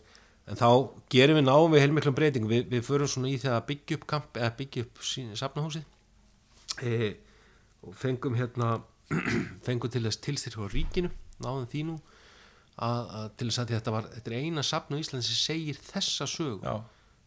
[0.47, 0.69] en þá
[1.11, 2.51] gerum við náum við heilmiklum breytingum.
[2.51, 5.03] Við, við förum svona í þegar að byggja upp kamp eða byggja upp
[5.41, 5.85] safnahúsið.
[6.83, 7.13] E,
[7.83, 8.77] og fengum hérna
[9.67, 11.11] fengum til þess tilstyrk á ríkinu
[11.43, 11.95] náðum því nú
[12.75, 15.79] að, að til þess að þetta var þetta er eina safn á Íslandi sem segir
[15.83, 16.75] þessa sögu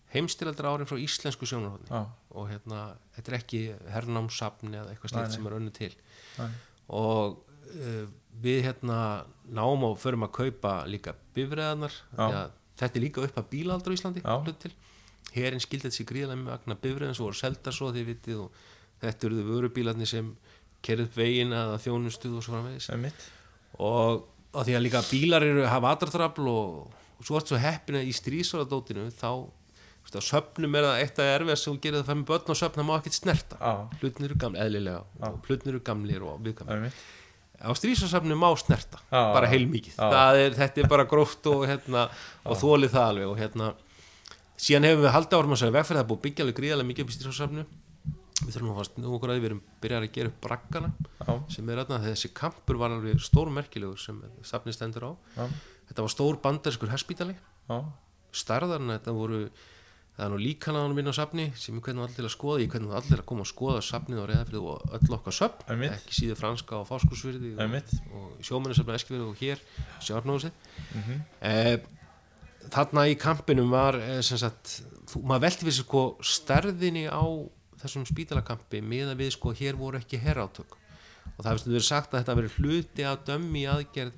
[0.08, 2.00] já, heimstyraldra árin frá íslensku sjónarhóðni já,
[2.32, 3.60] og hérna, þetta er ekki
[3.92, 5.92] hernámsafn eða eitthvað slikt sem er önnu til.
[6.38, 6.50] Nei.
[6.88, 7.40] og
[7.74, 8.06] uh,
[8.42, 8.98] við hérna
[9.50, 13.96] náum og förum að kaupa líka því að þetta er líka upp að bílaldur á
[13.98, 14.22] Íslandi
[14.62, 14.72] til,
[15.34, 18.60] herin skildi þessi gríðlega með vagna bifræðin sem voru selda svo því vitið og
[19.02, 20.30] þetta eruðu vörubílarnir sem
[20.82, 22.88] kerið upp veginn að þjónustuð og svo framvegis.
[23.82, 24.22] Og,
[24.54, 28.10] og því að líka bílar eru hafa aðdrafl og, og svo er svo heppin að
[28.10, 29.57] í strísvaradótinu þá þú veist,
[30.16, 32.58] á söfnum er það eitt að erfið sem gerir það að fara með börn og
[32.62, 33.58] söfna má ekkert snerta.
[33.60, 33.72] Já.
[34.00, 37.02] hlutin eru gamli, eðlilega og hlutin eru gamlir og viðgamlir einmitt,
[37.58, 39.20] á strísvarsöfnum má snerta, Já.
[39.34, 39.98] bara heilmikið.
[39.98, 42.06] Er, þetta er bara gróft og, hérna,
[42.46, 43.72] og þólið það alveg og hérna
[44.58, 46.88] síðan hefum við haldið árum að segja vegferð það er búið að byggja alveg gríðarlega
[46.88, 47.66] mikið upp í strísvarsöfnu
[48.38, 50.90] við þurfum að fast nú okkur að við erum byrjar að gera upp braggana
[51.50, 55.12] sem er aðna þessi kampur var alveg stór merkilegur sem safnið stendur á.
[55.88, 57.34] Þetta var stór bandariskur herspítali.
[57.68, 57.78] Já,
[58.30, 59.40] starðarinn þetta voru
[60.18, 62.62] það er nú líkanaðanum minn á safni sem ég hvernig allir að skoða.
[62.64, 65.36] Ég hvernig allir að koma að skoða safnið á reyðafrið og öll okkar
[65.70, 65.92] Einmitt.
[65.94, 67.60] ekki síður franska og fáskursvirði og,
[68.18, 69.62] og sjómennisöfna eskifirði og hér
[70.02, 70.52] sjárnóðsið
[70.98, 71.20] Mhm.
[71.40, 71.78] eh,
[72.68, 77.22] þarna í kampinum var eh, sem sagt, þú, maður velti við sér sko stærðinni á
[77.78, 80.74] þessum spítalakampi með að við sko hér voru ekki herrátök
[81.36, 84.14] og það hefði verið sagt að þetta verið hluti að dömmi aðgerð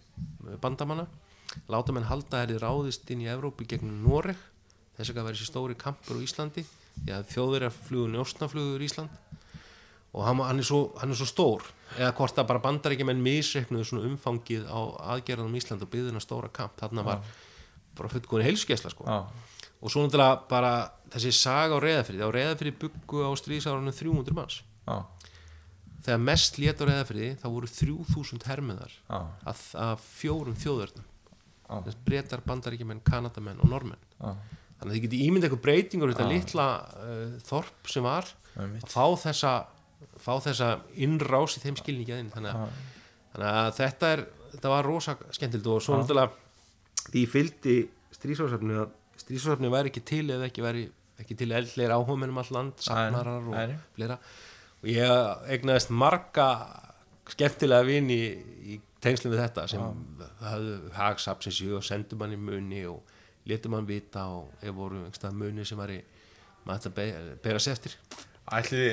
[0.48, 1.06] eh, bandamanna.
[1.68, 4.38] Láta menn halda þeirri ráðist inn í Evrópu gegn Noreg
[4.98, 6.64] þess að verið sér stóri kampur á Íslandi
[7.00, 9.12] því að þjóður er flugur njóstnaflugur í Ísland.
[10.10, 13.06] Og hann, hann, er svo, hann er svo stór eða hvort að bara bandar ekki
[13.06, 14.80] menn misreiknuðu svona umfangið á
[15.14, 17.22] aðgerðanum í Ísland og byggðina stóra kamp, þarna var
[17.98, 19.06] bara fullkóðin heilskesla sko.
[19.06, 20.72] Já, og svo náttúrulega bara
[21.14, 24.60] þessi saga á reyðafrið, á reyðafrið byggu á stríðsárunum 300 manns.
[24.90, 24.98] Já,
[26.04, 33.02] þegar mest lét á reyðafriði þá voru 3000 hermiðar að fjórum þjóðörnum já, breytar, bandaríkjumenn,
[33.06, 34.34] kanadamenn og normenn
[34.80, 39.04] þannig að þið getið ímyndið eitthvað breytingur þetta litla uh, þorp sem var að fá
[39.20, 39.54] þessa
[40.20, 42.78] fá þessa innrás í þeim skilningi að inn þannig að,
[43.34, 44.24] þannig að þetta er
[44.54, 47.76] þetta var rosa skemmtild og svo náttúrulega því fylgdi
[48.16, 50.86] strísásöfni að strísásöfni væri ekki til eða ekki væri
[51.20, 53.76] ekki til eldleir áhugamennum all land safnarar og nei.
[53.96, 54.16] fleira.
[54.80, 56.46] Og ég egnaðist marga
[57.30, 58.20] skemmtilega vini
[58.72, 59.84] í tengslum við þetta sem
[60.40, 63.04] hafðu hagsapsins og sendu mann í muni og
[63.48, 66.00] letu mann vita og ef voru einhverstað muni sem var í
[66.66, 67.94] maður þetta be- bera sér eftir.
[68.52, 68.84] Ætli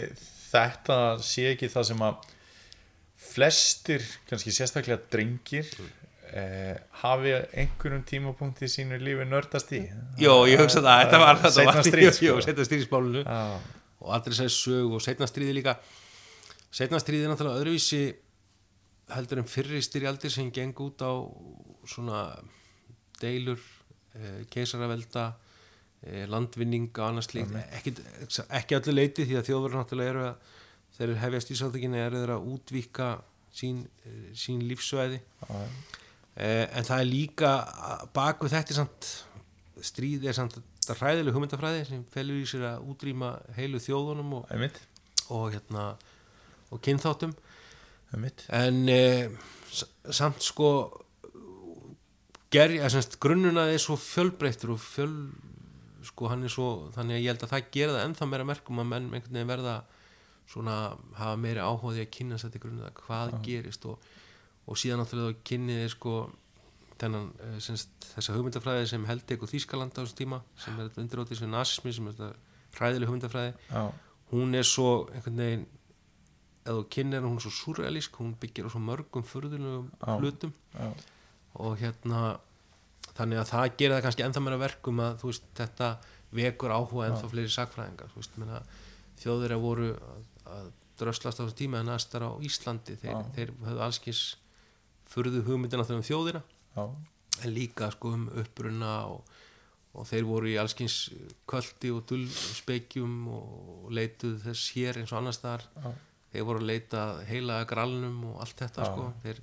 [0.48, 2.28] þetta sé ekki það sem að
[3.18, 5.68] flestir, kannski sérstaklega drengir
[6.32, 9.82] eh, hafi einhverjum tímapunkti í sínu lífi nördast í.
[10.22, 13.41] Jó, ég hugsa það, þetta var setna stríðismálunu Já,
[14.06, 15.78] og aldrei sæði sög og setna stríði líka.
[16.78, 18.02] Setna stríði er náttúrulega öðruvísi
[19.15, 21.11] heldur en fyrri styrjaldir sem geng út á
[21.88, 22.22] svona
[23.22, 23.61] deilur
[24.53, 25.26] keisaravelda
[26.03, 27.56] eh, landvinning og annars slíkt.
[27.80, 27.94] Ekki,
[28.60, 30.56] ekki öllu leiti því að þjóðverður náttúrulega eru að
[30.98, 33.10] þeir hefjast í sáþekinu eru þeir að útvíka
[33.57, 35.19] sín, eh, sín lífsvæði.
[36.38, 37.52] Eh, en það er líka
[38.14, 39.07] bak við þetta samt
[39.81, 44.53] stríð er samt þetta hræðileg hugmyndafræði sem felur í sér að útrýma heilu þjóðunum og,
[45.34, 45.84] og hérna
[46.72, 47.34] og kynþáttum.
[48.14, 48.45] Einmitt.
[48.53, 49.30] En eh,
[49.69, 49.85] s-
[50.15, 50.69] samt sko
[53.19, 55.14] grunnuna er svo fjölbreyttur og fjöl
[56.07, 58.82] sko hann er svo þannig að ég held að það gera það ennþá meira merkum
[58.82, 59.78] að menn einhvern veginn verða
[60.48, 60.76] svona
[61.18, 63.98] hafa meiri áhugaði að kynna sér til grunnuna hvað gerist og,
[64.68, 66.14] og síðan náttúrulega þá kynnið þið sko
[67.02, 71.03] þennan, eh, semst, þessa hugmyndafræði sem held ekkur Þýskaland á þessum tíma sem er þetta
[71.03, 73.52] undirótið sem nasismi sem er þetta hræðileg hugmyndafræði.
[73.69, 73.84] Já,
[74.32, 75.68] hún er svo einhvern veginn
[76.68, 80.18] eða kynir hún er svo surrealísk hún byggir á svo mörgum furðulegum Já.
[80.18, 80.53] hlutum.
[80.74, 80.90] Já,
[81.63, 82.21] og hérna
[83.17, 85.91] þannig að það gerir það kannski ennþá meira verkum að veist þetta
[86.38, 88.61] vekur áhuga ennþá fleiri sakfræðingar veist meina
[89.21, 90.27] þjóðir að voru að,
[90.57, 90.67] að
[90.97, 92.97] dröslast á þessu tíma en næstar á Íslandi.
[93.01, 93.25] Þeir, Já.
[93.35, 94.21] þeir höfðu allskins
[95.07, 96.41] furðu hugmyndina þegar um þjóðina.
[96.77, 96.84] Já,
[97.45, 99.29] en líka sko um uppruna og,
[99.93, 100.97] og þeir voru í allskins
[101.49, 105.89] kvöldi og dullspekjum og leituð þess hér eins og annars þar Já.
[106.34, 109.09] þeir voru að leita að heila gralnum og allt þetta sko.
[109.23, 109.41] Þeir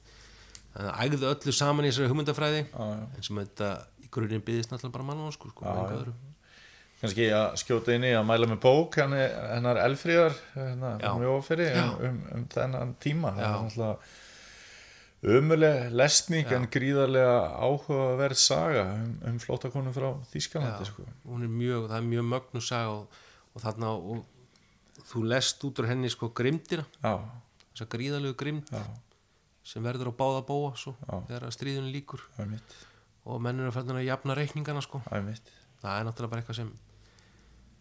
[0.75, 3.71] það ægðu öllu saman í þessari hugmyndafræði en sem þetta
[4.03, 6.15] í grunin byggðist náttúrulega bara mann sko, sko, öðru.
[7.01, 10.75] kannski að skjóta inn í að mæla með bók hennar Elfríðar Já.
[10.75, 13.35] um, um, um þennan tíma.
[13.37, 13.99] Það er náttúrulega
[15.25, 16.59] umuleg lesning Já.
[16.59, 21.07] en gríðarlega áhugaverð saga um, um flóttakonum frá Þýskalandi Já, sko.
[21.31, 23.23] hún er mjög, það er mjög mögnu saga og,
[23.55, 27.15] og þarna og þú lest út úr henni sko grimdina já,
[27.73, 28.83] þessa gríðalegu grimd já,
[29.65, 31.15] sem verður á báða bóa svo, Já.
[31.29, 32.51] þegar stríðunum líkur er
[33.25, 35.39] og menn eru að fæna að jafna reikningana sko það er
[35.95, 36.75] er náttúrulega bara eitthvað sem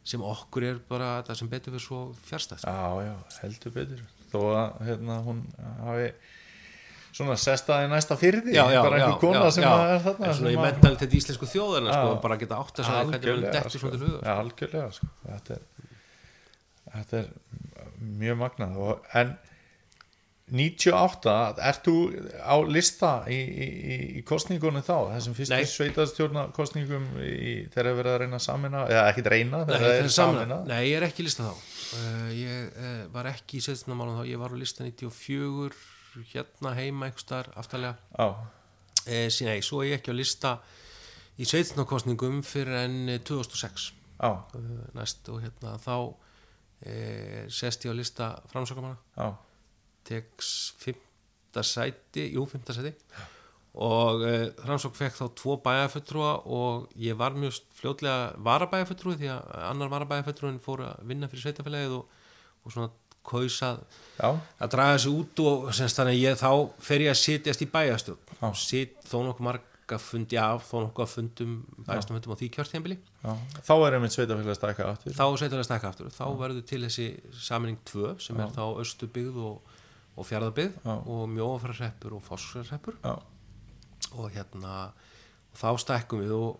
[0.03, 4.01] sem okkur er bara það sem betur fyrir svo fjárstæð já, já, heldur betur
[4.31, 5.43] þó að hérna, hún
[5.83, 6.07] hafi
[7.13, 10.65] svona sestaði næsta fyrði bara einhver kona sem að er þarna en svona sem í
[10.65, 12.19] mentalitet íslensku þjóðarna sko, Já.
[12.25, 13.81] bara geta átt að segja hvernig við dettur sko.
[13.83, 15.09] svona til huga ja, algjörlega sko.
[15.27, 15.91] þetta, er,
[16.95, 17.29] þetta er
[18.23, 19.35] mjög magnað og, en
[20.53, 21.33] 98
[21.69, 21.93] ert þú
[22.45, 23.67] á lista í, í,
[24.19, 24.95] í- kostningunum þá?
[25.15, 25.69] Þessum fyrstu Nei.
[25.71, 27.31] sveitastjórna kostningum í,
[27.73, 30.59] þegar er verið að reyna að samina eða ekkit reyna, Nei, það það er samina.
[30.69, 31.69] Nei, ég er ekki í lista þá.
[31.93, 34.23] Uh, Ég uh, var ekki í setjumálum þá.
[34.29, 35.81] Ég var á lista 94
[36.33, 37.97] hérna heima einhvers staðar aftarlega.
[38.13, 40.53] Já, uh, sí, Nei, svo er ég ekki á lista
[41.41, 43.87] í setjumkostningum fyrir enn eh, 2006
[44.21, 49.31] já, uh, næst og hérna þá uh, sest ég á lista framsakamanna já,
[50.07, 52.93] teks fymta sæti jú, fymta sæti.
[53.73, 59.55] Og uh, Framsók fekk þá tvo bæjarfulltrúa og ég var mjög fljótlega varabæjarfulltrúi því að
[59.71, 62.19] annar varabæjarfulltrúin fór að vinna fyrir sveitafélagið og,
[62.61, 62.91] og svona
[63.27, 63.81] kausað
[64.19, 66.49] já, að draga þessu út og semst þannig að ég þá
[66.83, 68.33] fer ég að sitjast í bæjarstjórn.
[68.33, 68.45] Já.
[68.49, 71.53] og sit þó nokkuð marga fundi af þó nokkuð að fundum
[71.87, 73.31] bæjarstjórnfundum á því kjörtjembili já.
[73.63, 75.15] Þá er einmitt sveitafélag stækka aftur.
[75.15, 77.07] Þá sveitafélag stækka aftur þá verður til þessi
[77.47, 79.72] saminning 2 sem er þá östubyggð og,
[80.15, 80.27] og
[80.83, 80.93] Já.
[80.93, 83.15] og mjóafræðreppur og fórsfræðreppur já,
[84.13, 84.75] og hérna
[85.53, 86.59] og þá stækkum við og,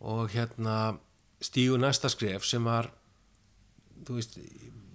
[0.00, 0.76] og hérna
[1.42, 2.90] stígu næsta skref sem var
[4.06, 4.38] þú veist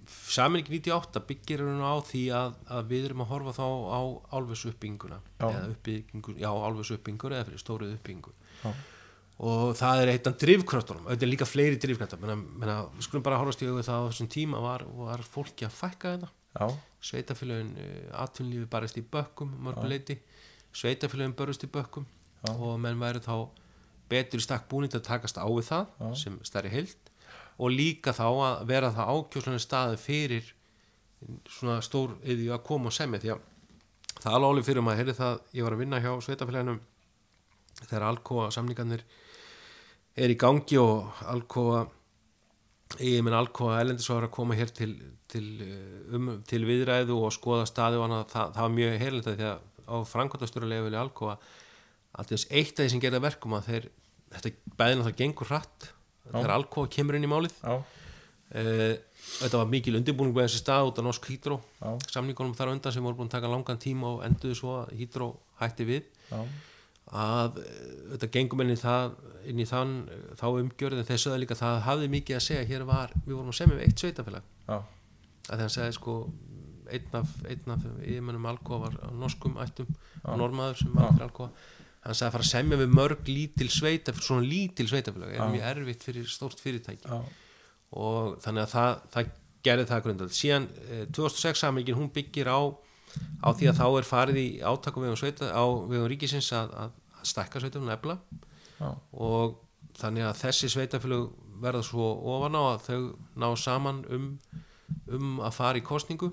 [0.06, 4.00] saminning 98 byggir hún á því að, að við erum að horfa þá á
[5.38, 5.46] Já.
[5.48, 8.70] eða uppbyggingu, já álfis uppbyggingur eða fyrir stórið uppbyggingu Já.
[9.50, 11.80] og það er eitt af drifkröftunum auðvitað líka fleiri
[12.22, 16.14] menna, við skulum bara horfast í auðvitað á þessum tíma var, var fólki að fækka
[16.16, 16.34] þetta já,
[17.06, 20.18] sveitafélagin uh, atvinnlífi barist í bökkum mörguleiti,
[20.76, 22.06] sveitafélagin börust í bökkum
[22.42, 22.52] Já.
[22.54, 23.48] og menn væri þá
[24.10, 26.08] betur stakk búin til að takast á við það Já.
[26.22, 27.12] sem stærri heild.
[27.56, 30.50] Og líka þá að vera það ákjóslega staði fyrir
[31.48, 33.20] svona stór yfir að koma og semja.
[33.22, 33.44] Því að
[34.20, 36.80] það er alveg alveg fyrir maður, heyrði það, ég var að vinna hjá sveitafélaginum
[37.82, 39.04] þegar Alcoa samningarnir
[40.16, 41.84] er í gangi og Alcoa
[43.02, 44.94] ég menn Alcoa Elendis var að koma hér til,
[45.32, 49.36] til, eh, um, til viðræðu og skoða staði og annað, það, það var mjög heyrlita
[49.36, 51.36] því að á framkvæmtastöru lefili Alcoa
[52.16, 53.88] allt þess eitt af því sem gerða verkum að þeir,
[54.34, 54.52] þetta
[54.86, 55.90] að það gengur hratt
[56.30, 57.58] þegar Alcoa kemur inn í málið.
[58.46, 58.94] Uh,
[59.40, 61.58] þetta var mikil undirbúning með þessi stað út af Norsk Hydro.
[62.12, 65.30] Samningunum þar undan sem voru búin að taka langan tíma og enduðu svo að Hydro
[65.60, 66.10] hætti við.
[66.30, 66.40] Já,
[67.06, 67.72] að uh,
[68.14, 69.16] þetta gengum inn í, það,
[69.50, 69.96] inn í þann
[70.38, 72.68] þá umgjörð en þeir sögðu líka að það hafði mikið að segja.
[72.70, 74.52] Hér var, við vorum að semja við eitt sveitafélag
[75.50, 76.18] að hann segði sko
[76.86, 79.88] einn af, einn af yfirmennum Alcoa var norskum ættum,
[80.26, 81.50] normaður sem var fyrir Alcoa.
[82.06, 85.66] Hann sagði að fara að semja við mörg lítil sveitafélag, svona lítil sveitafélag er mjög
[85.72, 87.18] erfitt fyrir stórt fyrirtæki.
[87.96, 89.32] Og þannig að það, það
[89.66, 92.60] gerði það grundöld síðan eh, 2006 samingin hún byggir á
[93.42, 96.94] á því að þá er farið í átakum vegum, sveita, á vegum ríkisins að, að,
[97.26, 98.16] stækka sveitafélagum nefla
[98.78, 98.90] já,
[99.26, 99.56] og
[99.98, 101.24] þannig að þessi sveitafélag
[101.62, 103.00] verða svo ofan á að þau
[103.42, 104.28] ná saman um,
[105.16, 106.30] um að fara í kostningu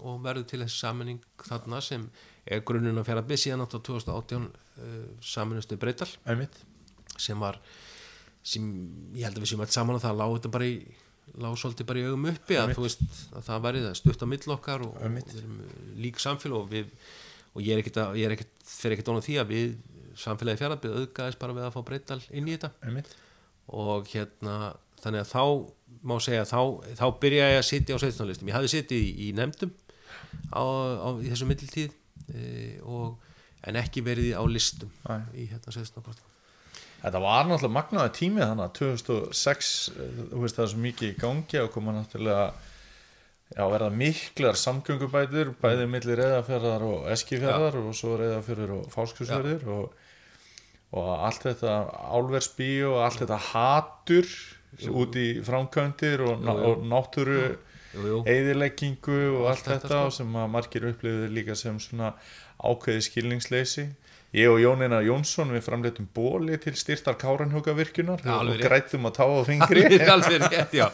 [0.00, 2.06] og verður til þessi saminning þarna sem
[2.46, 6.08] er grunninn að fjara byrð síðan átt á 2018 uh, saminustu breytal
[7.20, 7.60] sem var
[8.40, 8.66] sem
[9.16, 10.76] ég held að við séum alltaf saman að það lág þetta bara í
[11.38, 13.02] lág svolítið bara í augum uppi að, veist,
[13.36, 15.30] að það væri það stutt á mill okkar og, og Einmitt.
[15.30, 15.58] við erum
[16.02, 16.94] lík samfélag og, við,
[17.54, 19.76] og ég er ekkit að, ég er ekkit fyrir ekkit ónum því að við
[20.20, 22.72] samfélagi fjárabið auðgæðis bara við að fá breytal inn í þetta.
[22.88, 23.12] Einmitt,
[23.70, 24.56] og hérna
[25.04, 25.44] þannig að þá
[26.10, 26.60] má segja þá,
[26.96, 28.50] þá byrja ég að sitja á sveitunarlistum.
[28.50, 29.72] Ég hafði sitið í, í nefndum
[30.54, 31.94] á, á, í þessu middeltíð
[32.32, 32.42] e,
[32.86, 33.14] og,
[33.68, 35.22] en ekki verið á listum Nei.
[35.36, 36.26] í hérna sveitunarlistum
[37.00, 41.06] Þetta var náttúrulega magnaði tími þannig að 2006, eh, þú veist það er svo mikið
[41.06, 42.42] í gangi og koma náttúrulega
[43.56, 49.96] já, verða miklar samgöngubætur bæði milli reyðafjörðar og eskifjörðar og svo reyðafjörður og fáskursverðir og
[50.90, 51.74] og allt þetta
[52.10, 54.30] álversbíu og allt þetta hatur
[54.90, 56.68] út í framkvæmdir og, Jú, jú.
[56.70, 57.40] og náttúru
[57.94, 60.16] jú, eðileggingu og allt, Allt þetta, þetta sko.
[60.20, 62.12] sem að margir upplifðu líka sem svona
[62.62, 63.86] ákveði skilningsleysi
[64.38, 67.16] ég og Jónina Jónsson við framleitum bóli til styrtar
[68.38, 68.68] alveg og rétt.
[68.68, 70.86] grættum að tá á fingri alveg rétt, já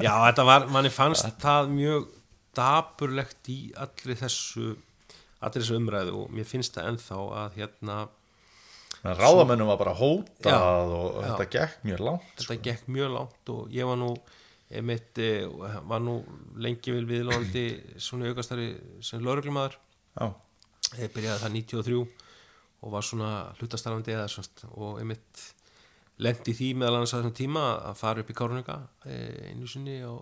[0.00, 2.06] já, þetta var, manni fannst það mjög
[2.56, 4.72] daburlegt í allri þessu
[5.42, 7.96] allir þessu umræðu og mér finnst það ennþá að hérna
[9.02, 11.26] ráðamennum var bara hótað Já, og já.
[11.26, 14.10] þetta gekk mjög langt þetta gekk mjög langt og ég var nú
[14.72, 15.46] einmitt, eh,
[15.90, 16.14] var nú
[16.56, 17.64] lengi vel viðlóðandi
[18.00, 18.68] svona aukastari
[19.04, 20.28] sem lauruglumæður já,
[21.02, 21.98] ég byrjaði það 93
[22.82, 25.42] og var svona hlutastarfandi eða svona og einmitt
[26.22, 28.78] lendi því meðal annars að þessum tíma að fara upp í Kárunega
[29.50, 30.14] einu sinni á,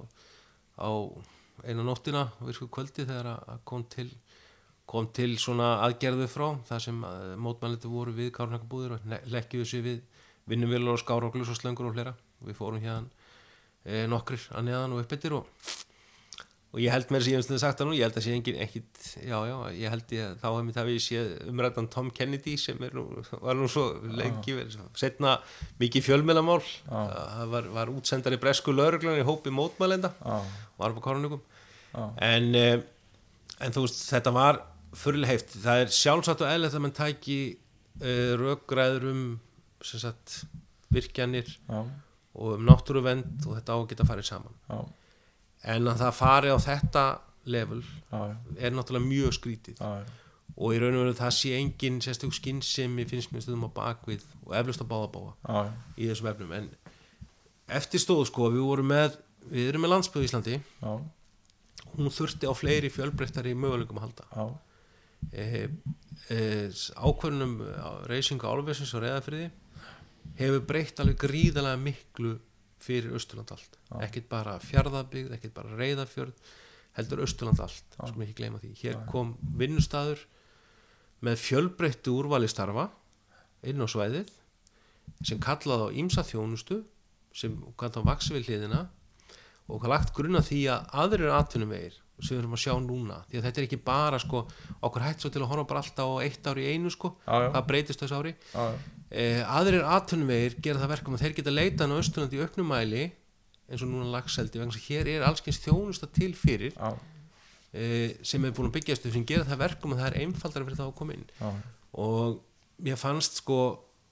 [0.81, 0.91] á
[1.67, 4.09] eina nóttina virku kvöldi þegar að að kom til
[4.91, 7.05] kom til svona aðgerðu frá það sem
[7.39, 10.01] mótmæliti voru við Kárunega búðir og leggjuðu sig við
[10.51, 13.07] vinnuvilur og skár og glus og hlera við fórum hérna
[13.85, 15.47] e, nokkrir að neðan og uppbyttir og
[16.71, 18.35] og ég held mér sem ég hef stundu sagt það nú ég held að sé
[18.37, 21.89] engin ekkit, já já ég held ég að þá hef mér það við séð umrættan
[21.91, 23.07] Tom Kennedy sem nú,
[23.43, 24.69] var nú svo lengi vel,
[24.99, 25.37] setna
[25.83, 30.13] mikið fjölmjölamál það var, var útsendari bresku lauruglan í hópi mótmælenda.
[30.23, 30.39] Já,
[30.79, 31.41] var á
[31.91, 32.05] Já.
[32.23, 32.83] en, eh,
[33.59, 34.61] en þú veist þetta var
[34.97, 37.39] fyrirlega heift, það er sjálfsagt og eðlert að mann tæki
[38.03, 39.25] uh, rökgræður um
[39.87, 40.43] sem sagt,
[40.93, 41.81] virkjanir já,
[42.35, 44.57] og um náttúruvend og þetta á að geta farið saman.
[44.69, 44.81] Já,
[45.75, 47.05] en að það fari á þetta
[47.51, 48.21] level já,
[48.59, 49.85] er náttúrulega mjög skrítið.
[50.61, 53.71] Og í raun og veru það sé engin sérstök skinn sem ég finnst mér stöðum
[53.71, 55.63] á bakvið og eflust að báða báða
[55.97, 56.53] í þessum efnum.
[56.59, 56.69] En
[57.79, 59.17] eftir stóðu sko við vorum með
[59.49, 60.59] við erum með landsbygð í Íslandi
[61.95, 64.45] hún þurfti á fleiri fjölbreyttari möguleikum að halda
[65.33, 65.69] e,
[66.29, 66.39] e,
[66.97, 67.59] ákvörnum
[68.11, 69.51] reysingu álversins og reyðafriði
[70.41, 72.35] hefur breytt alveg gríðalega miklu
[72.81, 73.79] fyrir Östurland allt.
[74.01, 76.53] Ekkert bara fjárðabygð, ekkert bara reyðafjörð
[76.97, 77.97] heldur Östurland allt.
[77.97, 80.23] Skulum ekki gleyma því, hér kom vinnustadur
[81.25, 82.89] með fjölbreyttu úrvali starfa
[83.69, 84.31] inn á svæðið
[85.27, 86.81] sem kallaði á ímsa þjónustu
[87.37, 88.09] sem kallaði á
[88.47, 88.81] hliðina
[89.75, 93.45] og lagt grunna því að aðrir atvinnumegir sem við erum að sjá núna því að
[93.47, 94.43] þetta er ekki bara sko
[94.85, 97.33] okkur hægt svo til að horfa bara alltaf á eitt ári í einu sko Já,
[97.33, 97.47] já.
[97.55, 98.35] hvað breytist þessu ári.
[98.53, 98.65] Já,
[99.11, 103.05] eh, aðrir atvinnumegir gera það verkum að þeir geta leitað á Östurlandi í auknumæli
[103.71, 106.75] eins og núna lagseldi vegna þess að hér er allskyns þjónusta til fyrir
[107.73, 110.67] eh, sem er búin að byggjast upp sem gera það verkum að það er einfaldara
[110.69, 111.29] fyrir þá að koma inn.
[112.05, 112.41] Og
[112.85, 113.61] mér fannst sko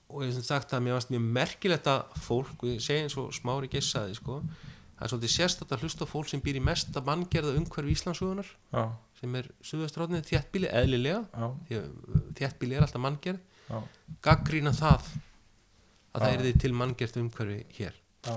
[0.09, 3.29] og ég hef sem sagt að mér fannst mjög merkilegt að fólk, segi eins og
[3.35, 4.39] smári gessaði sko,
[4.99, 8.49] það er svolítið sérstætt að hlusta á fólk sem býr í mesta manngerða umhverfi Íslandsugunar
[8.49, 8.81] já,
[9.19, 13.39] sem er suðvestróðnið þéttbíli eðlilega að uh, er alltaf manngerð.
[14.25, 15.07] Gaggrína það
[16.09, 17.95] að það er því til manngerð umhverfi hér.
[18.27, 18.35] Já,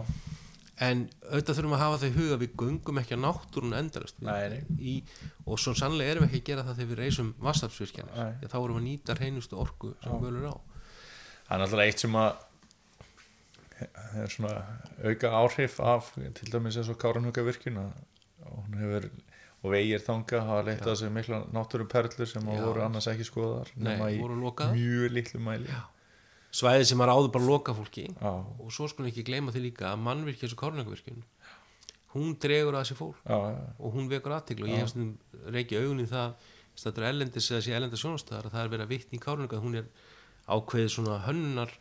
[0.86, 4.42] en auðvitað þurfum að hafa það í huga við göngum ekki að náttúrun endalast Nei,
[4.52, 4.62] nei.
[4.78, 4.94] í,
[5.46, 8.78] og svo sannlega erum við ekki að gera það þegar við reysum að þá erum
[8.78, 10.56] við að nýta hreinustu orku sem völur á.
[11.42, 12.30] Það er náttúrulega eitt sem að
[14.32, 14.54] svona
[15.04, 17.92] auka áhrif af til dæmis eins og Káranhuga virkun og
[18.66, 19.08] hún hefur
[19.62, 22.60] og vegir þanga hafa leitt að sig mikla náttúruperlur sem Já.
[22.64, 25.68] voru annars ekki skoðar nema í mjög litlu mæli.
[25.70, 25.84] Já,
[26.50, 28.08] svæði sem er áður bara loka fólki.
[28.10, 31.22] Já, og svo skulum við ekki gleyma því líka að mannvirkja eins og kárnækuvirkjun
[32.16, 33.22] hún dregur að sér fólk.
[33.78, 35.14] Og hún vekur aðteglu og ég hef stundum
[35.54, 36.34] reykja augun í það
[36.74, 39.78] stættur ellendis eða sé ellenda sjónastöðar að það er verið að vitni í kárnæku hún
[39.80, 39.88] er
[40.48, 41.72] ákveðið svona hönnunar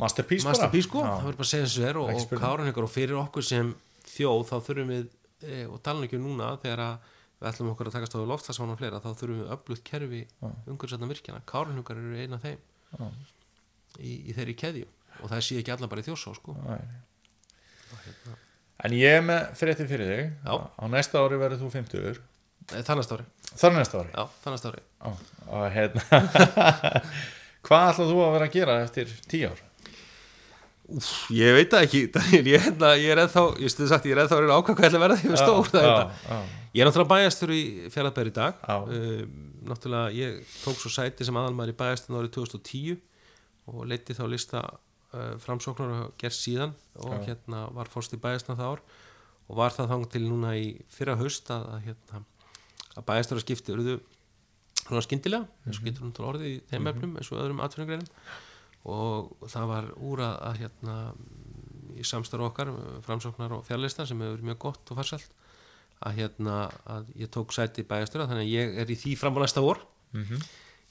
[0.00, 2.44] masterpiece masterpiece sko, það verður bara að segja þessu er og, og spurning.
[2.44, 3.72] kárnækar og fyrir okkur sem
[4.10, 5.04] þjóð þá þurfum við
[5.46, 7.10] e, og tala ekki um núna þegar að
[7.40, 11.44] við ætlum okkur að takast á og fleira þá þurfum við öflugt kerfi umhverfisætna virkjana.
[11.48, 12.58] Kárnækar eru eina þeim
[13.98, 14.88] í, í þeirri keðju.
[15.20, 16.56] Og það sé ekki allan bara í þjórsá sko.
[16.64, 16.82] Nei.
[18.84, 20.28] en ég er með fréttir fyrir þig.
[20.44, 20.54] Já.
[20.76, 22.20] á næsta ári verður þú 50
[22.70, 23.24] Eh, þannast ári,
[23.58, 24.12] þar næsta ári?
[24.14, 24.82] Já, þannast ári.
[25.50, 26.02] Og hérna.
[27.66, 29.62] Hvað ætlað þú að vera að gera eftir 10 ár
[30.90, 32.00] Úf, ég veit það ekki
[32.50, 34.70] ég, hérna, ég er eða ég stuði sagt, ég er eða þá að reyna að
[34.72, 36.38] ætla að verða því við stór það er þetta.
[36.70, 38.60] Ég er náttúrulega bæjastur í fjallabæri í dag.
[38.70, 43.00] Um, Náttúrulega ég tók svo sæti sem aðalmaður í bæjasturinn árið 2010
[43.70, 46.72] og leiti þá lista uh, framsóknar og gerst síðan
[47.02, 47.24] og Já.
[47.28, 48.84] hérna var fórst í bæjasturinn það ár
[49.50, 52.22] og var það þang til núna í fyrra haust að, að, hérna,
[52.94, 53.98] að bæjastur að skipti urðu
[54.80, 58.08] svona skyndilega eins og getur náttúrulega orðið í þeim efnum eins og öðrum atvinnugreinum
[58.88, 60.94] og það var úr að, að hérna
[62.00, 62.70] í samstarf okkar,
[63.04, 65.28] framsóknar og fjarlista sem hefur verið mjög gott og farsælt
[66.00, 66.54] að hérna
[66.88, 69.60] að ég tók sæti í bæjastöra þannig að ég er í því fram á næsta
[69.64, 69.82] vor
[70.12, 70.40] Mhm.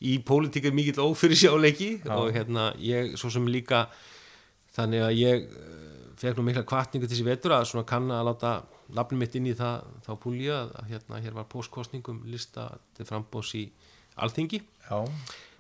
[0.02, 2.14] í pólitík er mikill ófyrirsjáleiki Já.
[2.16, 3.88] og hérna ég svo sem líka
[4.76, 8.24] þannig að ég eh, fekk nú mikla kvartningu til þessi vetur að svona kann að
[8.30, 8.54] láta
[8.96, 13.52] nafnum mitt inn í það þá púlja að, hérna hér var postkostningum lista til frambós
[13.60, 13.66] í
[14.20, 15.04] Alþingi Já,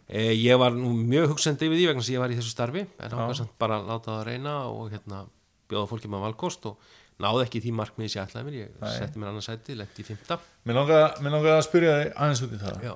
[0.10, 2.86] Eh, ég var nú mjög hugsandi yfir því vegna sem ég var í þessu starfi.
[3.06, 5.26] En samt bara láta það reyna og hérna
[5.70, 6.80] bjóða fólki með valkost og
[7.22, 8.56] náði ekki því markmiði sem ég ætlaði mér.
[8.64, 12.56] Ég setti mér annars sæti, lendi í fymta mér langar, að spyrja þig aðeins út
[12.56, 12.88] í það.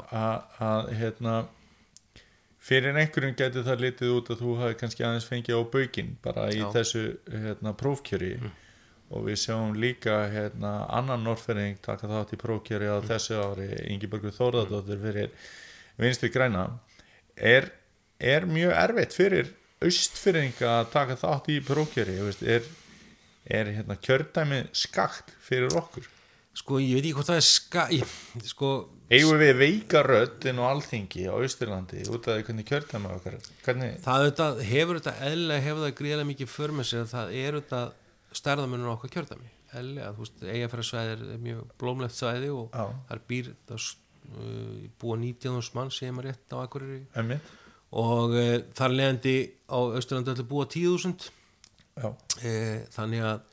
[0.68, 1.34] Að, hérna
[2.64, 6.48] fyrir einhverjum getur það litið út að þú hafi kannski aðeins fengið á baukinn bara
[6.50, 6.68] í Já.
[6.78, 8.32] þessu hérna, prófkjöri.
[9.14, 14.34] Og við sjáum líka hérna, annan norðferðing taka þátt í prófkjöri á þessu ári Ingibergur
[14.34, 15.36] Þórðardóttir fyrir
[16.02, 16.72] vinstri græna
[17.36, 17.70] er,
[18.20, 19.52] er mjög erfitt fyrir
[19.84, 22.66] austfyrringa að taka þátt í veist, er,
[23.46, 26.10] er hérna, kjördæmi skakt fyrir okkur?
[26.54, 28.12] Sko ég veit ekki hvort það er ska ég,
[28.46, 28.74] sko,
[29.14, 33.36] Eigum við veika rödd inn á alþingi á Austurlandi út af hvernig kjördæmi okkar
[33.66, 37.36] hvernig, það auðvitað, hefur þetta eðlilega hefur það gríðlega mikið för með sér að það
[37.42, 37.92] er auðvitað
[38.40, 39.52] stærðamunur okkar kjördæmi.
[39.74, 42.86] Eðlilega, þú veist, eigafæra er mjög blómlegt svæði og Já.
[43.10, 43.86] þar býr það
[45.02, 47.04] búa 19.000 mann sem er rétt á Akureyri.
[47.20, 47.52] Emmitt
[47.94, 49.34] og uh, þar leðandi
[49.70, 51.28] á Austurlandi ætla búa 10.000
[51.94, 52.08] já,
[52.42, 52.54] e,
[52.94, 53.44] þannig að,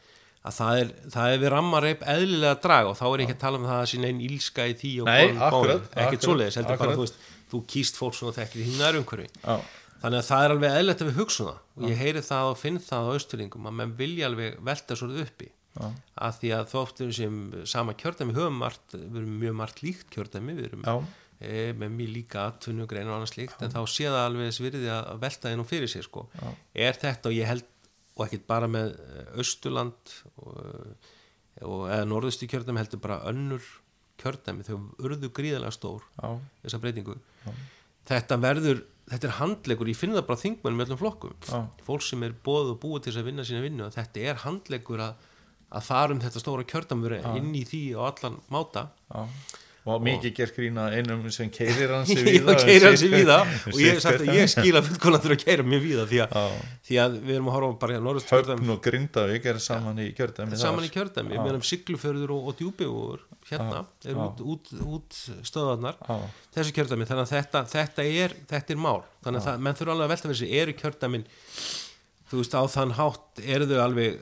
[0.49, 3.43] að það er það er við rammareip eðlilega að draga og þá er ekki að
[3.43, 5.13] tala um það að sín einn ílska í því og
[5.51, 5.93] akkurat,
[6.25, 7.21] svoleiðis, heldur bara þú veist
[7.51, 9.31] þú kýst fólk sem þú þekkir í þínu nærumhverfi.
[9.43, 9.57] Já,
[10.01, 11.63] þannig að það er alveg eðlilegt að við hugsa það.
[11.77, 15.27] Og ég heyri það og finn það á Austurlingum að menn vilja alveg velta svolítið
[15.27, 15.87] uppi já,
[16.27, 17.41] að því að þóttum sem
[17.73, 20.95] sama kjördæmi höfum margt, við erum mjög margt líkt kjördæmi, við erum já,
[21.41, 24.65] e, með mjög líka atvinnu grein og annars líkt en þá sé það alveg þess
[24.67, 26.27] virði að velta þeim fyrir sér sko.
[26.41, 26.49] Já.
[26.89, 27.69] er þetta og ég held
[28.21, 28.95] og ekkit bara með
[29.41, 30.59] Östurland og,
[31.65, 33.65] og eða norðustu kjördæmi heldur bara önnur
[34.21, 37.17] kjördæmi þau urðu gríðalega stór já, þessa breytingu.
[38.11, 38.83] Þetta verður,
[39.13, 41.35] þetta er handlegur ég finn það bara á þingmönnum í öllum flokkum.
[41.47, 41.61] Já.
[41.87, 45.05] fólk sem er bóð og búið til þess að vinna sína vinnu þetta er handlegur
[45.07, 45.29] að,
[45.71, 48.89] að fara um þetta stóra kjördæmi inn í því og allan máta.
[49.11, 49.27] Já.
[49.89, 52.53] Og mikið gert grína einum sem keirir hans í víða
[53.01, 53.39] víða.
[53.71, 53.97] og ég
[54.29, 56.27] ég skila fullkonan þurfa að keira mjög víða því Já.
[56.85, 60.59] því að við erum að horfa bara hérna Höfn og Grindavík er saman í kjördæmi
[60.61, 64.21] saman í kjördæmi, við erum sigluförður og, og djúbjúur hérna, er Já.
[64.27, 66.19] út, út, út stöðarnar Já.
[66.59, 70.11] þessu kjördæmi, þannig að þetta, þetta, er, þetta er mál, þannig að menn þurfa alveg
[70.11, 71.27] að velta fyrir sig, eru kjördæmin
[72.31, 74.21] þú veist á þann hátt eru þau alveg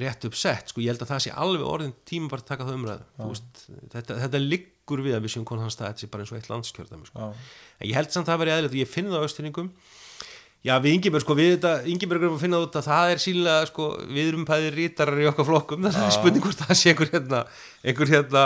[0.00, 2.78] rétt uppsett, sko ég held að það sé alveg orðin tíma bara að taka það
[2.78, 3.06] umræðu.
[3.30, 3.64] Veist,
[3.94, 6.50] þetta, þetta liggur við að við séum konan stað þetta sé bara eins og eitt
[6.52, 7.28] landskjördæmi sko.
[7.80, 9.68] En ég held samt að það verið eðlilegt og ég finn það á östuringum
[10.64, 13.66] já við Ingeberg sko við þetta Ingeberg erum að finna út að það er sínilega
[13.68, 15.84] sko við erum bæði rítarar í okkar flokkum.
[15.90, 17.42] Það er spurning hvort það sé einhver hérna
[17.84, 18.44] einhver hérna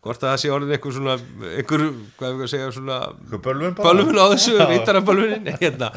[0.00, 1.14] hvort það sé orðin einhver svona
[1.60, 1.84] einhver,
[2.18, 2.98] hvað er við að segja svona
[3.84, 5.90] bölvun á þessu, rítarabölvunin hérna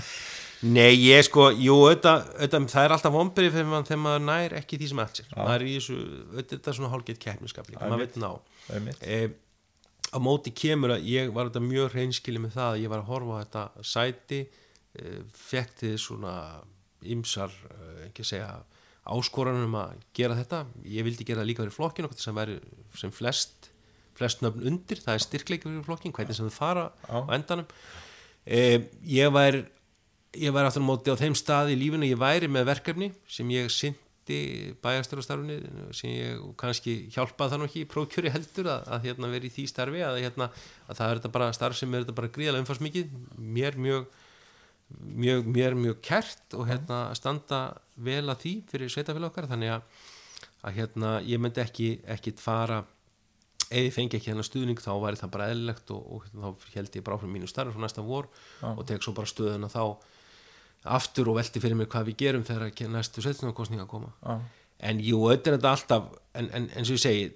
[0.63, 4.53] Nei, ég sko, jú, auðvitað, auðvitað, það er alltaf vombrið þegar maður, þegar maður nær
[4.61, 5.31] ekki því sem allt sér.
[5.35, 5.95] Maður er í þessu,
[6.31, 8.29] auðvitað er svona hálfgeitt keppniskap líka, maður veit ná.
[9.03, 9.17] E,
[10.15, 13.11] á móti kemur að ég var þetta mjög hreinskili með það að ég var að
[13.11, 14.39] horfa á þetta sæti,
[14.95, 16.37] e, fekk til svona
[17.17, 18.53] ymsar, e, ekki segja,
[19.11, 20.63] áskoranum að gera þetta.
[20.87, 22.57] Ég vildi gera það líka fyrir flokkinu, okkur sem væri
[22.95, 23.69] sem flest,
[24.15, 27.67] flest nöfn undir, það er styrkleiki fyrir flokkin, hvernig sem þau fara á endanum.
[28.47, 29.65] E, ég væri
[30.39, 33.49] ég væri aftur á móti á þeim stað í lífinu ég væri með verkefni sem
[33.53, 34.39] ég syndi
[34.83, 35.57] bæjarstjórastarfinni
[35.93, 39.65] sem ég kannski hjálpaði það nú ekki prókjöri heldur að, að hérna, vera í því
[39.69, 40.49] starfi að, hérna,
[40.87, 44.07] að það er þetta bara starf sem er þetta bara gríðalega umfarsmikið mér mjög
[44.93, 47.61] mjög, mér mjög kert og hérna standa
[47.95, 49.85] vel að því fyrir sveitafélag okkar þannig að,
[50.63, 52.81] að hérna ég myndi ekki ekkit fara
[53.73, 56.97] ef ég fengi ekki hennar stuðning þá væri það bara eðlilegt og, og þá held
[56.97, 58.29] ég bara áfram mínu starf frá næsta vor
[58.73, 59.83] og tek svo bara stöðuna þá
[60.83, 64.11] aftur og velti fyrir mér hvað við gerum þegar að næstu setjumkostninga koma.
[64.23, 64.39] Já.
[64.83, 67.29] en jú, auðvitað er þetta alltaf en, en eins og ég segi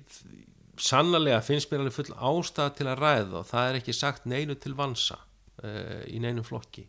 [0.78, 4.56] sannlega finnst mér alveg full ástæða til að ræða og það er ekki sagt neinu
[4.60, 5.18] til vansa
[5.64, 6.86] uh, í neinum flokki.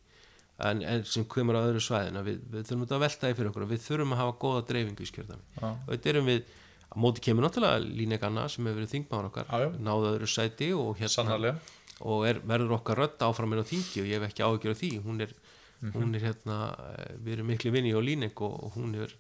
[0.59, 3.37] En, en sem kemur á öðru svæðin að við, við þurfum þetta að velta því
[3.39, 3.67] fyrir okkur.
[3.71, 5.69] Við þurfum að hafa góða dreifingu í skjörðami Já.
[5.71, 6.41] og þetta erum við
[6.89, 9.69] á móti kemur náttúrulega Línek Anna sem hefur verið þingmáður okkar já.
[9.87, 11.55] náðu öðru sæti og, hérna,
[12.01, 14.91] og er, verður okkar rödd áfram á þingi og ég hef ekki áhyggjur af því.
[15.05, 15.35] Hún er,
[15.81, 15.93] Mhm.
[15.95, 16.59] hún er hérna
[16.99, 19.13] eh, við erum miklu vinni á Línek og, hún er,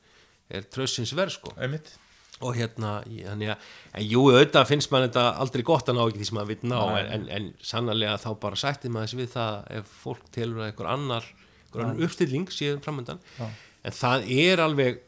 [0.51, 1.93] er trössins verð sko Einmitt.
[2.40, 6.18] og hérna, þannig að en jú, auðvitað finnst maður þetta aldrei gott að ná ekki
[6.22, 9.30] því sem maður vil ná, en, en, en sannarlega þá bara sætti maður þessi við
[9.36, 11.28] það ef fólk telur að einhver annar,
[11.66, 13.47] einhver annar uppstilling síðan framöndan, Já.
[13.85, 15.01] en það er alveg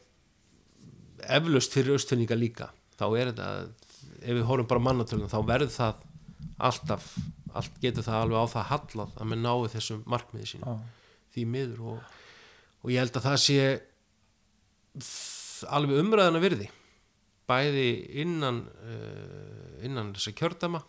[1.31, 2.69] eflaust fyrir austfinninga líka,
[2.99, 3.49] þá er þetta
[4.21, 6.01] ef við horfum bara á mannatölum, þá verður það
[6.61, 7.11] alltaf
[7.57, 10.75] allt getur það alveg á það hallað að menn náu þessum markmiði sín Já.
[11.35, 12.19] Því miður og,
[12.83, 13.59] og ég held að það sé
[15.71, 16.69] alveg umræðana virði
[17.51, 17.87] bæði
[18.23, 20.81] innan uh, innan þessa kjördama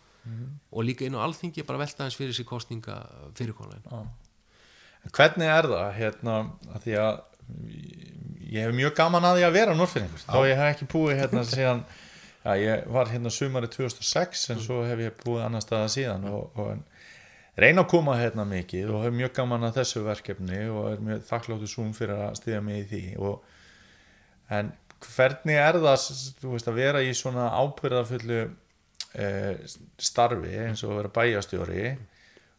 [0.71, 3.01] og líka inn á alþingi bara velta eins fyrir sér kostninga
[3.35, 4.11] fyrirkonlegin
[5.03, 5.89] En Hvernig er það?
[5.97, 6.33] Hérna
[6.71, 7.17] að því að
[8.53, 11.43] ég hef mjög gaman að því að vera norfinningur þá ég hef ekki búið hérna
[11.49, 11.81] síðan
[12.45, 16.55] já, ég var hérna sumari 2006 en svo hef ég búið annar staða síðan og,
[16.55, 16.71] og
[17.59, 21.27] reyna að koma hérna mikið og hef mjög gaman að þessu verkefni og er mjög
[21.27, 23.43] þakkláttu sум fyrir að stiða mig í því og,
[24.53, 24.71] en
[25.03, 26.07] hvernig er það
[26.47, 28.39] veist, að vera í svona ábyrðafullu
[29.19, 31.93] eh, starfi eins og vera bæjastjóri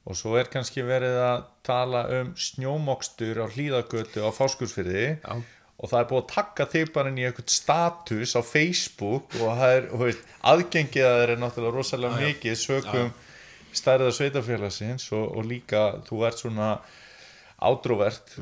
[0.04, 5.34] og svo er kannski verið að tala um snjómokstur á hlýðagötu á fáskursfyrði Já.
[5.34, 9.54] og það er búið að taka þig bara inn í eitthvað status á Facebook og
[9.62, 12.28] það er, veist, aðgengið að þeir er náttúrulega rosalega Já, já.
[12.28, 13.14] mikið sögum
[13.78, 16.68] stærða sveitafélagsins og, og líka þú ert svona
[17.64, 18.34] ádróvert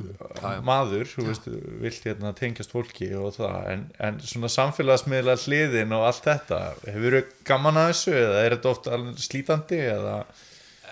[0.67, 1.49] maður, þú veist,
[1.83, 7.19] vilt hérna tengjast fólki og það, en, en svona samfélagsmiðla hliðin og allt þetta hefur
[7.47, 10.17] gaman að þessu eða er þetta oft alveg slítandi eða?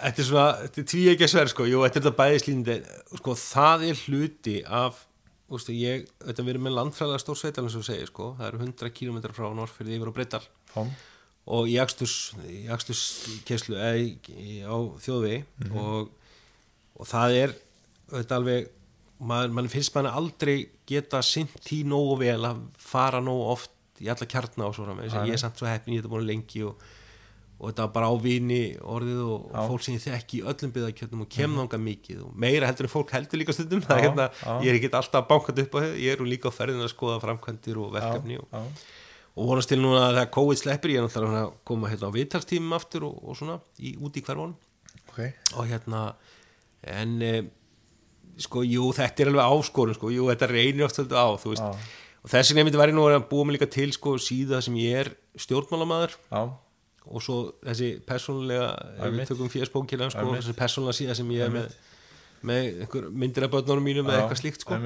[0.01, 2.77] Þetta er svona, þetta er tví ekki að sver sko, jú, þetta er þetta bæðislýndi
[3.21, 5.05] sko, það er hluti af
[5.51, 8.61] ústu, ég, þetta verður með landfræðlega stór sveital eins og þú segir, sko, það eru
[8.69, 10.45] 100 km frá Norrfyrði yfir á Breital
[10.77, 10.85] Há.
[11.51, 13.05] Og í aksturs, í aksturs
[13.49, 15.41] keslu, eða í, í, á þjóðvegi
[15.73, 16.11] og,
[17.01, 17.57] og það er
[18.11, 18.71] þetta alveg
[19.21, 24.27] mann finnst mann aldrei geta sint í nógu vel að fara nógu oft í alla
[24.29, 26.81] kjarna og svona ég er samt svo heppin, ég þetta búin lengi og,
[27.59, 30.73] og þetta var bara á vini orðið og, og fólk sem ég þekki í öllum
[30.77, 33.85] byggðakjörnum og kem þangað mikið og meira heldur en fólk heldur líka stundum.
[33.85, 34.31] Já, hérna,
[34.65, 37.21] ég er ekki alltaf bankað upp á þau ég er líka á ferðin að skoða
[37.27, 38.65] framkvæmdir og verkefni og, já,
[39.41, 42.17] og vonast til núna að þegar COVID sleppir ég er náttúrulega að koma hérna á
[42.17, 44.53] viðtalstímum aftur og, og svona, í, út í hverfón
[45.09, 45.21] ok.
[45.57, 46.03] Og hérna
[46.97, 47.33] en e,
[48.41, 51.65] sko, jú, þetta er alveg áskorun sko, jú, þetta reynir oft svolítið á þú veist,
[51.65, 52.09] Já.
[52.21, 55.13] og þessi nefndi væri nú að búa mig líka til sko síða sem ég er
[55.41, 56.43] stjórnmálamæður já,
[57.11, 58.69] og svo þessi persónulega
[59.17, 61.75] við tökum fjöspókina sko, þessi persónulega síða sem ég er með,
[62.51, 64.81] með myndir af börnunum mínum eða já, eitthvað slíkt sko.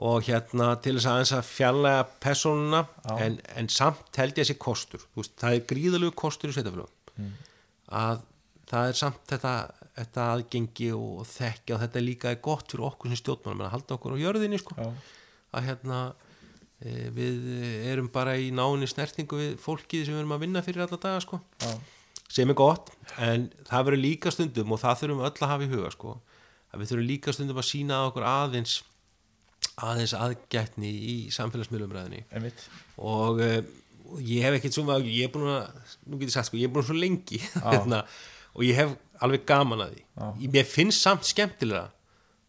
[0.00, 3.14] Og hérna til þess aðeins að fjarlæga persónuna Já.
[3.26, 6.96] en, en samt held ég að sé kostur veist, það er gríðalegu kostur í sveitafélagum
[7.20, 7.32] Mm.
[7.92, 8.20] að
[8.70, 9.50] það er samt þetta,
[9.98, 13.96] þetta aðgengi og þekkja og þetta líka er gott fyrir okkur sem stjórnmálum að halda
[13.98, 14.76] okkur á jörðinni sko.
[15.52, 15.98] Að hérna
[16.80, 17.50] e, við
[17.90, 21.20] erum bara í náinni snertingu við fólkið sem við erum að vinna fyrir alla daga
[21.26, 21.42] sko
[22.30, 25.70] sem er gott en það verður líka stundum og það þurfum öll að hafa í
[25.74, 26.14] huga sko,
[26.70, 28.78] að við þurfum líka stundum að sína okkur aðeins
[29.78, 32.24] aðeins aðgætni í samfélagsmiðlumræðinni
[32.98, 33.60] og uh,
[34.26, 35.70] ég hef ekkert svona ég er búin að,
[36.06, 38.02] nú getur ég sagt sko, ég er búin svo lengi hérna,
[38.56, 40.04] og ég hef alveg gaman að því.
[40.40, 41.90] Ég, mér finnst samt skemmtilega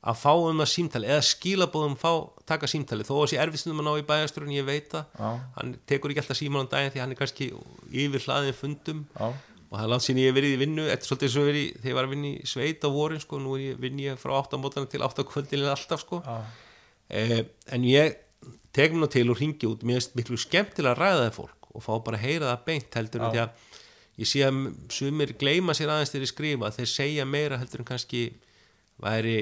[0.01, 2.11] að fá um það símtali eða skilabóðum fá,
[2.49, 3.03] taka símtali.
[3.05, 5.11] Þó að sé erfistundum að ná í bæjasturinn, ég veit það.
[5.57, 7.49] Hann tekur ekki alltaf síman á daginn því hann er kannski
[7.91, 9.03] yfir hlaðin fundum.
[9.19, 9.27] Já.
[9.71, 11.91] og það er langt síðan ég hef verið í vinnu eftir svolítið svo verið, þegar
[11.91, 14.57] ég var að vinna í sveit á vorin sko, nú ég, vinn ég frá 8
[14.59, 16.19] mótana til 8 kvöldin alltaf sko.
[16.25, 16.41] Já.
[17.11, 17.41] Eh,
[17.75, 18.17] en ég
[18.75, 19.83] tek mér til og ringi út.
[19.83, 22.99] Mér finnst miklu skemmtilega að ræða það fólk og fá bara að heyra það beint
[22.99, 23.67] heldur en því að
[24.21, 24.59] ég sé að
[24.91, 26.75] sumir gleyma sér aðeins þegar ég skrifa.
[26.77, 28.23] Þeir segja meira heldur en kannski
[29.01, 29.37] væri,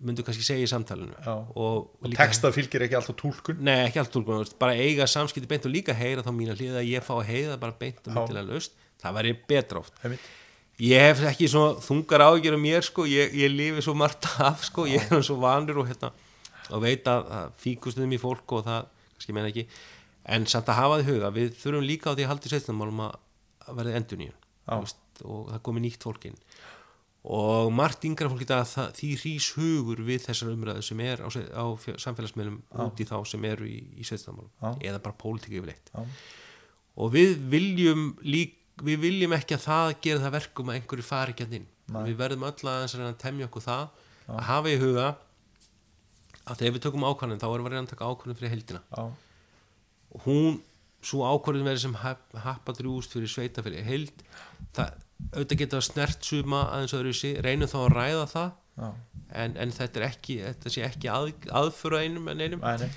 [0.00, 3.62] myndu kannski segja í samtalenu og, og texta fylgir ekki alltaf túlkun?
[3.64, 6.88] Nei, ekki allt tólkun, bara eiga samskipti beint og líka heyra þá mína hlið að
[6.88, 9.96] ég fá að heyra bara beint og myndilega laust, það væri betra oft.
[10.04, 10.30] Einmitt.
[10.80, 14.64] Ég hef ekki svona þungar ágjör um mér sko, ég, ég lifi svo margt af
[14.64, 16.08] sko, ég er svo vanur og hérna
[16.74, 19.66] og veit að, að fíkust um í fólk og það, kannski meina ekki.
[20.30, 23.00] En samt að hafa því huga, við þurfum líka á því að halda í sveitnumálum
[23.06, 23.16] að,
[23.78, 24.36] verða endur nýjun
[24.70, 26.36] og það komi nýtt fólk inn.
[27.30, 31.64] Og margt yngra fólk það, því rís hugur við þessar umræðu sem er á, á
[32.00, 35.92] samfélagsmiðlum út í þá sem eru í, í sveitnumálum eða bara pólitík yfirleitt.
[37.00, 41.34] Og við viljum lík, við viljum ekki að það gera það verkum að einhverju fari
[41.34, 41.68] ekki að inn.
[42.06, 43.84] Við verðum öll að að temja okkur það
[44.30, 45.06] að hafa í huga
[46.50, 48.82] að þegar við tökum ákvæðin þá erum við að reyna að taka ákvæðin fyrir heldina
[48.90, 49.04] Já.
[50.10, 50.58] og hún,
[51.06, 52.00] svo ákvæðin verður sem
[52.46, 54.24] happa drjúst fyrir sveita fyrir held
[54.76, 54.98] það
[55.34, 58.50] auðvitað geta snert suma aðeins öðru sig, reynum þá að ræða það.
[58.80, 58.88] Já.
[59.42, 62.62] en, en þetta er ekki þetta sé ekki að, aðföra einum en einum.
[62.64, 62.88] Nei.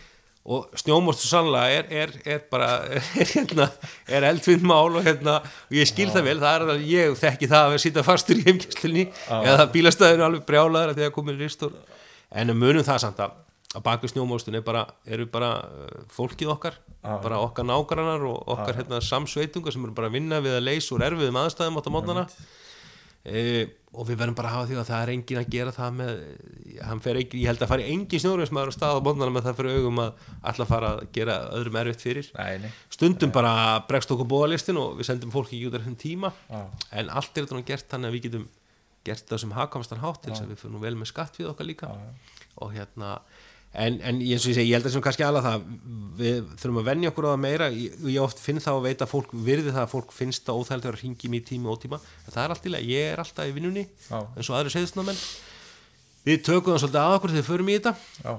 [0.44, 3.68] og snjómostu sannlega er, er, er bara er, hérna,
[4.08, 6.38] er eldfinn mál og hérna, og ég skil það vel.
[6.44, 9.08] Það er að ég þekki það að vera sýta fastur í heimkjæslinni
[9.42, 11.76] eða bílastæðinu alveg brjálaður þegar komin ristur
[12.34, 13.40] en um munum það samt að
[13.74, 19.74] að er bara, eru bara uh, fólkið okkar, bara okkar nágrannar og okkar hérna, samsveitungar
[19.74, 22.28] sem eru bara að vinna við að leysa úr erfiðum aðstæðum átt á mótnana
[23.24, 25.98] e, og við verðum bara að hafa því að það er engin að gera það
[26.00, 29.60] með ekki, ég held að fara í engin snjóruðismæður á stað á mótnana með það
[29.60, 32.32] fyrir augum að alltaf fara að gera öðrum erfitt fyrir.
[32.40, 32.74] Nei, nei.
[32.94, 33.54] Stundum bara
[33.88, 36.34] bregst okkur bóðalistin og við sendum fólki ekki út af þessum tíma.
[36.50, 36.62] Já.
[37.00, 38.50] en allt er þetta gert þannig að við getum
[39.04, 41.52] gert það sem hagkvæmastan hátt til þess að við fyrir nú vel með skatt við
[41.52, 41.92] okkar líka.
[42.64, 43.18] Og hérna
[43.74, 45.64] en, en eins og ég segi, ég held að sem kannski alveg það
[46.20, 47.72] við þurfum að venja okkur á það meira.
[47.74, 50.60] Ég, ég oft finn það og veit að fólk virði það að fólk finnst það
[50.62, 52.00] óþægilegt að ringi mér tími og ótíma.
[52.28, 55.24] En það er allt í leið, ég er alltaf í vinnunni eins og aðri segðsnamenn
[56.24, 57.94] við tökum það svolítið að okkur þegar við förum í þetta.
[58.24, 58.34] Já,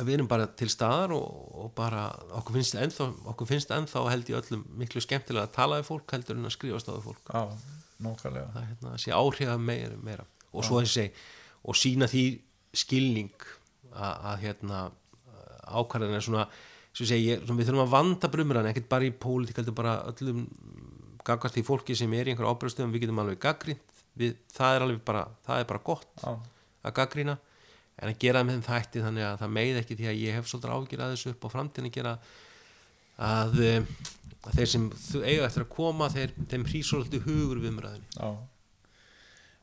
[0.00, 1.28] við erum bara til staðar og,
[1.64, 2.04] og bara
[2.40, 6.14] okkur finnst ennþá, okkur finnst ennþá held ég öllum miklu skemmtilega að tala við fólk
[6.14, 7.06] heldur en að skrifast á við
[13.94, 14.82] það að, hérna
[15.70, 16.46] ákvarðan er svona,
[16.90, 20.46] svo segi svona, við þurfum að vanda brumran, ekkert bara í pólitík heldur bara öllum
[21.26, 24.84] gagast því fólki sem er í einhver ábyrðstöðum, við getum alveg gaggrínt við, það er
[24.86, 26.30] alveg bara, það er bara gott Já,
[26.86, 27.36] að gaggrína
[28.00, 30.38] en að gera það með þeim þætti þannig að það meið ekki því að ég
[30.38, 32.14] hef svolítið ágjur að þessu upp á framtíðin að gera
[33.20, 34.06] að, eh,
[34.40, 34.86] að þeir sem
[35.20, 38.30] eiga eftir að koma þeir, þeim hrísóldi hugur við umræðinni já.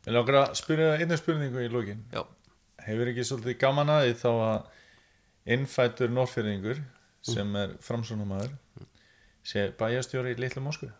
[0.07, 2.21] Við langar að spyrja einu spurningu í lókin já,
[2.87, 6.79] Hefur ekki svolítið gaman að því þá að innfættur norrfyrringur
[7.27, 8.55] sem er framsónumæður
[9.47, 10.91] sé bæjastjóri í Litlu Moskvu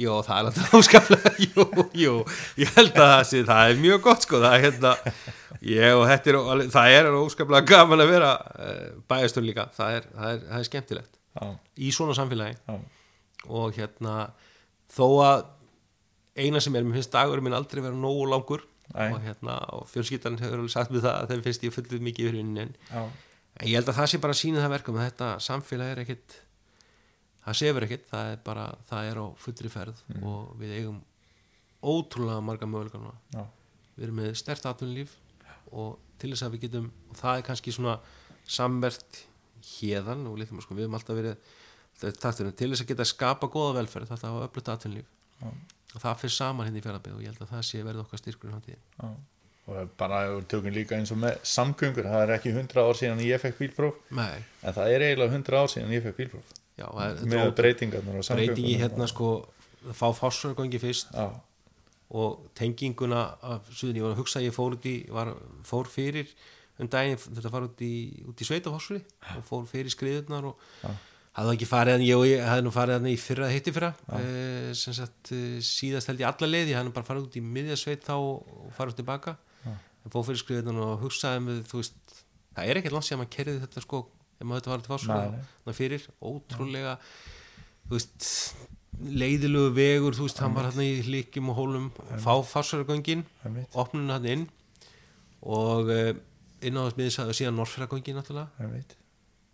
[0.00, 1.64] Jó, það er alltaf óskaplega Jú,
[1.98, 2.12] jú,
[2.60, 4.92] ég held að það sé það er mjög gott sko það er, hérna,
[5.66, 9.66] ég, og þetta er, það er óskaplega gaman að vera uh, bæjastur líka.
[9.76, 11.18] Það er, það, er, það er skemmtilegt.
[11.34, 11.48] Já,
[11.82, 12.56] í svona samfélagi.
[12.70, 12.78] Já,
[13.50, 14.14] og hérna
[14.94, 15.44] þó að
[16.38, 19.08] eina sem er, mér finnst dagur minn aldrei vera nógu langur Nei.
[19.12, 22.26] og hérna, og fjölskyldan hefur alveg sagt mér það að þeim finnst ég fullið mikið
[22.28, 25.06] yfir henni en, en ég held að það sé bara að sína það verkum að
[25.08, 26.38] þetta samfélag er ekkit
[27.44, 31.00] það sefur ekkit, það er bara það er á fullri ferð og við eigum
[31.80, 33.16] ótrúlega marga möguleika núna.
[33.32, 33.46] Já,
[33.96, 35.14] við erum með stert atvinnulíf
[35.70, 37.96] og til þess að við getum og það er kannski svona
[38.50, 39.22] samvert
[39.70, 41.36] hérðan og lítum sko, við höfum alltaf verið
[42.58, 45.08] til þess að geta skapa góða velferð þetta hafa öflut atvinnulíf.
[45.94, 48.22] Og það fyrir saman hérna í fjárabíð og ég held að það sé verið okkar
[48.22, 49.10] styrkur í já.
[49.70, 53.42] Og bara tökum líka eins og með samgöngur það er ekki 100 ár síðan ég
[53.42, 56.54] fekk bílpróf Nei, en það er eiginlega 100 ár síðan ég fekk bílpróf.
[56.80, 59.28] Já, það með breytingarnar og samgöngur breytingi hérna sko
[59.96, 61.28] fá fársverðgöngi fyrst já,
[62.10, 65.30] og tenginguna af suðin, ég var að hugsa að ég fór út í var,
[65.66, 66.32] fór fyrir
[66.80, 67.94] um daginn þetta fara út í,
[68.26, 69.02] í sveitafossuri
[69.36, 70.90] og fór fyrir skriðurnar og Já.
[71.40, 73.90] Hafði ekki farið hann, ég og ég hafði nú farið hann í fyrra hitti fyrra.
[74.16, 77.38] E, sem sagt e, síðast held ég alla leið, ég hafði nú bara farið út
[77.40, 79.36] í miðjasveit þá og farið út tilbaka
[80.00, 82.14] en fór fyrir skriðurnar og hugsaði með þú veist,
[82.56, 83.98] það er ekkert langt sem maður kerði þetta sko,
[84.40, 85.50] ef maður þetta var til Nei, nei.
[85.66, 86.94] fossuri fyrir, ótrúlega
[87.90, 88.30] þú veist
[89.20, 91.90] leiðilegu vegur, þú veist, hann var hann í líkjum og hólum,
[92.20, 94.46] fá farsaragöngin einmitt, opnun hann inn
[95.40, 96.10] og uh,
[96.64, 98.48] inn á þess miðis að síðan Norfragöngin náttúrulega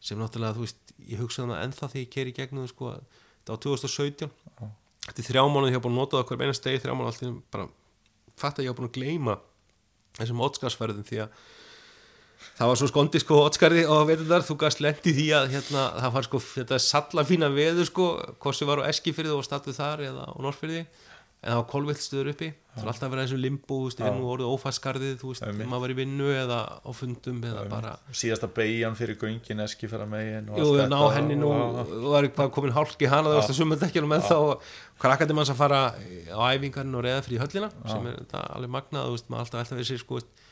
[0.06, 2.94] sem náttúrulega, þú veist, ég hugsaði hana ennþá þegar ég keri í gegnum, sko,
[3.40, 4.70] þetta var 2017 Já.
[5.08, 7.12] þetta er þrjá mánuð ég hafa búin að nota það hver einast degi þrjá mánuð
[7.12, 7.68] alltaf bara
[8.36, 9.36] fatt að ég hafa búin að gleyma
[10.16, 11.40] þessum ótskarsferðum því að
[12.56, 16.14] það var svo skondi sko ótskarði og veitum þú gast lendi því að hérna, það
[16.16, 18.06] var sko þetta salla fína veður sko
[18.42, 20.84] hvort sem var á Eskifyrði og statuð þar eða á Norrfyrði
[21.46, 22.48] en það var kolvilt stöður uppi.
[22.76, 25.28] Það var alltaf að vera eins og limbo, þú veist, er nú orðið ófæskarðið þú
[25.30, 29.88] veist, maður var í vinnu eða á fundum eða bara síðasta beigjan fyrir göngin eski
[29.88, 33.30] fyrir megin og allt ég þetta henni nú og- var bara komin hálk í hana
[33.30, 34.36] það varst að sumandekjunum en þá
[35.00, 39.06] krakkandi manns að fara á æfingarinn og reyða fyrir höllina sem er þetta alveg magnað,
[39.08, 40.44] þú veist, maður alltaf velta við sér sko, veist,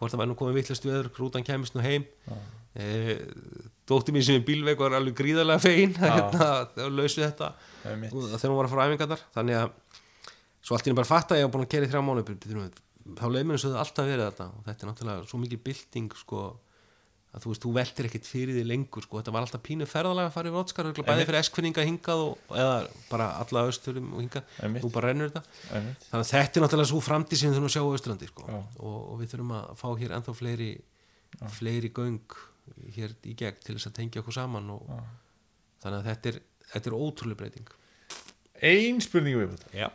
[0.00, 2.04] hvort það væri nú komið vittlust veður rútan kæmist nú heim.
[2.70, 3.18] E,
[3.90, 7.48] dótti mín sem er bílveik var alveg gríðarlega fegin hérna, þegar laus við þetta.
[7.82, 9.72] Þegar hún var að fara æfingarnar þannig að
[10.60, 12.70] svo allt í henni bara fatta að ég var búin að kera í þrjá mánu
[13.18, 14.48] þá leið mér eins og það alltaf verið þetta.
[14.50, 16.42] Og þetta er náttúrulega svo mikið bylting sko,
[17.30, 20.30] að þú veist, þú veltir ekkert fyrir því lengur sko, þetta var alltaf pínu ferðalega
[20.30, 22.76] að fara í Rótskar bæði fyrir eskfinninga hingað og, eða
[23.08, 24.54] bara alla austurum og hingað.
[24.82, 25.42] Þú bara rennur þetta.
[25.70, 28.46] Þannig að þetta er náttúrulega svo framtíð sem við þurfum að sjá á Östurlandi sko.
[28.50, 28.60] Já.
[28.82, 30.70] og, og við þurfum að fá hér ennþá fleiri
[31.56, 32.38] fleiri göng
[32.96, 34.90] hér í gegn til þess að tengja okkur saman og
[35.82, 36.40] þannig að þetta er,
[36.74, 37.74] þetta er ótrúlega breyting.
[38.60, 39.88] Ein spurning við Já.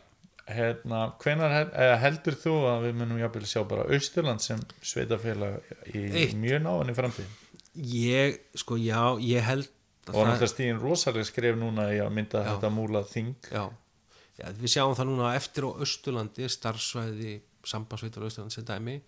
[0.46, 5.58] Hérna, hvenar eða heldur þú að við munum jafnvel sjá bara Austurland sem sveitafélag
[5.92, 6.36] í Eitt.
[6.38, 7.32] mjög náinni framtíð?
[7.76, 9.68] Ég, sko, já, ég held
[10.06, 12.48] og náttúrulega stíðin rosalega skref núna í að mynda Já.
[12.52, 13.34] þetta múla þing.
[13.50, 13.64] Já,
[14.38, 17.34] já, við sjáum það núna eftir á Östurlandi, starfsvæði
[17.66, 19.00] sambandsveitur á Östurlandi sem dæmi.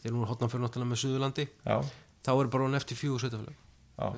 [0.00, 1.48] Þeir núna hotna fyrir náttúrulega með Suðurlandi.
[1.68, 1.76] Já,
[2.24, 3.56] þá er bara hann eftir fjögur sveitafélag
[3.98, 4.12] uh,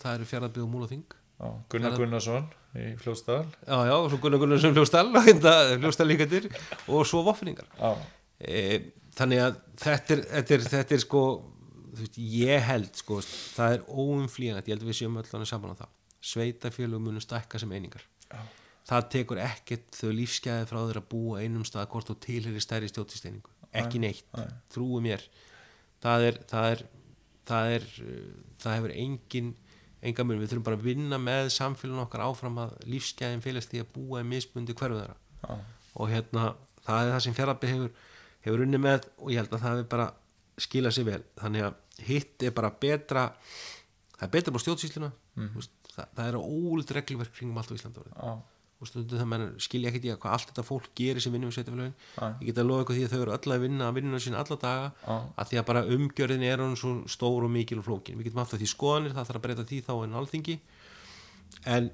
[0.00, 4.42] það eru fjaraðbyggð og múlaþing Já, Gunnar Gunnarsson í Fljóstadal já, já, og svo Gunnar
[4.42, 5.08] Gunnar sem fljóstal
[5.80, 6.50] fljóstal líkatir
[6.86, 7.94] og svo voffinningar Já,
[8.38, 11.22] e, þannig að þetta er, þetta er, þetta er sko
[11.96, 15.74] veist, ég held sko það er óumflýjanætt, ég held að við séum öll annað saman
[15.74, 15.92] á það.
[16.30, 18.04] Sveitafélög munu stækka sem einingar.
[18.30, 18.40] Já.
[18.86, 22.90] það tekur ekkert þau lífsgæði frá þeir að búa einum stað hvort þú tilherir stærri
[22.90, 24.46] stjórnsteiningu ekki neitt, nei.
[24.72, 25.24] trúi mér.
[26.02, 26.84] Það er það er,
[27.50, 27.74] það
[28.62, 29.52] það hefur engin
[30.00, 33.82] enga mun, við þurfum bara að vinna með samfélagin okkar áfram að lífsgæðin félast í
[33.82, 35.18] að búa í misbundi hverfu þeirra.
[35.44, 35.58] Já,
[36.00, 36.46] og hérna
[36.86, 37.92] það er það sem fjaraðbyr hefur,
[38.46, 40.08] hefur unni með og ég held að það hefur bara
[40.60, 41.20] skilað sér vel.
[41.40, 43.26] Þannig að hitt er bara betra
[44.16, 45.68] það er betra bara stjórnsýsluna mm.
[45.94, 48.32] það, það er ólít reglverk kringum allt á Íslanda já,
[48.80, 51.58] og stundum það skilja ekkert í að hvað allt þetta fólk gerir sem vinnum við
[51.58, 51.96] sveitafélagin
[52.40, 54.38] ég get að lofa ykkur því að þau eru öll að vinna að vinnuna sín
[54.40, 55.16] alla daga Já.
[55.36, 58.16] að því að bara umgjörðin er hún svo stór og mikil og flókin.
[58.16, 60.56] Við getum haft það því skoðanir, það þarf að breyta því þá en alþingi.
[61.68, 61.90] En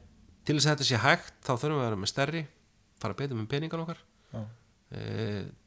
[0.46, 2.42] til þess að þetta sé hægt þá þurfum við að vera með stærri
[3.02, 4.04] fara betur með peningan okkar.
[4.94, 5.02] E,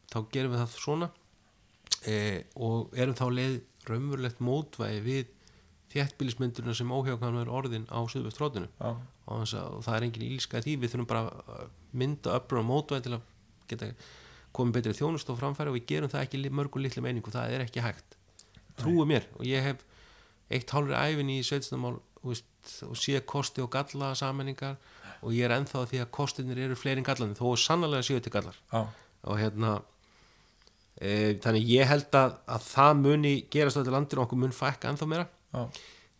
[0.09, 1.11] þá gerum við það svona.
[2.07, 2.15] E,
[2.55, 3.59] og erum þá leið
[3.89, 5.35] raunverulegt mótvægi við
[5.93, 10.75] þéttbílismyndurinn sem óhjákvæmlega er orðin á Suðvestrótinu já, og, og það er engin ílska því
[10.83, 11.67] við þurfum bara
[11.97, 13.23] mynda öflur og mótvæði til að
[13.69, 13.89] geta
[14.55, 17.65] komið betri þjónust og framfæri og við gerum það ekki mörgum litlu meiningu, það er
[17.65, 18.17] ekki hægt.
[18.79, 19.27] Trúi mér.
[19.37, 19.83] Og ég hef
[20.49, 24.79] eitt hálfur æfin í sveitstamál og sé kosti og galla sammenningar
[25.21, 28.05] og ég er ennþá að því að kostinir eru fleiri en gallandi þó er sannlega
[28.07, 28.57] séu til gallar.
[28.71, 28.81] Já,
[29.29, 29.75] og hérna
[30.99, 34.55] e, þannig ég held að, að það muni gerast á þetta landir og okkur mun
[34.55, 35.27] fækka ennþá meira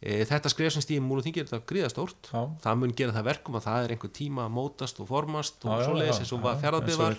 [0.02, 2.30] e, þetta skrif sem stíðum múl og þingir þetta gríðastórt
[2.64, 5.84] það mun gera það verkum að það er einhver tíma að mótast og formast og
[5.86, 6.44] svoleiðis eins og
[6.88, 7.18] eins og var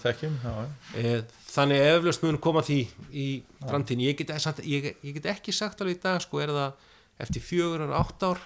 [0.96, 1.16] e,
[1.50, 2.80] þannig eflaust mun koma því
[3.12, 3.26] í
[3.66, 4.24] framtíðin ég,
[4.64, 6.86] ég, ég get ekki sagt alveg í dag sko er það
[7.20, 8.38] eftir fjögur ára, átt ár?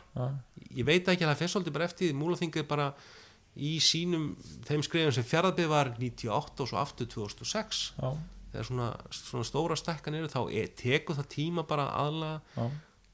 [0.75, 2.89] Ég veit ekki að það fer svolítið bara eftir múlaþingið bara
[3.55, 4.33] í sínum
[4.67, 8.09] þeim skrifum sem fjaraðbyrð var 98 og svo aftur 2006 Já,
[8.51, 10.41] þegar svona, svona stóra stekkan eru þá
[10.81, 12.67] tekur það tíma bara aðlaga já,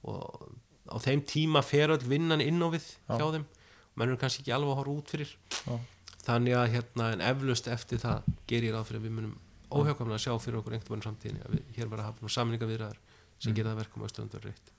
[0.09, 0.51] og
[0.91, 3.17] á þeim tíma fer öll vinnan inn á við Já.
[3.21, 3.47] hjá þeim.
[3.91, 5.33] Og menn eru kannski ekki alveg að horfa út fyrir.
[5.67, 5.79] Já,
[6.25, 9.39] þannig að hérna en eflaust eftir það ger ég ráð fyrir að við munum
[9.71, 12.69] óhjákvæmlega að sjá fyrir okkur einhvern veginn framtíðinni að við hér verða að hafa samninga
[12.71, 12.99] viðræðar
[13.41, 14.73] sem gera það verkum á stöndar reitt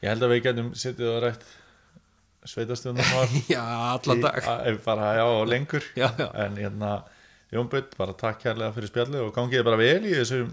[0.00, 1.44] Ég held að við getum sittið og rætt
[2.50, 3.04] sveitastjónum
[3.54, 3.62] Já,
[3.94, 4.40] allan dag.
[4.84, 5.84] bara, já, lengur.
[5.96, 6.28] Já, já.
[6.46, 6.92] en hérna,
[7.52, 10.52] Jónbjörn, bara takk kærlega fyrir spjallið og gangið bara vel í þessum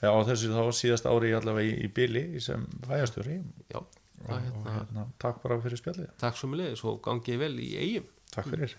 [0.00, 3.40] já, þessu þá síðast ári allavega í, í bili í sem fæjastjóri
[3.70, 3.88] Já, og,
[4.26, 6.12] það, og hérna, hérna, takk bara fyrir spjallið.
[6.20, 8.76] Takk svo mjög leiðis og gangið vel í eigum takk fyrir